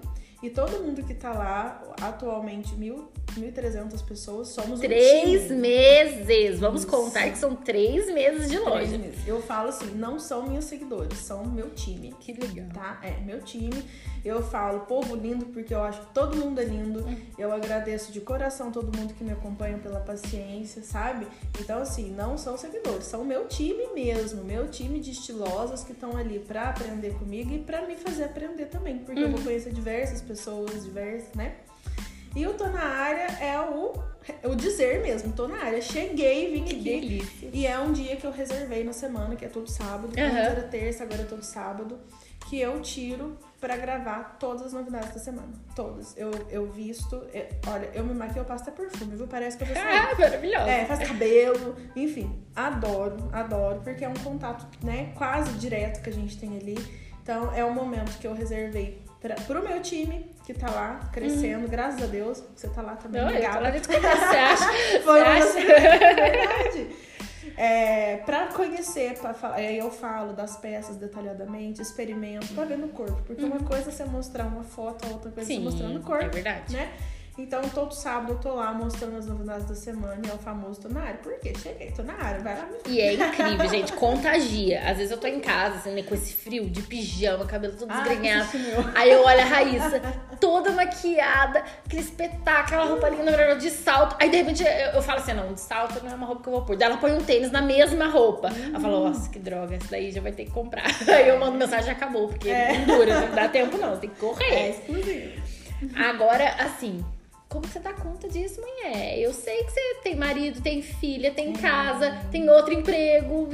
E 0.46 0.50
todo 0.52 0.80
mundo 0.84 1.02
que 1.04 1.16
tá 1.16 1.34
lá, 1.34 1.82
atualmente, 2.00 2.76
mil, 2.76 3.10
1.300 3.36 4.06
pessoas, 4.06 4.50
somos 4.50 4.80
três 4.80 5.50
um 5.50 5.58
meses. 5.58 6.60
Vamos 6.60 6.82
Isso. 6.82 6.92
contar 6.92 7.32
que 7.32 7.38
são 7.40 7.56
três 7.56 8.14
meses 8.14 8.44
de 8.52 8.58
Três 8.60 8.64
loja. 8.70 8.98
meses. 9.00 9.28
Eu 9.28 9.42
falo 9.42 9.70
assim, 9.70 9.88
não 9.96 10.20
são 10.20 10.48
meus 10.48 10.66
seguidores, 10.66 11.18
são 11.18 11.44
meu 11.46 11.72
time. 11.72 12.14
Que 12.20 12.32
legal. 12.34 12.68
tá? 12.72 13.00
É, 13.02 13.20
meu 13.22 13.42
time. 13.42 13.84
Eu 14.26 14.42
falo 14.42 14.82
povo 14.82 15.16
lindo 15.16 15.46
porque 15.48 15.72
eu 15.74 15.84
acho 15.84 16.02
que 16.02 16.08
todo 16.14 16.36
mundo 16.36 16.60
é 16.60 16.64
lindo. 16.66 17.08
Hum. 17.08 17.16
Eu 17.38 17.54
agradeço 17.54 18.12
de 18.12 18.20
coração 18.22 18.72
todo 18.72 18.86
mundo 18.98 19.14
que 19.14 19.24
me 19.24 19.32
acompanha 19.32 19.78
pela 19.78 20.00
paciência, 20.00 20.82
sabe? 20.82 21.28
Então, 21.60 21.80
assim, 21.80 22.10
não 22.10 22.36
são 22.38 22.58
seguidores, 22.58 23.06
são 23.06 23.24
meu 23.24 23.48
time 23.48 23.88
mesmo, 23.94 24.44
meu 24.44 24.68
time 24.68 25.00
de 25.00 25.12
estilosas 25.12 25.84
que 25.84 25.92
estão 25.92 26.18
ali 26.18 26.40
pra 26.40 26.70
aprender 26.70 27.14
comigo 27.14 27.54
e 27.54 27.60
pra 27.60 27.86
me 27.86 27.96
fazer 27.96 28.24
aprender 28.24 28.66
também, 28.66 28.98
porque 28.98 29.22
eu 29.22 29.30
vou 29.30 29.38
Uhum. 29.38 29.46
conhecer 29.46 29.72
diversas 29.72 30.22
pessoas, 30.22 30.84
diversas, 30.84 31.32
né? 31.36 31.58
E 32.36 32.46
o 32.48 32.54
Tô 32.54 32.66
na 32.68 32.84
área 32.84 33.28
é 33.40 33.58
o, 33.62 33.94
o 34.50 34.56
dizer 34.56 35.02
mesmo, 35.02 35.32
tô 35.32 35.48
na 35.48 35.58
área. 35.64 35.82
Cheguei, 35.82 36.52
vim 36.52 36.64
Que 36.66 36.74
aqui. 36.74 36.84
delícia. 36.84 37.50
E 37.54 37.66
é 37.66 37.80
um 37.80 37.94
dia 37.94 38.18
que 38.18 38.26
eu 38.28 38.32
reservei 38.32 38.84
na 38.84 38.92
semana, 38.92 39.38
que 39.38 39.46
é 39.46 39.48
todo 39.48 39.70
sábado. 39.70 40.10
Aham. 40.18 40.26
Antes 40.28 40.38
era 40.52 40.62
terça, 40.64 41.04
agora 41.04 41.22
é 41.22 41.26
todo 41.26 41.44
sábado. 41.44 41.98
Que 42.50 42.60
eu 42.60 42.82
tiro 42.82 43.38
pra 43.66 43.78
gravar 43.78 44.38
todas 44.40 44.62
as 44.68 44.74
novidades 44.74 45.10
da 45.12 45.20
semana. 45.20 45.52
Todas. 45.76 46.16
Eu, 46.16 46.30
eu 46.52 46.72
visto. 46.72 47.20
é, 47.34 47.50
olha, 47.68 47.90
eu 47.96 48.04
me 48.04 48.14
maquio, 48.14 48.42
eu 48.42 48.46
passo 48.46 48.70
até 48.70 48.72
perfume, 48.84 49.16
viu? 49.16 49.28
Parece 49.28 49.58
que 49.58 49.64
eu 49.64 49.68
vou 49.68 49.76
sair. 49.76 49.86
Ah, 50.06 50.16
maravilhosa. 50.20 50.70
É, 50.70 50.86
faz 50.86 51.08
cabelo, 51.08 51.76
enfim, 51.96 52.46
adoro, 52.56 53.18
adoro, 53.34 53.82
porque 53.84 54.06
é 54.06 54.10
um 54.10 54.14
contato, 54.14 54.68
né, 54.84 55.12
quase 55.18 55.52
direto 55.54 56.04
que 56.04 56.10
a 56.12 56.14
gente 56.14 56.38
tem 56.40 56.58
ali. 56.58 56.78
Então, 57.24 57.52
é 57.56 57.66
um 57.66 57.74
momento 57.74 58.20
que 58.20 58.28
eu 58.28 58.34
reservei 58.36 59.02
pra, 59.20 59.34
pro 59.34 59.64
meu 59.68 59.82
time, 59.82 60.30
que 60.46 60.54
tá 60.54 60.70
lá 60.70 61.10
crescendo, 61.12 61.68
graças 61.68 62.04
a 62.04 62.06
Deus, 62.06 62.44
você 62.56 62.68
tá 62.68 62.84
lá 62.84 62.96
também, 62.96 63.20
Não, 63.20 63.32
eu 63.32 63.52
tô 63.52 63.60
lá 63.62 63.70
desde 63.72 63.90
o 63.90 63.96
começo, 63.96 64.18
você 64.18 64.38
acha? 64.38 64.66
Foi 65.04 65.24
Você 65.24 65.42
você, 65.42 65.72
acha? 65.72 65.72
é 65.72 66.14
verdade. 66.14 66.96
É, 67.58 68.18
pra 68.26 68.48
conhecer, 68.48 69.18
pra 69.20 69.34
falar, 69.34 69.56
aí 69.56 69.78
eu 69.78 69.90
falo 69.90 70.34
das 70.34 70.58
peças 70.58 70.98
detalhadamente, 70.98 71.82
experimento, 71.82 72.48
pra 72.54 72.66
ver 72.66 72.78
no 72.78 72.90
corpo. 72.90 73.22
Porque 73.24 73.44
uma 73.44 73.60
coisa 73.60 73.90
é 73.90 73.92
você 73.94 74.06
mostrar 74.06 74.46
uma 74.46 74.64
foto, 74.64 75.06
a 75.08 75.12
outra 75.14 75.32
coisa 75.32 75.42
é 75.52 75.54
você 75.56 75.60
Sim, 75.60 75.64
mostrar 75.64 75.88
no 75.90 76.02
corpo 76.02 76.26
é 76.26 76.30
verdade. 76.30 76.74
né? 76.74 76.92
Então, 77.38 77.62
todo 77.64 77.92
sábado 77.94 78.32
eu 78.32 78.38
tô 78.40 78.54
lá 78.56 78.72
mostrando 78.72 79.18
as 79.18 79.26
novidades 79.26 79.66
da 79.68 79.76
semana 79.76 80.22
e 80.26 80.30
é 80.30 80.34
o 80.34 80.38
famoso 80.38 80.80
tô 80.80 80.88
na 80.88 81.02
área. 81.02 81.16
Por 81.16 81.38
quê? 81.42 81.52
Cheguei, 81.62 81.92
tô 81.92 82.02
na 82.02 82.14
área, 82.14 82.40
vai 82.40 82.58
lá 82.58 82.66
me 82.66 82.78
E 82.90 83.02
é 83.02 83.12
incrível, 83.28 83.68
gente, 83.70 83.92
contagia. 83.92 84.82
Às 84.90 84.98
vezes 84.98 85.12
eu 85.12 85.18
tô 85.18 85.28
em 85.28 85.42
casa, 85.42 85.76
assim, 85.76 85.94
né, 85.94 86.04
com 86.04 86.16
esse 86.16 86.34
frio, 86.34 86.70
de 86.70 86.82
pijama, 86.84 87.46
cabelo 87.46 87.74
todo 87.78 87.92
Ai, 87.92 88.04
desgrenhado. 88.08 88.48
Aí 88.96 89.12
eu 89.12 89.22
olho 89.22 89.42
a 89.42 89.44
Raíssa, 89.44 90.02
toda 90.40 90.72
maquiada, 90.72 91.62
aquele 91.86 92.02
espetáculo, 92.02 92.60
aquela 92.62 92.86
roupa 92.86 93.10
linda, 93.10 93.56
de 93.58 93.70
salto. 93.70 94.16
Aí 94.18 94.30
de 94.30 94.38
repente 94.38 94.64
eu, 94.64 94.70
eu 94.70 95.02
falo 95.02 95.20
assim: 95.20 95.34
não, 95.34 95.54
de 95.54 95.60
salto 95.60 96.02
não 96.06 96.12
é 96.12 96.16
uma 96.16 96.28
roupa 96.28 96.44
que 96.44 96.48
eu 96.48 96.54
vou 96.54 96.62
pôr. 96.64 96.78
Daí 96.78 96.88
ela 96.90 96.98
põe 96.98 97.12
um 97.12 97.22
tênis 97.22 97.52
na 97.52 97.62
mesma 97.62 98.08
roupa. 98.08 98.48
Ela 98.48 98.80
fala: 98.80 99.10
nossa, 99.10 99.30
que 99.30 99.40
droga, 99.40 99.76
essa 99.76 99.88
daí 99.92 100.10
já 100.10 100.22
vai 100.22 100.32
ter 100.32 100.46
que 100.46 100.52
comprar. 100.52 100.86
Aí 101.14 101.28
eu 101.28 101.38
mando 101.38 101.58
mensagem: 101.58 101.88
já 101.88 101.92
acabou, 101.92 102.30
porque 102.30 102.50
É. 102.50 102.78
não 102.78 102.98
dura, 102.98 103.20
não 103.28 103.36
dá 103.36 103.50
tempo 103.50 103.78
não, 103.78 103.90
você 103.90 104.02
tem 104.02 104.10
que 104.10 104.16
É 104.16 104.20
correr. 104.30 104.70
exclusivo. 104.70 105.42
Agora, 105.98 106.56
assim. 106.60 107.04
Como 107.56 107.70
você 107.70 107.80
dá 107.80 107.94
conta 107.94 108.28
disso, 108.28 108.60
mulher? 108.60 109.18
Eu 109.18 109.34
sei 109.34 109.64
que 109.64 109.72
você 109.72 109.96
tem 110.04 110.14
marido, 110.14 110.60
tem 110.60 110.82
filha, 110.82 111.32
tem 111.32 111.54
casa, 111.54 112.20
tem 112.30 112.50
outro 112.50 112.74
emprego. 112.74 113.48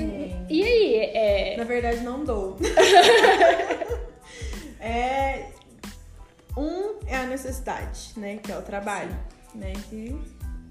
E 0.49 0.63
aí? 0.63 0.95
É... 0.95 1.55
Na 1.55 1.65
verdade, 1.65 1.99
não 1.99 2.25
dou. 2.25 2.57
é, 4.81 5.49
um 6.57 6.95
é 7.05 7.15
a 7.15 7.27
necessidade, 7.27 8.13
né? 8.17 8.37
Que 8.37 8.51
é 8.51 8.57
o 8.57 8.63
trabalho, 8.63 9.15
né? 9.53 9.71
Que 9.87 10.19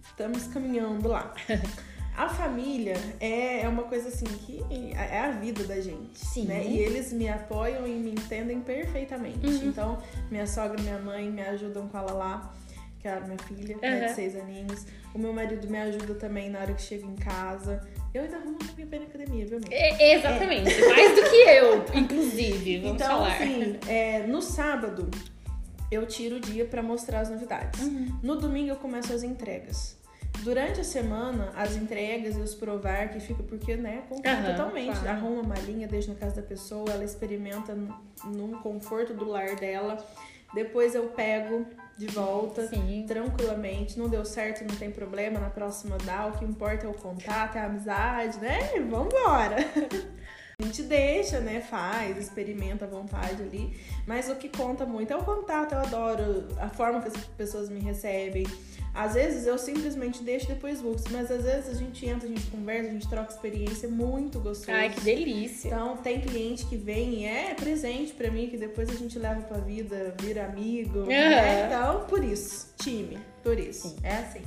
estamos 0.03 0.49
caminhando 0.49 1.07
lá. 1.07 1.33
A 2.17 2.29
família 2.29 2.97
é, 3.19 3.63
é 3.63 3.69
uma 3.69 3.85
coisa 3.85 4.09
assim 4.09 4.27
que 4.27 4.63
é 4.93 5.21
a 5.21 5.31
vida 5.31 5.65
da 5.65 5.81
gente. 5.81 6.19
Sim. 6.19 6.47
Né? 6.47 6.67
E 6.67 6.79
eles 6.79 7.13
me 7.13 7.29
apoiam 7.29 7.87
e 7.87 7.93
me 7.93 8.11
entendem 8.11 8.61
perfeitamente. 8.61 9.47
Uhum. 9.47 9.69
Então, 9.69 10.03
minha 10.31 10.47
sogra 10.47 10.79
e 10.79 10.83
minha 10.83 10.99
mãe 10.99 11.31
me 11.31 11.41
ajudam 11.41 11.89
com 11.89 11.97
ela 11.97 12.13
lá, 12.13 12.55
que 13.01 13.09
é 13.09 13.13
a 13.15 13.21
minha 13.21 13.39
filha, 13.39 13.77
né, 13.81 14.01
Uhum. 14.01 14.07
de 14.07 14.13
seis 14.15 14.37
aninhos. 14.37 14.87
O 15.15 15.19
meu 15.19 15.33
marido 15.33 15.69
me 15.69 15.79
ajuda 15.79 16.15
também 16.15 16.51
na 16.51 16.61
hora 16.61 16.75
que 16.75 16.83
chega 16.83 17.07
em 17.07 17.17
casa. 17.17 17.81
Eu 18.13 18.23
ainda 18.23 18.37
arrumo 18.37 18.59
minha 18.77 19.01
na 19.01 19.07
academia, 19.07 19.47
viu, 19.47 19.57
amiga? 19.59 19.75
É, 19.75 20.15
exatamente, 20.15 20.81
mais 20.89 21.15
do 21.15 21.23
que 21.31 21.37
eu, 21.37 21.85
inclusive, 21.95 22.79
vamos 22.81 22.95
então, 22.97 23.09
falar. 23.09 23.35
assim, 23.35 23.79
é, 23.89 24.27
no 24.27 24.43
sábado 24.43 25.09
eu 25.91 26.07
tiro 26.07 26.37
o 26.37 26.41
dia 26.41 26.65
pra 26.65 26.83
mostrar 26.83 27.21
as 27.21 27.31
novidades. 27.31 27.81
Uhum. 27.81 28.19
No 28.23 28.37
domingo 28.37 28.71
eu 28.71 28.77
começo 28.77 29.13
as 29.13 29.23
entregas. 29.23 29.99
Durante 30.43 30.81
a 30.81 30.85
semana, 30.85 31.53
as 31.57 31.77
entregas 31.77 32.37
e 32.37 32.41
os 32.41 32.55
provar 32.55 33.09
que 33.11 33.21
fica, 33.21 33.43
porque, 33.43 33.77
né, 33.77 34.03
confia 34.09 34.33
Aham, 34.33 34.51
totalmente. 34.53 34.93
claro. 34.99 35.09
Arruma 35.11 35.43
uma 35.43 35.57
linha, 35.57 35.87
deixa 35.89 36.13
na 36.13 36.19
casa 36.19 36.37
da 36.37 36.43
pessoa, 36.47 36.89
ela 36.91 37.05
experimenta 37.05 37.77
no 38.25 38.59
conforto 38.63 39.13
do 39.13 39.25
lar 39.29 39.57
dela. 39.57 39.99
Depois 40.55 40.95
eu 40.95 41.09
pego 41.09 41.67
de 42.01 42.07
volta 42.07 42.67
Sim. 42.67 43.05
tranquilamente. 43.07 43.99
Não 43.99 44.09
deu 44.09 44.25
certo, 44.25 44.65
não 44.65 44.75
tem 44.75 44.91
problema. 44.91 45.39
Na 45.39 45.51
próxima 45.51 45.99
dá. 45.99 46.27
O 46.27 46.33
que 46.33 46.45
importa 46.47 46.87
é 46.87 46.89
o 46.89 46.95
contato, 46.95 47.57
é 47.57 47.61
a 47.61 47.67
amizade, 47.67 48.41
né? 48.41 48.59
Vambora. 48.89 49.57
Gente 50.71 50.85
deixa, 50.85 51.41
né? 51.41 51.61
Faz, 51.61 52.17
experimenta 52.17 52.85
à 52.85 52.89
vontade 52.89 53.43
ali. 53.43 53.77
Mas 54.07 54.29
o 54.29 54.37
que 54.37 54.49
conta 54.49 54.87
muito 54.87 55.13
é 55.13 55.17
o 55.17 55.25
contato. 55.25 55.73
Eu 55.73 55.81
adoro 55.81 56.47
a 56.59 56.69
forma 56.69 57.01
que 57.03 57.09
as 57.09 57.17
pessoas 57.37 57.69
me 57.69 57.81
recebem. 57.81 58.47
Às 58.95 59.15
vezes 59.15 59.47
eu 59.47 59.59
simplesmente 59.59 60.23
deixo 60.23 60.47
depois 60.47 60.81
vou. 60.81 60.95
Mas 61.11 61.29
às 61.31 61.43
vezes 61.43 61.71
a 61.71 61.75
gente 61.75 62.07
entra, 62.07 62.29
a 62.29 62.31
gente 62.31 62.47
conversa, 62.47 62.89
a 62.89 62.93
gente 62.93 63.09
troca 63.09 63.33
experiência. 63.33 63.87
É 63.87 63.91
muito 63.91 64.39
gostoso. 64.39 64.71
Ai, 64.71 64.91
que 64.91 65.01
delícia. 65.01 65.69
Então, 65.69 65.97
tem 65.97 66.21
cliente 66.21 66.65
que 66.67 66.77
vem 66.77 67.23
e 67.23 67.25
é 67.25 67.55
presente 67.55 68.13
pra 68.13 68.31
mim, 68.31 68.49
que 68.49 68.57
depois 68.57 68.89
a 68.91 68.95
gente 68.95 69.19
leva 69.19 69.43
pra 69.43 69.59
vida, 69.59 70.15
vira 70.21 70.45
amigo. 70.45 71.01
né? 71.07 71.67
Então, 71.67 72.07
por 72.07 72.23
isso, 72.23 72.73
time, 72.79 73.19
por 73.43 73.59
isso. 73.59 73.89
Sim. 73.89 73.97
É 74.05 74.17
assim. 74.19 74.43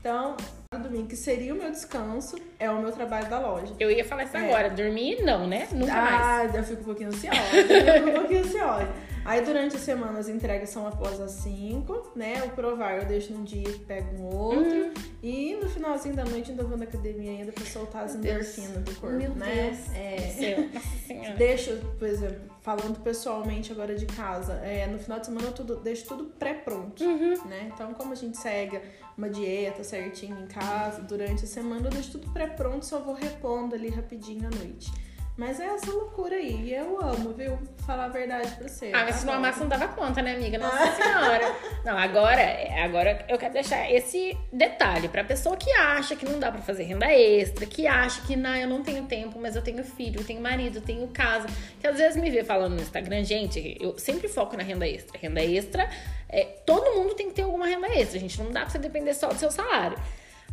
Então, 0.00 0.34
domingo, 0.76 1.08
que 1.08 1.16
seria 1.16 1.54
o 1.54 1.56
meu 1.56 1.70
descanso, 1.70 2.36
é 2.58 2.70
o 2.70 2.78
meu 2.78 2.92
trabalho 2.92 3.26
da 3.30 3.38
loja. 3.40 3.72
Eu 3.80 3.90
ia 3.90 4.04
falar 4.04 4.24
isso 4.24 4.36
É. 4.36 4.44
agora, 4.44 4.68
dormir 4.68 5.22
não, 5.22 5.46
né? 5.46 5.66
Nunca 5.72 5.94
mais. 5.94 6.54
Ah, 6.54 6.58
eu 6.58 6.62
fico 6.62 6.82
um 6.82 6.84
pouquinho 6.84 7.08
ansiosa. 7.08 7.38
eu 7.56 7.94
fico 7.94 8.10
um 8.10 8.14
pouquinho 8.20 8.40
ansiosa. 8.44 8.88
Aí 9.24 9.40
durante 9.42 9.76
a 9.76 9.78
semana 9.78 10.18
as 10.18 10.28
entregas 10.28 10.68
são 10.68 10.86
após 10.86 11.18
as 11.20 11.30
5, 11.32 12.12
né? 12.14 12.42
O 12.44 12.50
provar 12.50 12.98
eu 12.98 13.06
deixo 13.06 13.32
num 13.32 13.44
dia 13.44 13.66
e 13.66 13.78
pego 13.78 14.14
um 14.22 14.26
outro. 14.26 14.62
Uhum. 14.62 14.92
E 15.22 15.56
no 15.56 15.68
finalzinho 15.70 16.14
da 16.14 16.24
noite 16.24 16.50
ainda 16.50 16.62
vou 16.64 16.76
na 16.76 16.84
academia 16.84 17.30
ainda 17.32 17.50
pra 17.52 17.64
soltar 17.64 18.04
as 18.04 18.14
endorfinas 18.14 18.82
do 18.84 18.94
corpo, 18.96 19.16
Meu 19.16 19.34
né? 19.34 19.70
Deus 19.70 19.96
É. 19.96 20.68
Nossa 20.72 21.06
Senhora. 21.06 21.34
Deixo, 21.36 21.76
por 21.98 22.06
exemplo, 22.08 22.40
falando 22.76 23.00
pessoalmente 23.00 23.72
agora 23.72 23.94
de 23.94 24.04
casa, 24.04 24.52
é, 24.56 24.86
no 24.86 24.98
final 24.98 25.18
de 25.18 25.24
semana 25.24 25.46
eu 25.46 25.52
tudo, 25.54 25.76
deixo 25.76 26.06
tudo 26.06 26.24
pré-pronto, 26.38 27.02
Uhum. 27.02 27.46
né? 27.46 27.70
Então, 27.72 27.94
como 27.94 28.12
a 28.12 28.14
gente 28.14 28.36
segue 28.36 28.78
uma 29.16 29.30
dieta 29.30 29.82
certinho 29.82 30.38
em 30.38 30.46
casa, 30.46 31.00
durante 31.00 31.44
a 31.44 31.46
semana 31.48 31.86
eu 31.86 31.90
deixo 31.90 32.12
tudo 32.12 32.30
pré-pronto, 32.30 32.84
só 32.84 32.98
vou 33.00 33.14
repondo 33.14 33.74
ali 33.74 33.88
rapidinho 33.88 34.46
à 34.46 34.50
noite. 34.50 34.92
Mas 35.38 35.60
é 35.60 35.66
essa 35.66 35.92
loucura 35.92 36.34
aí, 36.34 36.64
e 36.64 36.74
eu 36.74 37.00
amo, 37.00 37.32
viu? 37.32 37.56
Falar 37.86 38.06
a 38.06 38.08
verdade 38.08 38.50
pra 38.56 38.66
você. 38.66 38.90
Ah, 38.92 39.04
mas 39.04 39.14
se 39.14 39.24
não 39.24 39.34
amasse, 39.34 39.60
não 39.60 39.68
dava 39.68 39.86
conta, 39.86 40.20
né, 40.20 40.34
amiga? 40.34 40.58
Nossa 40.58 40.90
senhora. 41.00 41.54
Não, 41.84 41.96
agora, 41.96 42.42
agora 42.82 43.24
eu 43.28 43.38
quero 43.38 43.52
deixar 43.52 43.88
esse 43.88 44.36
detalhe 44.52 45.08
pra 45.08 45.22
pessoa 45.22 45.56
que 45.56 45.70
acha 45.70 46.16
que 46.16 46.24
não 46.24 46.40
dá 46.40 46.50
pra 46.50 46.60
fazer 46.60 46.82
renda 46.82 47.06
extra, 47.06 47.64
que 47.66 47.86
acha 47.86 48.20
que 48.22 48.34
não, 48.34 48.52
eu 48.56 48.66
não 48.66 48.82
tenho 48.82 49.04
tempo, 49.04 49.38
mas 49.40 49.54
eu 49.54 49.62
tenho 49.62 49.84
filho, 49.84 50.18
eu 50.18 50.24
tenho 50.24 50.40
marido, 50.40 50.78
eu 50.78 50.82
tenho 50.82 51.06
casa. 51.06 51.46
Que 51.80 51.86
às 51.86 51.96
vezes 51.96 52.20
me 52.20 52.28
vê 52.32 52.42
falando 52.42 52.74
no 52.74 52.82
Instagram, 52.82 53.22
gente, 53.22 53.78
eu 53.80 53.96
sempre 53.96 54.26
foco 54.26 54.56
na 54.56 54.64
renda 54.64 54.88
extra. 54.88 55.16
Renda 55.20 55.40
extra, 55.40 55.88
é, 56.28 56.46
todo 56.66 56.96
mundo 56.96 57.14
tem 57.14 57.28
que 57.28 57.34
ter 57.34 57.42
alguma 57.42 57.68
renda 57.68 57.86
extra, 57.86 58.18
gente. 58.18 58.42
Não 58.42 58.50
dá 58.50 58.62
pra 58.62 58.70
você 58.70 58.78
depender 58.80 59.14
só 59.14 59.28
do 59.28 59.38
seu 59.38 59.52
salário. 59.52 59.96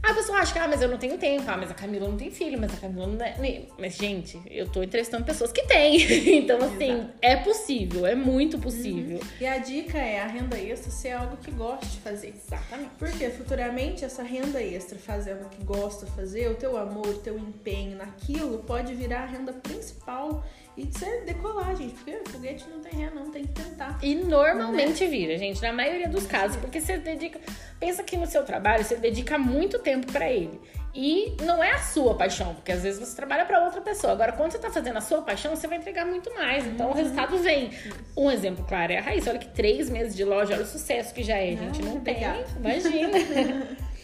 Aí 0.05 0.11
a 0.11 0.13
pessoa 0.13 0.37
acha 0.37 0.53
que, 0.53 0.59
ah, 0.59 0.67
mas 0.67 0.83
eu 0.83 0.87
não 0.87 0.99
tenho 0.99 1.17
tempo, 1.17 1.45
ah, 1.47 1.57
mas 1.57 1.71
a 1.71 1.73
Camila 1.73 2.07
não 2.07 2.15
tem 2.15 2.29
filho, 2.29 2.59
mas 2.59 2.71
a 2.71 2.77
Camila 2.77 3.07
não 3.07 3.25
é. 3.25 3.63
Mas, 3.79 3.95
gente, 3.95 4.39
eu 4.45 4.69
tô 4.69 4.83
entrevistando 4.83 5.25
pessoas 5.25 5.51
que 5.51 5.63
têm. 5.63 5.95
Então, 6.45 6.59
assim, 6.59 6.91
Exato. 6.91 7.13
é 7.21 7.35
possível, 7.37 8.05
é 8.05 8.13
muito 8.13 8.59
possível. 8.59 9.19
E 9.41 9.47
a 9.47 9.57
dica 9.57 9.97
é 9.97 10.21
a 10.21 10.27
renda 10.27 10.59
extra 10.59 10.91
ser 10.91 11.11
algo 11.11 11.37
que 11.37 11.49
goste 11.49 11.87
de 11.87 11.97
fazer. 12.01 12.35
Exatamente. 12.35 12.91
Porque 12.99 13.29
futuramente 13.31 14.05
essa 14.05 14.21
renda 14.21 14.61
extra, 14.61 14.99
fazendo 14.99 15.45
o 15.45 15.49
que 15.49 15.63
gosta 15.63 16.05
de 16.05 16.11
fazer, 16.11 16.51
o 16.51 16.55
teu 16.55 16.77
amor, 16.77 17.07
o 17.07 17.17
teu 17.17 17.39
empenho 17.39 17.97
naquilo, 17.97 18.59
pode 18.59 18.93
virar 18.93 19.23
a 19.23 19.25
renda 19.25 19.53
principal 19.53 20.43
e 20.77 20.85
você 20.85 21.21
decolar, 21.25 21.75
gente. 21.75 21.93
Porque 21.95 22.17
foguete 22.29 22.65
não 22.69 22.79
tem 22.81 22.99
ré, 23.01 23.09
não, 23.13 23.29
tem 23.31 23.43
que 23.45 23.53
tentar. 23.53 23.97
E 24.01 24.15
normalmente 24.15 25.05
vira, 25.07 25.37
gente, 25.37 25.61
na 25.61 25.71
maioria 25.73 26.07
dos 26.09 26.25
casos, 26.27 26.57
porque 26.57 26.79
você 26.81 26.97
dedica. 26.97 27.39
Pensa 27.79 28.03
que 28.03 28.17
no 28.17 28.25
seu 28.27 28.43
trabalho 28.43 28.83
você 28.83 28.95
dedica 28.95 29.37
muito 29.37 29.79
tempo 29.79 30.11
pra 30.11 30.29
ele. 30.31 30.59
E 30.97 31.35
não 31.43 31.61
é 31.61 31.71
a 31.71 31.77
sua 31.79 32.15
paixão, 32.15 32.55
porque 32.55 32.71
às 32.71 32.81
vezes 32.83 32.99
você 33.01 33.13
trabalha 33.17 33.43
para 33.45 33.65
outra 33.65 33.81
pessoa. 33.81 34.13
Agora, 34.13 34.31
quando 34.31 34.51
você 34.53 34.57
tá 34.59 34.69
fazendo 34.71 34.95
a 34.95 35.01
sua 35.01 35.21
paixão, 35.21 35.53
você 35.53 35.67
vai 35.67 35.77
entregar 35.77 36.05
muito 36.05 36.33
mais. 36.33 36.65
Então, 36.65 36.87
o 36.87 36.89
Uhum. 36.91 36.95
resultado 36.95 37.37
vem. 37.39 37.71
Um 38.15 38.31
exemplo 38.31 38.63
claro 38.65 38.93
é 38.93 38.97
a 38.99 39.01
Raíssa. 39.01 39.29
Olha 39.31 39.39
que 39.39 39.49
três 39.49 39.89
meses 39.89 40.15
de 40.15 40.23
loja, 40.23 40.53
olha 40.53 40.63
o 40.63 40.65
sucesso 40.65 41.13
que 41.13 41.21
já 41.21 41.35
é, 41.37 41.55
gente. 41.55 41.81
Não 41.81 41.99
tem. 41.99 42.15
obrigada. 42.15 42.45
Imagina. 42.57 43.09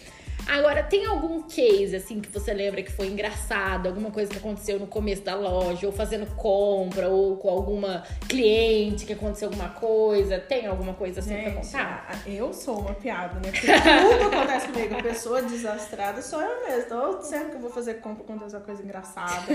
Agora, 0.47 0.83
tem 0.83 1.05
algum 1.05 1.41
case, 1.43 1.95
assim, 1.95 2.19
que 2.19 2.29
você 2.29 2.53
lembra 2.53 2.81
que 2.83 2.91
foi 2.91 3.07
engraçado? 3.07 3.87
Alguma 3.87 4.11
coisa 4.11 4.31
que 4.31 4.37
aconteceu 4.37 4.79
no 4.79 4.87
começo 4.87 5.21
da 5.23 5.35
loja? 5.35 5.85
Ou 5.87 5.93
fazendo 5.93 6.25
compra? 6.35 7.07
Ou 7.09 7.37
com 7.37 7.49
alguma 7.49 8.03
cliente 8.27 9.05
que 9.05 9.13
aconteceu 9.13 9.47
alguma 9.49 9.69
coisa? 9.69 10.39
Tem 10.39 10.65
alguma 10.67 10.93
coisa 10.93 11.19
assim 11.19 11.33
pra 11.33 11.51
Gente, 11.51 11.65
contar? 11.71 12.07
a- 12.09 12.29
eu 12.29 12.53
sou 12.53 12.79
uma 12.79 12.93
piada, 12.93 13.35
né? 13.35 13.51
Porque 13.51 13.67
tudo 13.67 14.35
acontece 14.35 14.67
comigo. 14.67 15.03
Pessoa 15.03 15.41
desastrada 15.41 16.21
sou 16.21 16.41
eu 16.41 16.63
mesma. 16.67 16.81
Então, 16.85 17.21
sempre 17.21 17.49
que 17.51 17.55
eu 17.55 17.61
vou 17.61 17.69
fazer 17.71 17.95
compra, 17.95 18.23
acontece 18.23 18.55
uma 18.55 18.61
coisa 18.61 18.83
engraçada. 18.83 19.45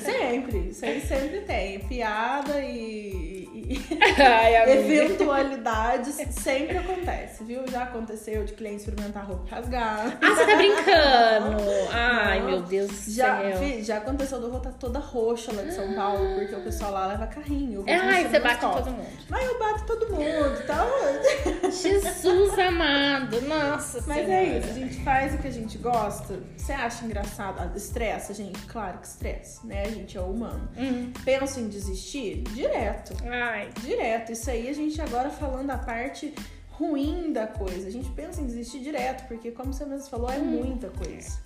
Sempre. 0.00 0.70
Aí 0.82 1.00
sempre 1.00 1.40
tem. 1.42 1.80
Piada 1.80 2.60
e, 2.62 3.48
e- 3.54 3.80
Ai, 4.22 4.72
eventualidades 4.78 6.14
sempre 6.32 6.76
acontece, 6.78 7.44
viu? 7.44 7.66
Já 7.68 7.82
aconteceu 7.84 8.44
de 8.44 8.52
cliente 8.52 8.78
experimentar 8.82 9.26
roupa 9.26 9.46
rasgar. 9.56 10.18
Ah, 10.22 10.34
você 10.34 10.46
tá 10.46 10.56
brincando? 10.56 11.56
Ai, 11.92 12.40
Não. 12.40 12.46
meu 12.46 12.60
Deus 12.62 12.90
do 12.90 13.10
Já, 13.10 13.40
céu. 13.40 13.58
vi, 13.58 13.82
já 13.82 13.96
aconteceu 13.98 14.40
do 14.40 14.50
roupa 14.50 14.72
toda 14.78 14.98
roxa 14.98 15.52
lá 15.52 15.62
de 15.62 15.74
São 15.74 15.92
Paulo, 15.94 16.34
porque 16.36 16.54
o 16.54 16.60
pessoal 16.62 16.92
lá 16.92 17.06
leva 17.06 17.26
carrinho. 17.26 17.80
eu 17.80 17.84
vou 17.84 17.94
Ai, 17.94 18.28
você 18.28 18.38
bate 18.40 18.60
costas. 18.60 18.84
todo 18.84 18.94
mundo. 18.94 19.08
Mas 19.28 19.44
eu 19.46 19.58
bato 19.58 19.86
todo 19.86 20.10
mundo, 20.10 20.60
então. 20.62 21.70
Jesus 21.70 22.58
amado, 22.58 23.40
nossa 23.42 24.02
Mas 24.06 24.16
senhora. 24.26 24.32
é 24.32 24.58
isso, 24.58 24.68
a 24.70 24.72
gente 24.72 25.04
faz 25.04 25.34
o 25.34 25.38
que 25.38 25.48
a 25.48 25.52
gente 25.52 25.78
gosta. 25.78 26.38
Você 26.56 26.72
acha 26.72 27.04
engraçado? 27.04 27.56
Ah, 27.60 27.70
Estressa, 27.76 28.34
gente? 28.34 28.60
Claro 28.66 28.98
que 28.98 29.06
estressa, 29.06 29.66
né? 29.66 29.84
A 29.86 29.90
gente 29.90 30.16
é 30.16 30.20
humano. 30.20 30.68
Hum. 30.76 31.12
Pensa 31.24 31.60
em 31.60 31.68
desistir? 31.68 32.42
Direto. 32.52 33.14
Ai, 33.28 33.68
Direto. 33.80 34.32
Isso 34.32 34.50
aí 34.50 34.68
a 34.68 34.72
gente 34.72 35.00
agora 35.00 35.30
falando 35.30 35.70
a 35.70 35.78
parte 35.78 36.34
ruim 36.80 37.32
da 37.32 37.46
coisa. 37.46 37.86
A 37.86 37.90
gente 37.90 38.08
pensa 38.10 38.40
em 38.40 38.46
desistir 38.46 38.80
direto, 38.80 39.28
porque 39.28 39.50
como 39.50 39.72
você 39.72 39.84
mesmo 39.84 40.08
falou, 40.08 40.30
é 40.30 40.38
muita 40.38 40.88
coisa. 40.88 41.38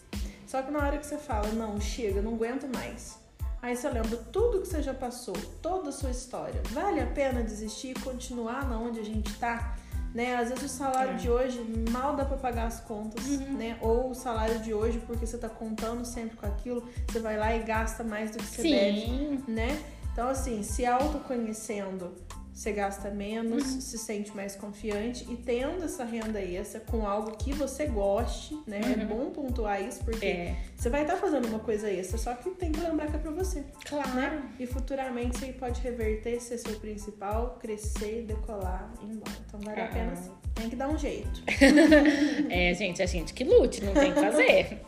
Só 0.46 0.62
que 0.62 0.70
na 0.70 0.78
hora 0.78 0.96
que 0.98 1.04
você 1.06 1.18
fala, 1.18 1.48
não, 1.48 1.80
chega, 1.80 2.22
não 2.22 2.34
aguento 2.34 2.68
mais. 2.72 3.18
Aí 3.60 3.74
você 3.76 3.88
lembra 3.88 4.16
tudo 4.30 4.60
que 4.60 4.68
você 4.68 4.80
já 4.82 4.94
passou, 4.94 5.34
toda 5.60 5.88
a 5.88 5.92
sua 5.92 6.10
história. 6.10 6.60
Vale 6.70 7.00
a 7.00 7.06
pena 7.06 7.42
desistir 7.42 7.88
e 7.88 7.94
continuar 7.94 8.68
na 8.68 8.78
onde 8.78 9.00
a 9.00 9.04
gente 9.04 9.34
tá? 9.38 9.74
Né? 10.14 10.36
Às 10.36 10.50
vezes 10.50 10.64
o 10.64 10.68
salário 10.68 11.14
É. 11.14 11.16
de 11.16 11.28
hoje 11.28 11.58
mal 11.90 12.14
dá 12.14 12.24
pra 12.24 12.36
pagar 12.36 12.66
as 12.66 12.78
contas, 12.80 13.26
né? 13.60 13.76
Ou 13.80 14.10
o 14.10 14.14
salário 14.14 14.60
de 14.60 14.72
hoje, 14.72 15.00
porque 15.06 15.26
você 15.26 15.36
tá 15.36 15.48
contando 15.48 16.04
sempre 16.04 16.36
com 16.36 16.46
aquilo, 16.46 16.86
você 17.10 17.18
vai 17.18 17.36
lá 17.36 17.56
e 17.56 17.64
gasta 17.64 18.04
mais 18.04 18.30
do 18.30 18.38
que 18.38 18.44
você 18.44 18.62
deve 18.62 19.00
sim. 19.00 19.44
né? 19.48 19.82
Então, 20.12 20.28
assim, 20.28 20.62
se 20.62 20.86
autoconhecendo, 20.86 22.12
você 22.54 22.70
gasta 22.70 23.10
menos, 23.10 23.64
se 23.64 23.98
sente 23.98 24.34
mais 24.34 24.54
confiante 24.54 25.26
e 25.28 25.36
tendo 25.36 25.84
essa 25.84 26.04
renda 26.04 26.40
extra 26.40 26.78
com 26.80 27.04
algo 27.04 27.32
que 27.36 27.52
você 27.52 27.86
goste, 27.86 28.56
né? 28.64 28.80
É 29.00 29.04
bom 29.04 29.30
pontuar 29.30 29.82
isso, 29.82 30.04
porque 30.04 30.24
É, 30.24 30.56
você 30.76 30.88
vai 30.88 31.02
estar 31.02 31.16
fazendo 31.16 31.48
uma 31.48 31.58
coisa 31.58 31.90
extra, 31.90 32.16
só 32.16 32.32
que 32.34 32.50
tem 32.50 32.70
que 32.70 32.78
lembrar 32.78 33.08
que 33.08 33.16
é 33.16 33.18
pra 33.18 33.32
você, 33.32 33.64
claro. 33.84 34.08
né? 34.14 34.42
E 34.60 34.66
futuramente 34.66 35.36
você 35.36 35.52
pode 35.52 35.80
reverter, 35.80 36.40
ser 36.40 36.58
seu 36.58 36.78
principal, 36.78 37.58
crescer, 37.60 38.22
decolar 38.26 38.94
e 39.02 39.06
ir 39.06 39.10
embora. 39.10 39.32
Então 39.48 39.60
vale 39.60 39.80
a 39.80 39.88
pena 39.88 40.12
Ah. 40.12 40.16
sim. 40.16 40.30
Tem 40.54 40.70
que 40.70 40.76
dar 40.76 40.88
um 40.88 40.96
jeito. 40.96 41.42
É, 42.48 42.72
gente, 42.74 43.02
a 43.02 43.06
gente 43.06 43.34
que 43.34 43.42
lute, 43.42 43.82
não 43.82 43.92
tem 43.92 44.12
o 44.12 44.14
que 44.14 44.20
fazer. 44.20 44.80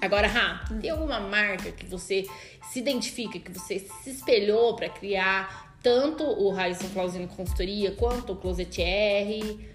Agora, 0.00 0.26
Rá, 0.26 0.64
tem 0.80 0.90
alguma 0.90 1.20
marca 1.20 1.70
que 1.72 1.84
você 1.86 2.24
se 2.72 2.78
identifica, 2.78 3.38
que 3.38 3.50
você 3.50 3.78
se 4.02 4.10
espelhou 4.10 4.74
pra 4.76 4.88
criar 4.88 5.73
tanto 5.84 6.24
o 6.24 6.50
Raíssa 6.50 6.84
Flauzino 6.86 7.28
Consultoria 7.28 7.92
quanto 7.92 8.32
o 8.32 8.36
Closet 8.36 8.80
R? 8.82 9.68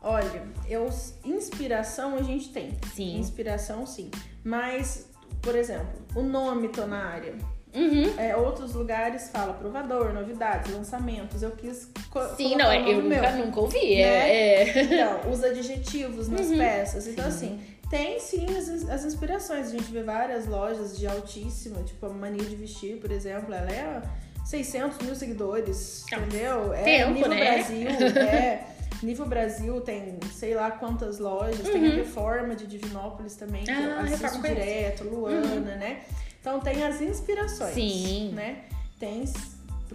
Olha, 0.00 0.46
eu 0.68 0.88
inspiração 1.24 2.16
a 2.16 2.22
gente 2.22 2.50
tem. 2.50 2.70
Sim. 2.94 3.18
Inspiração 3.18 3.84
sim. 3.84 4.10
Mas, 4.44 5.10
por 5.42 5.56
exemplo, 5.56 6.00
o 6.14 6.22
nome 6.22 6.68
tô 6.68 6.86
na 6.86 7.04
área. 7.04 7.34
Uhum. 7.74 8.14
É, 8.16 8.36
outros 8.36 8.74
lugares 8.74 9.30
fala 9.30 9.54
provador, 9.54 10.12
novidades, 10.12 10.72
lançamentos. 10.72 11.42
Eu 11.42 11.50
quis 11.50 11.88
Sim, 12.36 12.54
não, 12.54 12.70
é, 12.70 12.78
eu 12.88 13.02
nunca, 13.02 13.32
meu. 13.32 13.46
nunca 13.46 13.60
ouvi. 13.60 13.96
Né? 13.96 14.02
É, 14.02 14.62
é. 14.62 14.82
Então, 14.84 15.32
os 15.32 15.42
adjetivos 15.42 16.28
nas 16.28 16.46
Uhum. 16.46 16.58
peças. 16.58 17.08
Então, 17.08 17.24
Sim. 17.24 17.58
assim, 17.58 17.60
tem 17.90 18.20
sim 18.20 18.46
as, 18.56 18.68
as 18.88 19.04
inspirações. 19.04 19.66
A 19.66 19.70
gente 19.70 19.90
vê 19.90 20.04
várias 20.04 20.46
lojas 20.46 20.96
de 20.96 21.06
altíssima, 21.08 21.82
tipo 21.82 22.06
a 22.06 22.10
Mania 22.10 22.44
de 22.44 22.54
Vestir, 22.54 22.98
por 22.98 23.10
exemplo, 23.10 23.52
ela 23.52 23.68
é 23.70 24.02
600 24.44 24.98
mil 25.04 25.14
seguidores, 25.14 26.04
entendeu? 26.06 26.72
É 26.72 26.82
tempo, 26.82 27.12
nível 27.12 27.28
né? 27.28 27.36
Brasil, 27.36 27.88
é. 28.22 28.66
Nível 29.02 29.26
Brasil 29.26 29.80
tem 29.80 30.18
sei 30.32 30.54
lá 30.54 30.70
quantas 30.70 31.18
lojas, 31.18 31.68
tem 31.68 31.86
a 31.86 31.90
Reforma 31.96 32.54
de 32.54 32.66
Divinópolis 32.66 33.34
também, 33.34 33.64
que 33.64 33.70
Uhum. 33.70 33.78
Ah, 33.78 34.06
eu 34.08 34.14
assisto 34.14 34.42
direto, 34.42 35.04
Luana, 35.04 35.76
né? 35.76 36.00
Então 36.40 36.60
tem 36.60 36.84
as 36.84 37.00
inspirações, 37.00 37.74
Sim. 37.74 38.32
né? 38.34 38.64
Tem 38.98 39.24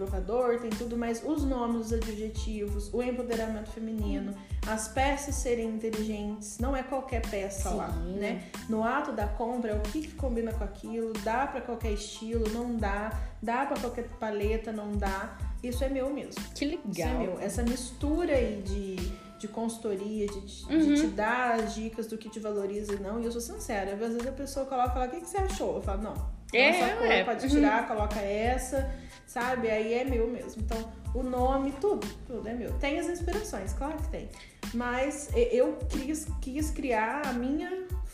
provador, 0.04 0.58
tem 0.60 0.70
tudo, 0.70 0.96
mas 0.96 1.22
os 1.24 1.44
nomes, 1.44 1.86
os 1.86 1.92
adjetivos, 1.92 2.92
o 2.92 3.02
empoderamento 3.02 3.70
feminino, 3.70 4.34
as 4.66 4.88
peças 4.88 5.34
serem 5.34 5.68
inteligentes, 5.68 6.58
não 6.58 6.74
é 6.74 6.82
qualquer 6.82 7.20
peça 7.28 7.68
Sim. 7.70 7.76
lá, 7.76 7.88
né? 7.88 8.44
No 8.68 8.82
ato 8.82 9.12
da 9.12 9.26
compra, 9.26 9.72
é 9.72 9.74
o 9.76 9.80
que, 9.82 10.00
que 10.02 10.12
combina 10.14 10.52
com 10.52 10.64
aquilo, 10.64 11.12
dá 11.22 11.46
pra 11.46 11.60
qualquer 11.60 11.92
estilo, 11.92 12.48
não 12.50 12.76
dá, 12.76 13.12
dá 13.42 13.66
pra 13.66 13.78
qualquer 13.78 14.08
paleta, 14.18 14.72
não 14.72 14.92
dá. 14.92 15.36
Isso 15.62 15.84
é 15.84 15.88
meu 15.90 16.08
mesmo. 16.12 16.42
Que 16.54 16.64
Isso 16.64 17.02
é 17.02 17.04
legal. 17.04 17.18
meu. 17.20 17.38
Essa 17.38 17.62
mistura 17.62 18.32
aí 18.32 18.62
de, 18.62 18.96
de 19.38 19.46
consultoria, 19.48 20.26
de, 20.26 20.40
de- 20.40 20.64
de 20.66 20.74
Uhum. 20.74 20.94
te 20.94 21.06
dar 21.08 21.60
as 21.60 21.74
dicas 21.74 22.06
do 22.06 22.16
que 22.16 22.30
te 22.30 22.40
valoriza 22.40 22.94
e 22.94 22.98
não. 22.98 23.20
E 23.20 23.26
eu 23.26 23.32
sou 23.32 23.42
sincera, 23.42 23.92
às 23.92 23.98
vezes 23.98 24.26
a 24.26 24.32
pessoa 24.32 24.64
coloca 24.64 24.98
lá, 24.98 25.04
o 25.06 25.10
que, 25.10 25.20
que 25.20 25.28
você 25.28 25.36
achou? 25.36 25.76
Eu 25.76 25.82
falo, 25.82 26.02
não. 26.02 26.39
É, 26.52 26.72
Nossa 26.80 26.94
cor, 26.96 27.06
é. 27.06 27.24
pode 27.24 27.44
Uhum. 27.46 27.50
tirar, 27.52 27.86
coloca 27.88 28.20
essa, 28.20 28.90
sabe? 29.26 29.70
Aí 29.70 29.94
é 29.94 30.04
meu 30.04 30.26
mesmo. 30.28 30.62
Então, 30.62 30.92
o 31.14 31.22
nome, 31.22 31.72
tudo, 31.80 32.06
tudo 32.26 32.48
é 32.48 32.52
meu. 32.54 32.72
Tem 32.74 32.98
as 32.98 33.06
inspirações, 33.08 33.72
claro 33.72 33.96
que 33.98 34.08
tem. 34.08 34.28
Mas 34.74 35.30
eu 35.34 35.76
quis, 35.88 36.26
quis 36.40 36.70
criar 36.70 37.22
a 37.26 37.32
minha 37.32 37.70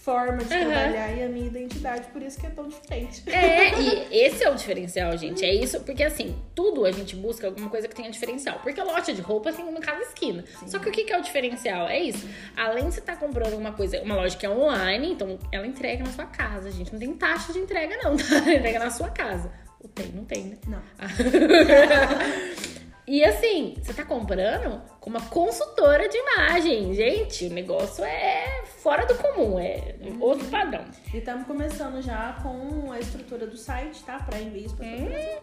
forma 0.07 0.37
de 0.45 0.55
Uhum. 0.55 0.61
trabalhar 0.61 1.13
e 1.17 1.25
a 1.25 1.29
minha 1.29 1.49
identidade, 1.49 2.07
por 2.13 2.23
isso 2.23 2.39
que 2.39 2.47
é 2.47 2.51
tão 2.51 2.69
diferente. 2.69 3.29
É, 3.29 3.77
e 3.77 4.07
esse 4.25 4.45
é 4.45 4.49
o 4.49 4.55
diferencial, 4.55 5.17
gente. 5.17 5.45
É 5.45 5.53
isso, 5.53 5.81
porque 5.81 6.05
assim, 6.05 6.41
tudo 6.55 6.85
a 6.85 6.93
gente 6.93 7.17
busca 7.17 7.49
alguma 7.49 7.69
coisa 7.69 7.89
que 7.89 7.95
tenha 7.97 8.09
diferencial. 8.09 8.61
Porque 8.63 8.81
a 8.81 8.85
loja 8.85 9.13
de 9.13 9.21
roupa 9.21 9.53
tem 9.53 9.65
uma 9.65 9.81
cada 9.81 10.01
esquina. 10.03 10.45
Só 10.65 10.79
que 10.79 10.89
o 10.89 10.93
que 10.93 11.13
é 11.13 11.19
o 11.19 11.23
diferencial? 11.23 11.89
É 11.89 11.99
isso. 11.99 12.25
Além 12.57 12.87
de 12.89 12.95
você 12.95 13.01
estar 13.01 13.17
comprando 13.17 13.55
uma 13.55 13.73
coisa, 13.73 14.01
uma 14.01 14.15
loja 14.15 14.37
que 14.37 14.47
é 14.47 14.49
online, 14.51 15.11
então 15.11 15.37
ela 15.51 15.67
entrega 15.67 16.05
na 16.05 16.13
sua 16.13 16.27
casa, 16.27 16.71
gente. 16.71 16.93
Não 16.93 17.01
tem 17.01 17.13
taxa 17.15 17.53
de 17.53 17.59
entrega, 17.59 17.97
não, 17.97 18.17
tá? 18.17 18.39
Entrega 18.55 18.79
na 18.79 18.91
sua 18.91 19.09
casa. 19.11 19.51
O 19.81 19.89
tem, 19.89 20.13
não 20.13 20.25
tem, 20.25 20.45
né? 20.45 20.57
Não. 20.69 20.83
E 23.07 23.25
assim, 23.25 23.75
você 23.81 23.95
tá 23.95 24.05
comprando 24.05 24.83
com 24.99 25.09
uma 25.09 25.21
consultora 25.21 26.09
de 26.09 26.19
imagem. 26.19 26.93
Gente, 26.93 27.47
o 27.47 27.51
negócio 27.51 28.05
é 28.05 28.65
fora 28.83 29.07
do 29.07 29.15
comum, 29.15 29.61
é 29.61 29.95
outro 30.19 30.45
padrão. 30.49 30.85
E 31.15 31.19
estamos 31.19 31.47
começando 31.47 32.03
já 32.03 32.37
com 32.43 32.91
a 32.91 32.99
estrutura 32.99 33.47
do 33.47 33.57
site, 33.57 34.03
tá? 34.03 34.19
Para 34.19 34.41
envios 34.41 34.73
para 34.73 34.87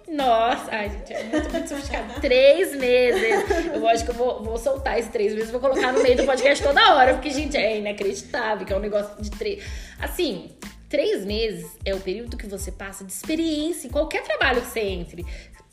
Nossa, 0.09 0.69
ai, 0.71 0.89
gente, 0.89 1.13
é 1.13 1.23
muito, 1.23 1.49
muito 1.49 1.69
sofisticado. 1.69 2.13
três 2.19 2.75
meses. 2.75 3.49
Eu 3.73 3.87
acho 3.87 4.03
que 4.03 4.11
eu 4.11 4.15
vou, 4.15 4.43
vou 4.43 4.57
soltar 4.57 4.99
esses 4.99 5.11
três 5.11 5.33
meses, 5.33 5.49
vou 5.49 5.61
colocar 5.61 5.93
no 5.93 6.03
meio 6.03 6.17
do 6.17 6.25
podcast 6.25 6.61
toda 6.61 6.95
hora, 6.95 7.13
porque, 7.13 7.29
gente, 7.29 7.55
é 7.55 7.77
inacreditável 7.77 8.65
que 8.65 8.73
é 8.73 8.75
um 8.75 8.81
negócio 8.81 9.21
de 9.21 9.31
três. 9.31 9.63
Assim, 9.99 10.51
três 10.89 11.25
meses 11.25 11.65
é 11.85 11.95
o 11.95 11.99
período 11.99 12.35
que 12.35 12.45
você 12.45 12.71
passa 12.71 13.05
de 13.05 13.11
experiência 13.11 13.87
em 13.87 13.89
qualquer 13.89 14.21
trabalho 14.21 14.61
que 14.61 14.67
você 14.67 14.81
entre. 14.81 15.25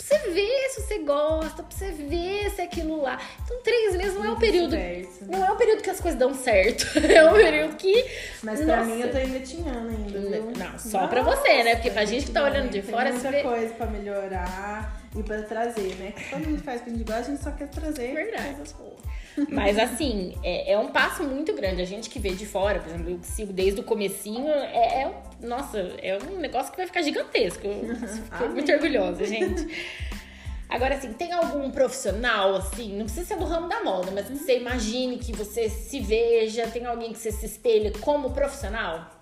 Pra 0.09 0.19
você 0.19 0.31
ver 0.31 0.69
se 0.71 0.83
você 0.83 0.99
gosta, 1.01 1.63
pra 1.63 1.77
você 1.77 1.91
ver 1.93 2.51
se 2.51 2.61
é 2.61 2.65
aquilo 2.65 3.03
lá. 3.03 3.19
Então, 3.45 3.59
três 3.63 3.97
meses 3.97 4.15
não 4.15 4.25
é 4.25 4.31
o 4.33 4.37
período. 4.37 4.71
Vice-versa. 4.77 5.27
Não 5.29 5.45
é 5.47 5.51
o 5.53 5.57
período 5.57 5.83
que 5.83 5.91
as 5.91 6.01
coisas 6.01 6.19
dão 6.19 6.35
certo. 6.35 6.87
É 7.11 7.25
um 7.31 7.35
período 7.35 7.77
que. 7.77 8.05
Mas 8.43 8.61
pra 8.63 8.77
Nossa. 8.79 8.89
mim 8.91 9.01
eu 9.03 9.11
tô 9.13 9.19
engatinhando 9.19 9.89
ainda, 9.89 10.21
viu? 10.21 10.53
Não, 10.57 10.79
só 10.79 11.07
pra 11.07 11.23
você, 11.23 11.63
né? 11.63 11.77
Porque 11.77 11.91
pra 11.91 12.05
gente 12.05 12.27
que 12.27 12.33
tá 12.33 12.43
olhando 12.45 12.71
de 12.71 12.83
Tem 12.83 12.91
fora, 12.91 13.11
muita 13.13 13.21
você 13.21 13.31
vê- 13.37 13.43
coisa 13.43 13.75
pra 13.75 13.87
melhorar 13.87 15.00
e 15.16 15.23
pra 15.23 15.42
trazer, 15.42 15.96
né? 15.96 16.14
Quando 16.31 16.46
a 16.46 16.51
gente 16.51 16.62
faz 16.62 16.81
o 16.81 16.85
que 16.85 16.90
a 16.90 16.92
gente 16.92 17.05
gosta, 17.05 17.20
a 17.20 17.25
gente 17.25 17.42
só 17.42 17.51
quer 17.51 17.68
trazer 17.68 18.14
Verdade. 18.14 18.55
coisas 18.55 18.73
boas. 18.73 19.01
Mas 19.49 19.79
assim, 19.79 20.37
é, 20.42 20.73
é 20.73 20.79
um 20.79 20.88
passo 20.88 21.25
muito 21.25 21.53
grande. 21.55 21.83
A 21.83 21.85
gente 21.85 22.09
que 22.11 22.18
vê 22.18 22.31
de 22.31 22.46
fora, 22.46 22.79
por 22.79 22.88
exemplo, 22.88 23.11
eu 23.11 23.18
que 23.18 23.27
sigo 23.27 23.53
desde 23.53 23.81
o 23.81 23.85
comecinho, 23.85 24.48
é, 24.48 25.02
é 25.02 25.23
nossa, 25.40 25.79
é 25.79 26.19
um 26.19 26.38
negócio 26.38 26.71
que 26.71 26.77
vai 26.77 26.87
ficar 26.87 27.02
gigantesco. 27.02 27.67
Eu 27.67 27.96
fico 27.96 28.48
muito 28.50 28.71
orgulhosa, 28.73 29.25
gente. 29.25 29.67
Agora, 30.69 30.94
assim, 30.94 31.13
tem 31.13 31.33
algum 31.33 31.69
profissional, 31.73 32.54
assim, 32.54 32.96
não 32.96 33.04
precisa 33.04 33.27
ser 33.27 33.37
do 33.37 33.44
ramo 33.44 33.69
da 33.69 33.83
moda, 33.83 34.13
mas 34.13 34.29
que 34.29 34.37
você 34.37 34.58
imagine 34.58 35.19
que 35.19 35.33
você 35.33 35.69
se 35.69 35.98
veja, 35.98 36.69
tem 36.69 36.87
alguém 36.87 37.13
que 37.13 37.19
você 37.19 37.33
se 37.33 37.44
espelha 37.44 37.92
como 38.00 38.31
profissional? 38.31 39.21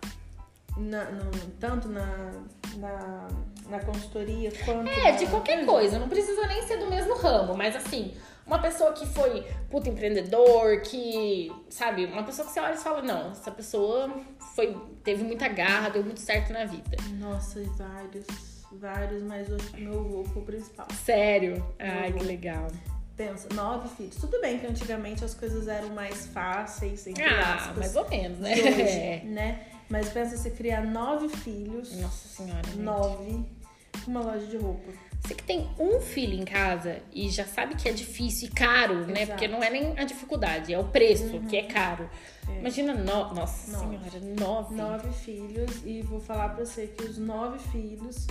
na, 0.79 1.11
no, 1.11 1.31
tanto 1.59 1.89
na, 1.89 2.33
na, 2.77 3.29
na 3.69 3.81
consultoria 3.81 4.51
quanto. 4.65 4.89
É, 4.89 5.13
de 5.13 5.27
qualquer 5.27 5.65
coisa, 5.67 5.99
não 5.99 6.09
precisa 6.09 6.47
nem 6.47 6.63
ser 6.67 6.79
do 6.79 6.89
mesmo 6.89 7.15
ramo, 7.17 7.55
mas 7.57 7.75
assim, 7.77 8.15
uma 8.47 8.59
pessoa 8.59 8.93
que 8.93 9.07
foi 9.07 9.45
puta 9.71 9.89
empreendedor, 9.89 10.81
que, 10.83 11.53
sabe, 11.69 12.07
uma 12.07 12.23
pessoa 12.23 12.47
que 12.47 12.53
você 12.55 12.61
olha 12.61 12.75
e 12.75 12.79
fala, 12.79 13.03
não, 13.03 13.33
essa 13.33 13.51
pessoa 13.51 14.11
foi, 14.55 14.77
teve 15.05 15.23
muita 15.23 15.49
garra, 15.49 15.91
deu 15.91 16.03
muito 16.03 16.21
certo 16.21 16.53
na 16.53 16.65
vida. 16.65 16.97
Nossa, 17.19 17.61
e 17.61 17.65
vários, 17.65 18.27
vários, 18.73 19.23
mas 19.23 19.49
que 19.73 19.81
meu 19.83 20.01
avô 20.01 20.25
foi 20.25 20.43
o 20.43 20.45
principal. 20.45 20.87
Sério? 21.05 21.65
Ai, 21.79 22.13
que 22.13 22.25
legal. 22.25 22.69
Pensa, 23.17 23.49
nove 23.53 23.89
filhos. 23.97 24.15
Tudo 24.15 24.41
bem 24.41 24.59
que 24.61 24.67
antigamente 24.67 25.25
as 25.25 25.35
coisas 25.35 25.67
eram 25.67 25.89
mais 25.89 26.27
fáceis, 26.29 27.05
entre 27.07 27.25
Ah, 27.25 27.55
aspas. 27.57 27.77
mais 27.77 27.97
ou 27.97 28.09
menos, 28.09 28.39
né? 28.39 28.53
hoje, 28.55 29.27
né? 29.29 29.67
Mas 29.91 30.11
pensa 30.11 30.37
você 30.37 30.51
criar 30.51 30.83
nove 30.85 31.29
filhos, 31.29 31.97
Nossa 31.97 32.29
senhora. 32.29 32.63
gente. 32.65 32.79
nove, 32.79 33.33
com 33.33 33.58
uma 34.07 34.21
loja 34.21 34.47
de 34.47 34.57
roupa. 34.57 34.91
Você 35.21 35.35
que 35.35 35.43
tem 35.43 35.69
um 35.79 36.01
filho 36.01 36.35
em 36.41 36.45
casa 36.45 37.01
e 37.13 37.29
já 37.29 37.45
sabe 37.45 37.75
que 37.75 37.89
é 37.89 37.93
difícil 37.93 38.49
e 38.49 38.53
caro, 38.53 39.05
né? 39.07 39.23
Exato. 39.23 39.23
Uhum. 39.23 39.27
Porque 39.27 39.49
não 39.49 39.63
é 39.63 39.69
nem 39.71 39.99
a 39.99 40.05
dificuldade, 40.05 40.73
é 40.73 40.79
o 40.79 40.85
preço, 40.85 41.41
que 41.49 41.57
é 41.57 41.65
caro. 41.65 42.09
É. 42.49 42.59
Imagina, 42.61 42.95
no... 42.95 43.35
nossa 43.35 43.73
Nove. 43.73 43.99
senhora, 43.99 44.35
nove. 44.41 44.75
Nove 44.77 45.13
filhos 45.13 45.83
e 45.85 46.01
vou 46.03 46.21
falar 46.21 46.51
pra 46.51 46.65
você 46.65 46.87
que 46.87 47.05
os 47.05 47.19
nove 47.19 47.59
filhos 47.71 48.27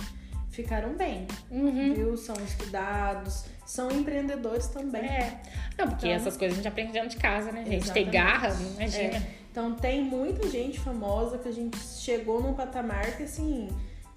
ficaram 0.50 0.94
bem, 0.96 1.26
Uhum. 1.50 1.94
viu? 1.94 2.16
São 2.16 2.34
estudados, 2.42 3.44
são 3.64 3.90
empreendedores 3.92 4.66
também. 4.68 5.04
É. 5.04 5.40
Não, 5.76 5.86
porque 5.88 6.06
Então- 6.06 6.16
essas 6.16 6.36
coisas 6.36 6.58
a 6.58 6.62
gente 6.62 6.68
aprende 6.68 6.92
dentro 6.92 7.10
de 7.10 7.16
casa, 7.18 7.52
né, 7.52 7.64
gente? 7.64 7.92
Ter 7.92 8.00
Exatamente. 8.00 8.10
garra, 8.10 8.56
imagina. 8.76 9.16
É. 9.18 9.22
Então 9.52 9.74
tem 9.74 10.02
muita 10.02 10.48
gente 10.48 10.80
famosa 10.80 11.38
que 11.38 11.48
a 11.48 11.52
gente 11.52 11.76
chegou 11.78 12.40
num 12.42 12.54
patamar 12.54 13.16
que 13.16 13.24
assim, 13.24 13.68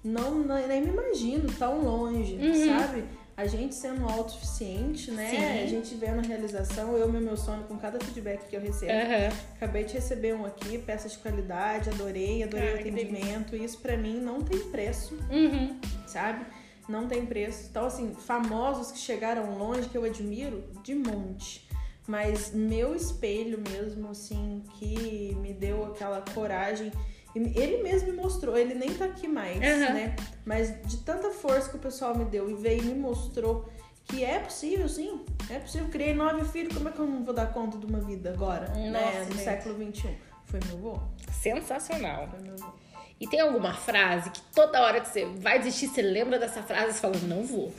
não, 0.04 0.42
nem 0.44 0.80
me 0.82 0.88
imagino 0.88 1.50
tão 1.58 1.80
longe, 1.82 2.34
Uhum. 2.34 2.66
sabe? 2.66 3.04
A 3.34 3.46
gente 3.46 3.74
sendo 3.74 4.06
autossuficiente, 4.06 5.10
né? 5.10 5.30
Sim. 5.30 5.62
A 5.62 5.66
gente 5.66 5.94
vendo 5.94 6.18
a 6.18 6.22
realização, 6.22 6.96
eu 6.96 7.08
meu 7.10 7.20
meu 7.20 7.36
sonho 7.36 7.62
com 7.64 7.78
cada 7.78 7.98
feedback 8.04 8.46
que 8.46 8.54
eu 8.54 8.60
recebo. 8.60 8.92
Aham. 8.92 9.32
Acabei 9.56 9.84
de 9.84 9.94
receber 9.94 10.34
um 10.34 10.44
aqui, 10.44 10.76
peça 10.78 11.08
de 11.08 11.16
qualidade, 11.18 11.88
adorei, 11.88 12.42
adorei 12.42 12.74
o 12.74 12.80
atendimento. 12.80 13.56
Isso 13.56 13.78
pra 13.78 13.96
mim 13.96 14.18
não 14.20 14.42
tem 14.42 14.58
preço, 14.70 15.14
Uhum. 15.30 15.80
sabe? 16.06 16.44
Não 16.88 17.06
tem 17.08 17.24
preço. 17.24 17.68
Então, 17.70 17.86
assim, 17.86 18.12
famosos 18.14 18.92
que 18.92 18.98
chegaram 18.98 19.56
longe, 19.56 19.88
que 19.88 19.96
eu 19.96 20.04
admiro, 20.04 20.62
de 20.82 20.94
monte. 20.94 21.66
Mas 22.06 22.52
meu 22.52 22.94
espelho 22.94 23.58
mesmo, 23.70 24.08
assim, 24.10 24.62
que 24.78 25.34
me 25.36 25.54
deu 25.54 25.84
aquela 25.86 26.20
coragem. 26.34 26.92
Ele 27.34 27.82
mesmo 27.82 28.10
me 28.10 28.16
mostrou, 28.16 28.56
ele 28.56 28.74
nem 28.74 28.92
tá 28.94 29.06
aqui 29.06 29.26
mais, 29.26 29.56
Aham. 29.58 29.94
né? 29.94 30.16
Mas 30.44 30.80
de 30.82 30.98
tanta 30.98 31.30
força 31.30 31.70
que 31.70 31.76
o 31.76 31.78
pessoal 31.78 32.14
me 32.16 32.24
deu 32.24 32.50
e 32.50 32.54
veio 32.54 32.82
e 32.82 32.86
me 32.86 32.94
mostrou 32.94 33.68
que 34.04 34.24
é 34.24 34.38
possível, 34.40 34.88
sim. 34.88 35.24
É 35.48 35.58
possível. 35.58 35.88
Criei 35.88 36.12
nove 36.14 36.44
filhos, 36.44 36.74
como 36.74 36.88
é 36.88 36.92
que 36.92 36.98
eu 36.98 37.06
não 37.06 37.24
vou 37.24 37.32
dar 37.32 37.46
conta 37.52 37.78
de 37.78 37.86
uma 37.86 38.00
vida 38.00 38.30
agora, 38.30 38.68
né? 38.74 38.90
Nossa, 38.90 39.18
No 39.20 39.32
gente. 39.32 39.44
século 39.44 39.74
XXI. 39.92 40.16
Foi 40.46 40.60
meu 40.66 40.76
avô? 40.76 41.00
Sensacional. 41.30 42.28
Foi 42.28 42.40
meu 42.40 42.52
avô. 42.54 42.72
E 43.20 43.26
tem 43.28 43.40
alguma 43.40 43.72
frase 43.72 44.30
que 44.30 44.42
toda 44.54 44.80
hora 44.82 45.00
que 45.00 45.08
você 45.08 45.24
vai 45.24 45.58
desistir, 45.58 45.86
você 45.88 46.02
lembra 46.02 46.38
dessa 46.38 46.62
frase 46.62 46.98
e 46.98 47.00
fala, 47.00 47.16
não 47.28 47.44
vou. 47.44 47.72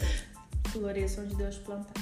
Floresça 0.74 1.22
onde 1.22 1.36
Deus 1.36 1.56
te 1.56 1.62
plantar. 1.62 1.94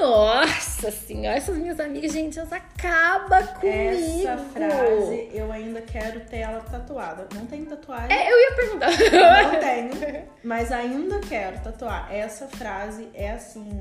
Nossa 0.00 0.90
senhora, 0.90 1.36
essas 1.36 1.56
minhas 1.56 1.78
amigas, 1.78 2.12
gente, 2.12 2.38
elas 2.38 2.52
acabam 2.52 3.46
comigo. 3.60 4.28
Essa 4.28 4.36
frase 4.38 5.30
eu 5.32 5.50
ainda 5.52 5.80
quero 5.80 6.20
ter 6.26 6.38
ela 6.38 6.60
tatuada. 6.60 7.28
Não 7.34 7.46
tenho 7.46 7.66
tatuagem. 7.66 8.14
É, 8.14 8.30
eu 8.32 8.36
ia 8.38 8.56
perguntar. 8.56 8.90
Não 8.90 9.60
tenho, 9.60 10.24
mas 10.42 10.72
ainda 10.72 11.20
quero 11.20 11.60
tatuar. 11.62 12.12
Essa 12.12 12.48
frase 12.48 13.08
é 13.14 13.30
assim, 13.30 13.80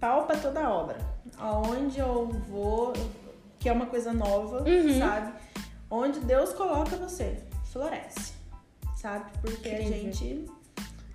pau 0.00 0.26
pra 0.26 0.36
toda 0.36 0.60
a 0.60 0.74
obra. 0.74 0.98
Aonde 1.38 2.00
eu 2.00 2.26
vou, 2.48 2.92
que 3.60 3.68
é 3.68 3.72
uma 3.72 3.86
coisa 3.86 4.12
nova, 4.12 4.68
Uhum. 4.68 4.98
sabe? 4.98 5.32
Onde 5.88 6.18
Deus 6.20 6.52
coloca 6.52 6.96
você, 6.96 7.38
floresce, 7.72 8.32
sabe? 8.96 9.30
Porque 9.40 9.68
a 9.68 9.80
Incrível. 9.82 10.12
gente, 10.12 10.50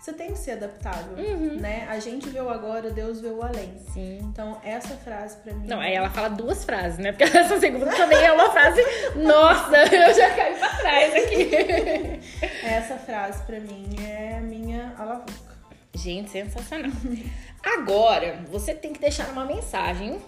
você 0.02 0.12
tem 0.14 0.32
que 0.32 0.40
ser 0.40 0.54
adaptável, 0.54 1.16
Uhum. 1.16 1.58
né? 1.60 1.86
A 1.88 2.00
gente 2.00 2.28
vê 2.28 2.40
o 2.42 2.50
agora, 2.50 2.90
Deus 2.90 3.22
vê 3.22 3.28
o 3.30 3.44
além. 3.44 3.72
Sim. 3.94 4.18
Então 4.24 4.60
essa 4.64 4.96
frase 4.96 5.38
pra 5.38 5.54
mim. 5.54 5.68
Não, 5.68 5.80
aí 5.80 5.94
ela 5.94 6.10
fala 6.10 6.28
duas 6.30 6.66
frases, 6.66 6.98
né? 6.98 7.12
Porque 7.12 7.24
essa 7.38 7.60
segunda 7.60 7.92
também 7.96 8.18
é 8.18 8.32
uma 8.32 8.50
frase. 8.50 8.82
Nossa, 9.16 9.78
eu 9.94 10.14
já 10.16 10.32
caí 10.36 10.56
pra 10.56 10.70
trás 10.70 11.14
aqui. 11.14 11.52
Essa 12.66 12.98
frase 12.98 13.44
pra 13.44 13.60
mim 13.60 13.96
é 14.04 14.38
a 14.38 14.42
minha 14.42 14.94
alavanca. 14.98 15.52
Gente, 15.94 16.32
sensacional. 16.32 16.92
Agora, 17.64 18.40
você 18.50 18.74
tem 18.74 18.94
que 18.94 19.00
deixar 19.00 19.30
uma 19.30 19.46
mensagem, 19.46 20.20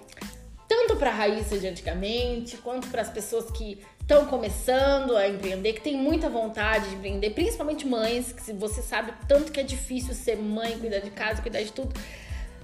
tanto 0.67 0.95
para 0.97 1.09
a 1.09 1.13
Raíssa 1.13 1.57
de 1.57 1.67
antigamente, 1.67 2.57
quanto 2.57 2.87
para 2.89 3.01
as 3.01 3.09
pessoas 3.09 3.49
que 3.51 3.81
estão 4.03 4.25
começando 4.25 5.15
a 5.17 5.27
empreender, 5.27 5.73
que 5.73 5.81
tem 5.81 5.97
muita 5.97 6.29
vontade 6.29 6.89
de 6.89 6.95
empreender, 6.95 7.31
principalmente 7.31 7.87
mães, 7.87 8.31
que 8.31 8.41
se 8.41 8.53
você 8.53 8.81
sabe 8.81 9.13
tanto 9.27 9.51
que 9.51 9.59
é 9.59 9.63
difícil 9.63 10.13
ser 10.13 10.37
mãe, 10.37 10.77
cuidar 10.77 10.99
de 10.99 11.09
casa, 11.09 11.41
cuidar 11.41 11.63
de 11.63 11.71
tudo. 11.71 11.93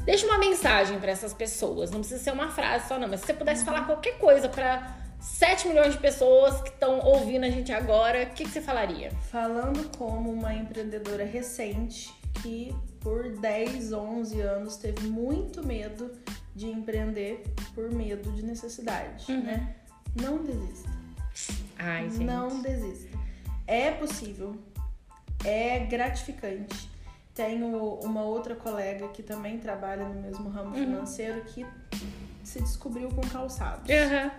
Deixa 0.06 0.26
uma 0.26 0.38
mensagem 0.38 1.00
para 1.00 1.12
essas 1.12 1.34
pessoas. 1.34 1.92
Não 1.92 2.00
precisa 2.00 2.22
ser 2.24 2.32
uma 2.32 2.50
frase 2.50 2.88
só, 2.88 3.00
não. 3.00 3.08
Mas 3.08 3.22
se 3.22 3.26
você 3.28 3.34
pudesse 3.34 3.64
falar 3.66 3.86
qualquer 3.86 4.18
coisa 4.18 4.48
para 4.50 4.98
7 5.20 5.68
milhões 5.68 5.94
de 5.94 6.00
pessoas 6.00 6.62
que 6.62 6.70
estão 6.70 7.00
ouvindo 7.00 7.46
a 7.46 7.50
gente 7.50 7.72
agora, 7.72 8.24
o 8.24 8.34
que, 8.34 8.44
que 8.44 8.50
você 8.50 8.62
falaria? 8.62 9.12
Falando 9.32 9.90
como 9.98 10.32
uma 10.32 10.54
empreendedora 10.54 11.26
recente 11.26 12.14
que 12.42 12.74
por 13.02 13.30
10, 13.38 13.92
11 13.94 14.42
anos 14.42 14.78
teve 14.78 15.08
muito 15.08 15.66
medo 15.66 16.12
de 16.56 16.68
empreender 16.68 17.44
por 17.74 17.92
medo 17.92 18.32
de 18.32 18.44
necessidade, 18.44 19.32
Uhum. 19.32 19.44
né? 19.44 19.76
Não 20.22 20.44
desista. 20.44 20.90
Ai, 21.78 22.10
gente. 22.10 22.24
Não 22.24 22.62
desista. 22.62 23.08
É 23.68 23.92
possível. 23.92 24.56
É 25.46 25.80
gratificante. 25.80 26.90
Tenho 27.34 27.96
uma 28.04 28.22
outra 28.24 28.56
colega 28.56 29.08
que 29.10 29.24
também 29.24 29.60
trabalha 29.60 30.08
no 30.08 30.22
mesmo 30.22 30.50
ramo 30.50 30.70
Uhum. 30.76 30.84
financeiro 30.86 31.42
que 31.46 31.66
se 32.44 32.60
descobriu 32.62 33.10
com 33.10 33.22
calçados. 33.22 33.90
Aham. 33.90 34.32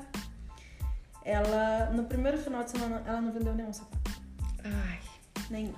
Ela, 1.24 1.90
no 1.92 2.04
primeiro 2.04 2.38
final 2.38 2.64
de 2.64 2.70
semana, 2.70 3.02
ela 3.06 3.20
não 3.20 3.32
vendeu 3.32 3.54
nenhum 3.54 3.72
sapato. 3.72 4.20
Ai. 4.64 4.98
Nenhum. 5.50 5.74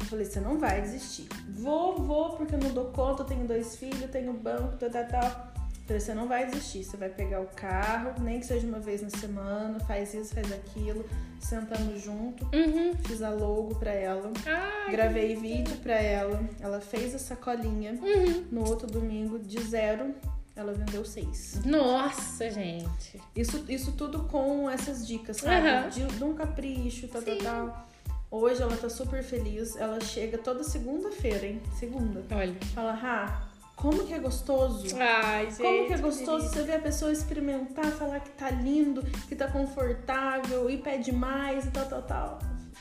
Eu 0.00 0.06
falei, 0.06 0.24
você 0.24 0.40
não 0.40 0.58
vai 0.58 0.80
desistir. 0.80 1.28
Vou, 1.48 1.96
vou, 2.02 2.36
porque 2.36 2.54
eu 2.54 2.58
não 2.58 2.70
dou 2.70 2.86
conta, 2.86 3.22
eu 3.22 3.26
tenho 3.26 3.46
dois 3.46 3.76
filhos, 3.76 4.10
tenho 4.10 4.32
banco, 4.32 4.76
tal, 4.76 4.90
tal, 4.90 5.06
tal. 5.06 5.53
Falei, 5.86 6.00
você 6.00 6.14
não 6.14 6.26
vai 6.26 6.46
desistir. 6.46 6.82
Você 6.84 6.96
vai 6.96 7.10
pegar 7.10 7.40
o 7.40 7.46
carro, 7.46 8.14
nem 8.22 8.40
que 8.40 8.46
seja 8.46 8.66
uma 8.66 8.78
vez 8.80 9.02
na 9.02 9.10
semana, 9.10 9.78
faz 9.80 10.14
isso, 10.14 10.34
faz 10.34 10.50
aquilo. 10.52 11.04
Sentamos 11.40 12.00
junto, 12.02 12.44
Uhum. 12.56 12.94
fiz 13.04 13.20
a 13.20 13.28
logo 13.30 13.74
pra 13.74 13.92
ela. 13.92 14.32
Ai, 14.46 14.90
Gravei 14.92 15.36
vídeo 15.36 15.76
pra 15.76 15.94
ela. 16.00 16.42
Ela 16.60 16.80
fez 16.80 17.14
a 17.14 17.18
sacolinha. 17.18 17.92
Uhum. 18.02 18.46
No 18.50 18.66
outro 18.66 18.86
domingo, 18.86 19.38
de 19.38 19.60
zero, 19.62 20.14
ela 20.56 20.72
vendeu 20.72 21.04
seis. 21.04 21.60
Nossa, 21.66 22.50
gente. 22.50 23.20
Isso, 23.36 23.62
isso 23.68 23.92
tudo 23.92 24.24
com 24.24 24.70
essas 24.70 25.06
dicas, 25.06 25.36
sabe? 25.36 25.68
Aham. 25.68 25.88
De, 25.90 26.06
de 26.06 26.24
um 26.24 26.32
capricho, 26.34 27.08
tal, 27.08 27.20
tal, 27.20 27.34
Sim. 27.34 27.40
tal. 27.42 27.88
Hoje 28.30 28.62
ela 28.62 28.76
tá 28.76 28.88
super 28.88 29.22
feliz. 29.22 29.76
Ela 29.76 30.00
chega 30.00 30.38
toda 30.38 30.64
segunda-feira, 30.64 31.46
hein? 31.46 31.62
Segunda. 31.78 32.24
Olha. 32.34 32.54
Fala, 32.74 32.92
Rá, 32.92 33.48
como 33.84 34.02
que 34.06 34.14
é 34.14 34.18
gostoso? 34.18 34.96
Ai, 34.98 35.44
gente. 35.50 35.60
Como 35.60 35.86
que 35.86 35.92
é 35.92 35.98
gostoso 35.98 36.48
você 36.48 36.62
ver 36.62 36.76
a 36.76 36.78
pessoa 36.78 37.12
experimentar, 37.12 37.84
falar 37.92 38.20
que 38.20 38.30
tá 38.30 38.50
lindo, 38.50 39.02
que 39.28 39.36
tá 39.36 39.46
confortável 39.46 40.70
e 40.70 40.78
pede 40.78 41.12
mais 41.12 41.66
e 41.66 41.70
tal, 41.70 41.84
tal, 41.84 42.02
tal. 42.02 42.38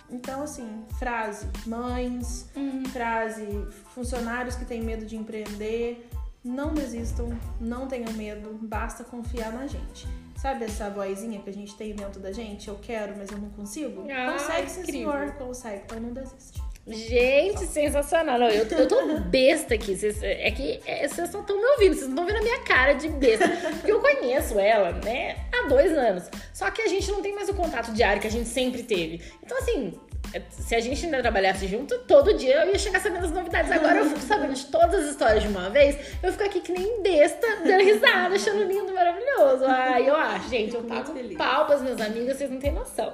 Então, 0.09 0.43
assim, 0.43 0.85
frase, 0.97 1.45
mães, 1.65 2.49
Uhum. 2.55 2.85
frase, 2.85 3.45
funcionários 3.93 4.55
que 4.55 4.63
têm 4.63 4.81
medo 4.81 5.05
de 5.05 5.17
empreender, 5.17 6.09
não 6.41 6.73
desistam, 6.73 7.37
não 7.59 7.85
tenham 7.85 8.13
medo, 8.13 8.57
basta 8.61 9.03
confiar 9.03 9.51
na 9.51 9.67
gente. 9.67 10.07
Sabe 10.37 10.63
essa 10.65 10.89
vozinha 10.89 11.41
que 11.41 11.49
a 11.49 11.53
gente 11.53 11.75
tem 11.75 11.93
dentro 11.93 12.21
da 12.21 12.31
gente? 12.31 12.69
Eu 12.69 12.75
quero, 12.75 13.17
mas 13.17 13.29
eu 13.29 13.37
não 13.37 13.49
consigo? 13.49 14.05
Ah, 14.09 14.31
consegue, 14.31 14.69
sim, 14.69 14.85
senhor, 14.85 15.33
consegue, 15.33 15.83
então 15.83 15.99
não 15.99 16.13
desiste. 16.13 16.62
Gente, 16.85 17.65
sensacional. 17.65 18.37
Não, 18.37 18.49
eu, 18.49 18.65
eu 18.65 18.87
tô 18.87 19.17
besta 19.19 19.73
aqui. 19.73 19.95
Vocês, 19.95 20.21
é 20.21 20.51
que 20.51 20.81
é, 20.85 21.07
vocês 21.07 21.29
só 21.29 21.39
estão 21.39 21.55
me 21.55 21.65
ouvindo, 21.65 21.95
vocês 21.95 22.09
não 22.09 22.23
estão 22.23 22.25
vendo 22.25 22.37
a 22.37 22.41
minha 22.41 22.59
cara 22.63 22.93
de 22.93 23.07
besta. 23.07 23.47
Porque 23.47 23.91
eu 23.91 24.01
conheço 24.01 24.59
ela, 24.59 24.91
né, 24.91 25.37
há 25.53 25.67
dois 25.67 25.97
anos. 25.97 26.29
Só 26.53 26.69
que 26.71 26.81
a 26.81 26.87
gente 26.87 27.09
não 27.09 27.21
tem 27.21 27.33
mais 27.33 27.47
o 27.47 27.53
contato 27.53 27.93
diário 27.93 28.21
que 28.21 28.27
a 28.27 28.31
gente 28.31 28.49
sempre 28.49 28.83
teve. 28.83 29.21
Então, 29.41 29.57
assim, 29.59 29.93
é, 30.33 30.41
se 30.49 30.75
a 30.75 30.79
gente 30.81 31.05
ainda 31.05 31.21
trabalhasse 31.21 31.67
junto, 31.67 31.97
todo 31.99 32.33
dia 32.33 32.63
eu 32.63 32.71
ia 32.71 32.77
chegar 32.79 32.99
sabendo 32.99 33.25
as 33.25 33.31
novidades. 33.31 33.71
Agora 33.71 33.99
eu 33.99 34.05
fico 34.05 34.19
sabendo 34.19 34.53
de 34.53 34.65
todas 34.65 35.05
as 35.05 35.11
histórias 35.11 35.43
de 35.43 35.47
uma 35.47 35.69
vez, 35.69 35.95
eu 36.21 36.31
fico 36.33 36.43
aqui 36.43 36.59
que 36.59 36.71
nem 36.73 37.01
besta, 37.01 37.47
dando 37.63 37.83
risada, 37.83 38.35
achando 38.35 38.63
lindo, 38.63 38.93
maravilhoso. 38.93 39.63
Ai, 39.65 40.09
eu 40.09 40.15
acho, 40.15 40.49
gente, 40.49 40.75
eu 40.75 40.83
pago 40.83 41.13
feliz. 41.13 41.37
pau 41.37 41.65
pras 41.65 41.81
minhas 41.81 42.01
amigas, 42.01 42.37
vocês 42.37 42.49
não 42.49 42.59
têm 42.59 42.73
noção. 42.73 43.13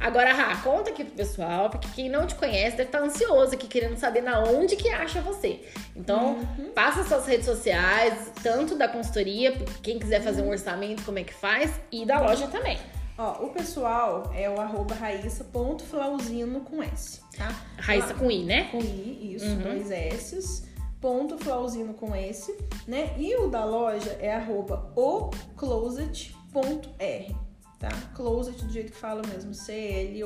Agora, 0.00 0.32
Rá, 0.32 0.56
conta 0.62 0.90
aqui 0.90 1.04
pro 1.04 1.14
pessoal, 1.14 1.70
porque 1.70 1.88
quem 1.88 2.08
não 2.08 2.26
te 2.26 2.34
conhece 2.36 2.76
deve 2.76 2.88
estar 2.88 3.00
ansioso 3.00 3.54
aqui, 3.54 3.66
querendo 3.66 3.96
saber 3.96 4.20
na 4.20 4.40
onde 4.40 4.76
que 4.76 4.88
acha 4.88 5.20
você. 5.20 5.60
Então, 5.96 6.36
uhum. 6.58 6.70
passa 6.72 7.02
suas 7.02 7.26
redes 7.26 7.46
sociais, 7.46 8.30
tanto 8.42 8.76
da 8.76 8.86
consultoria, 8.86 9.52
quem 9.82 9.98
quiser 9.98 10.22
fazer 10.22 10.42
um 10.42 10.48
orçamento, 10.48 11.04
como 11.04 11.18
é 11.18 11.24
que 11.24 11.34
faz, 11.34 11.80
e 11.90 12.06
da 12.06 12.20
loja 12.20 12.46
também. 12.46 12.78
Ó, 13.18 13.46
o 13.46 13.48
pessoal 13.48 14.30
é 14.32 14.48
o 14.48 14.60
arroba 14.60 14.94
raíssa.flauzino 14.94 16.60
com 16.60 16.80
S, 16.80 17.20
tá? 17.36 17.52
Raíssa 17.76 18.14
com 18.14 18.30
I, 18.30 18.44
né? 18.44 18.68
Com 18.70 18.78
I, 18.78 19.34
isso, 19.34 19.44
uhum. 19.44 19.62
dois 19.62 19.90
S. 19.90 20.68
Ponto 21.00 21.36
flauzino 21.38 21.94
com 21.94 22.14
S, 22.14 22.56
né? 22.86 23.14
E 23.18 23.34
o 23.36 23.48
da 23.48 23.64
loja 23.64 24.16
é 24.20 24.32
arroba 24.34 24.92
o 24.96 25.30
closet.r, 25.56 27.36
tá? 27.78 27.90
Closet 28.14 28.64
do 28.64 28.72
jeito 28.72 28.92
que 28.92 28.98
fala 28.98 29.22
mesmo, 29.26 29.54
C-L-O-S-E-T 29.54 30.22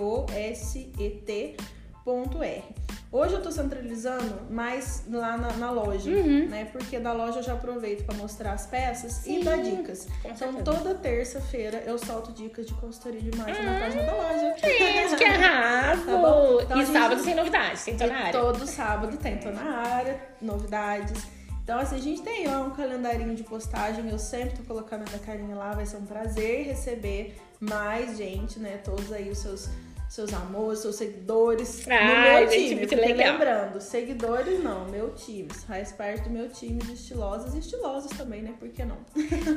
ponto 2.05 2.42
R. 2.42 2.64
Hoje 3.11 3.34
eu 3.34 3.42
tô 3.42 3.53
centralizando 3.53 4.50
mais 4.50 5.05
lá 5.11 5.36
na, 5.36 5.53
na 5.53 5.70
loja, 5.70 6.11
uhum. 6.11 6.48
né? 6.48 6.64
Porque 6.72 6.98
da 6.98 7.12
loja 7.12 7.40
eu 7.40 7.42
já 7.42 7.53
aproveito 7.53 8.05
para 8.05 8.14
mostrar 8.16 8.53
as 8.53 8.66
peças 8.66 9.12
Sim, 9.12 9.40
e 9.40 9.44
dar 9.44 9.59
dicas. 9.59 10.09
Então 10.24 10.55
toda 10.62 10.94
terça-feira 10.94 11.82
eu 11.86 11.98
solto 11.98 12.32
dicas 12.32 12.66
de 12.66 12.72
consultoria 12.74 13.20
de 13.20 13.28
imagem 13.28 13.64
na 13.64 13.80
página 13.80 14.03
da 14.05 14.14
loja. 14.14 14.55
Gente, 14.57 15.16
que 15.16 15.24
arraso! 15.24 16.07
tá 16.07 16.64
então, 16.64 16.80
e 16.80 16.86
sábado 16.86 17.22
tem 17.22 17.34
novidades, 17.34 17.84
tem 17.84 17.96
tô 17.96 18.07
na 18.07 18.16
área. 18.16 18.32
Todo 18.32 18.66
sábado 18.66 19.16
tem, 19.18 19.36
tô 19.36 19.50
na 19.50 19.62
área, 19.62 20.20
novidades. 20.40 21.41
Então, 21.62 21.78
assim, 21.78 21.96
a 21.96 22.00
gente 22.00 22.22
tem 22.22 22.48
ó, 22.48 22.64
um 22.64 22.70
calendarinho 22.70 23.34
de 23.34 23.44
postagem, 23.44 24.08
eu 24.08 24.18
sempre 24.18 24.56
tô 24.58 24.64
colocando 24.64 25.02
a 25.02 25.10
minha 25.10 25.18
carinha 25.20 25.54
lá, 25.54 25.72
vai 25.72 25.86
ser 25.86 25.96
um 25.96 26.06
prazer 26.06 26.66
receber 26.66 27.36
mais 27.60 28.16
gente, 28.16 28.58
né? 28.58 28.78
Todos 28.78 29.12
aí 29.12 29.30
os 29.30 29.38
seus 29.38 29.68
seus 30.12 30.30
amores, 30.34 30.80
seus 30.80 30.96
seguidores 30.96 31.88
ah, 31.88 32.34
no 32.34 32.40
meu 32.40 32.48
time. 32.50 32.74
Muito 32.74 32.94
legal. 32.96 33.32
lembrando, 33.32 33.80
seguidores 33.80 34.62
não, 34.62 34.84
meu 34.90 35.14
time. 35.14 35.48
Faz 35.66 35.90
parte 35.90 36.24
do 36.24 36.30
meu 36.30 36.50
time 36.50 36.78
de 36.80 36.92
estilosas 36.92 37.54
e 37.54 37.60
estilosos 37.60 38.10
também, 38.10 38.42
né? 38.42 38.52
Por 38.58 38.68
que 38.68 38.84
não? 38.84 38.98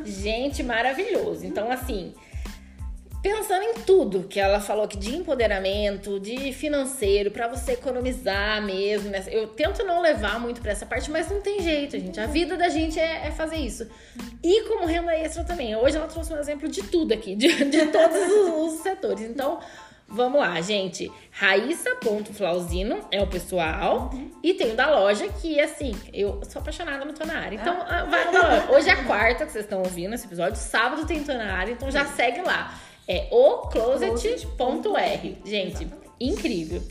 gente, 0.06 0.64
maravilhoso. 0.64 1.46
Então, 1.46 1.70
assim, 1.70 2.14
pensando 3.26 3.64
em 3.64 3.74
tudo 3.74 4.28
que 4.30 4.40
ela 4.40 4.60
falou 4.60 4.84
aqui 4.84 4.96
de 4.98 5.16
empoderamento, 5.16 6.20
de 6.20 6.54
financeiro, 6.54 7.32
para 7.32 7.48
você 7.48 7.72
economizar 7.72 8.62
mesmo. 8.64 9.10
Né? 9.10 9.24
Eu 9.32 9.48
tento 9.48 9.84
não 9.84 10.00
levar 10.00 10.40
muito 10.40 10.62
para 10.62 10.72
essa 10.72 10.86
parte, 10.86 11.10
mas 11.10 11.28
não 11.28 11.42
tem 11.42 11.60
jeito, 11.60 11.98
gente. 11.98 12.20
A 12.20 12.28
vida 12.28 12.56
da 12.56 12.70
gente 12.70 13.00
é, 13.00 13.26
é, 13.26 13.32
fazer 13.32 13.56
isso. 13.56 13.90
E 14.44 14.68
como 14.68 14.86
renda 14.86 15.12
extra 15.16 15.44
também. 15.44 15.76
Hoje 15.76 15.98
ela 15.98 16.06
trouxe 16.06 16.32
um 16.32 16.38
exemplo 16.38 16.70
de 16.70 16.84
tudo 16.84 17.16
aqui, 17.16 17.36
de, 17.36 17.48
de 17.66 17.88
todos 17.88 18.16
os, 18.16 18.74
os 18.74 18.84
setores. 18.84 19.22
Então, 19.22 19.60
Vamos 20.08 20.40
lá, 20.40 20.62
gente. 20.62 21.12
Raíssa.flauzino 21.32 23.08
é 23.10 23.24
o 23.24 23.28
pessoal. 23.28 24.12
Uhum. 24.14 24.32
E 24.44 24.54
tem 24.54 24.72
o 24.74 24.76
da 24.76 24.88
loja, 24.88 25.28
que 25.42 25.60
assim, 25.60 25.96
eu 26.14 26.42
sou 26.48 26.62
apaixonada 26.62 27.04
no 27.04 27.12
Tô 27.12 27.26
na 27.26 27.40
área. 27.40 27.56
Então, 27.56 27.76
ah. 27.90 28.04
vai 28.04 28.32
lá. 28.32 28.68
Hoje 28.70 28.88
é 28.88 28.96
quarta 29.04 29.48
que 29.48 29.52
vocês 29.52 29.66
estão 29.66 29.80
ouvindo 29.80 30.14
esse 30.14 30.28
episódio. 30.28 30.58
Sábado 30.58 31.08
tem 31.08 31.24
Tô 31.24 31.34
na 31.34 31.56
área, 31.56 31.72
então 31.72 31.90
já 31.90 32.06
segue 32.06 32.44
lá. 32.44 32.72
É 33.08 33.28
o 33.32 33.68
closet.r. 33.68 35.38
Gente, 35.46 35.88
incrível. 36.20 36.82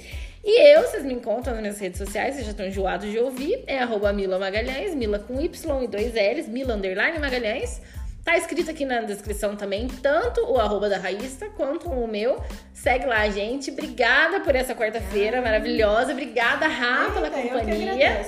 E 0.45 0.75
eu, 0.75 0.83
vocês 0.83 1.03
me 1.03 1.15
encontram 1.15 1.55
nas 1.55 1.63
minhas 1.63 1.81
redes 1.81 1.99
sociais, 1.99 2.35
vocês 2.35 2.45
já 2.45 2.51
estão 2.51 2.67
enjoados 2.67 3.11
de 3.11 3.19
ouvir. 3.19 3.65
É 3.67 3.79
arroba 3.79 4.13
Mila 4.13 4.39
Magalhães, 4.39 4.95
Mila 4.95 5.19
com 5.19 5.41
Y 5.41 5.83
e 5.83 5.87
dois 5.89 6.13
L's, 6.13 6.49
Mila 6.49 6.75
Underline 6.75 7.19
Magalhães. 7.19 7.81
Tá 8.23 8.37
escrito 8.37 8.71
aqui 8.71 8.85
na 8.85 9.01
descrição 9.03 9.57
também, 9.57 9.87
tanto 9.87 10.41
o 10.51 10.59
arroba 10.59 10.89
da 10.89 10.99
Raíssa 10.99 11.49
quanto 11.57 11.91
o 11.91 12.07
meu. 12.07 12.43
Segue 12.73 13.07
lá, 13.07 13.29
gente. 13.29 13.71
Obrigada 13.71 14.41
por 14.41 14.55
essa 14.55 14.75
quarta-feira 14.75 15.43
maravilhosa. 15.43 16.13
Obrida, 16.13 16.43
Rá, 16.43 17.11
pela 17.13 17.31
companhia. 17.31 18.27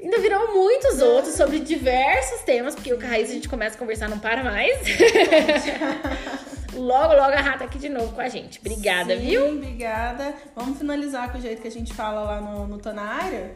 Ainda 0.00 0.18
virão 0.20 0.54
muitos 0.54 1.00
outros 1.00 1.34
sobre 1.34 1.58
diversos 1.58 2.40
temas, 2.42 2.74
porque 2.76 2.92
o 2.92 2.98
Raíssa 2.98 3.32
a 3.32 3.34
gente 3.34 3.48
começa 3.48 3.74
a 3.74 3.78
conversar, 3.78 4.08
não 4.08 4.18
para 4.18 4.44
mais. 4.44 4.78
logo, 6.74 7.14
logo 7.14 7.32
a 7.32 7.40
Rá 7.40 7.58
tá 7.58 7.64
aqui 7.64 7.78
de 7.78 7.88
novo 7.88 8.12
com 8.12 8.20
a 8.20 8.28
gente. 8.28 8.58
Obrigada, 8.60 9.16
Sim, 9.16 9.26
viu? 9.26 9.48
Obrigada. 9.56 10.34
Vamos 10.54 10.78
finalizar 10.78 11.30
com 11.30 11.38
o 11.38 11.40
jeito 11.40 11.62
que 11.62 11.68
a 11.68 11.70
gente 11.70 11.92
fala 11.94 12.22
lá 12.22 12.40
no, 12.40 12.66
no 12.66 13.00
Área. 13.00 13.54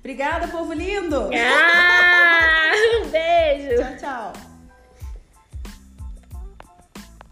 Obrigada, 0.00 0.48
povo 0.48 0.72
lindo! 0.72 1.28
Ah, 1.34 2.72
um 3.04 3.08
beijo! 3.10 3.82
tchau, 3.98 4.32
tchau! 4.32 4.49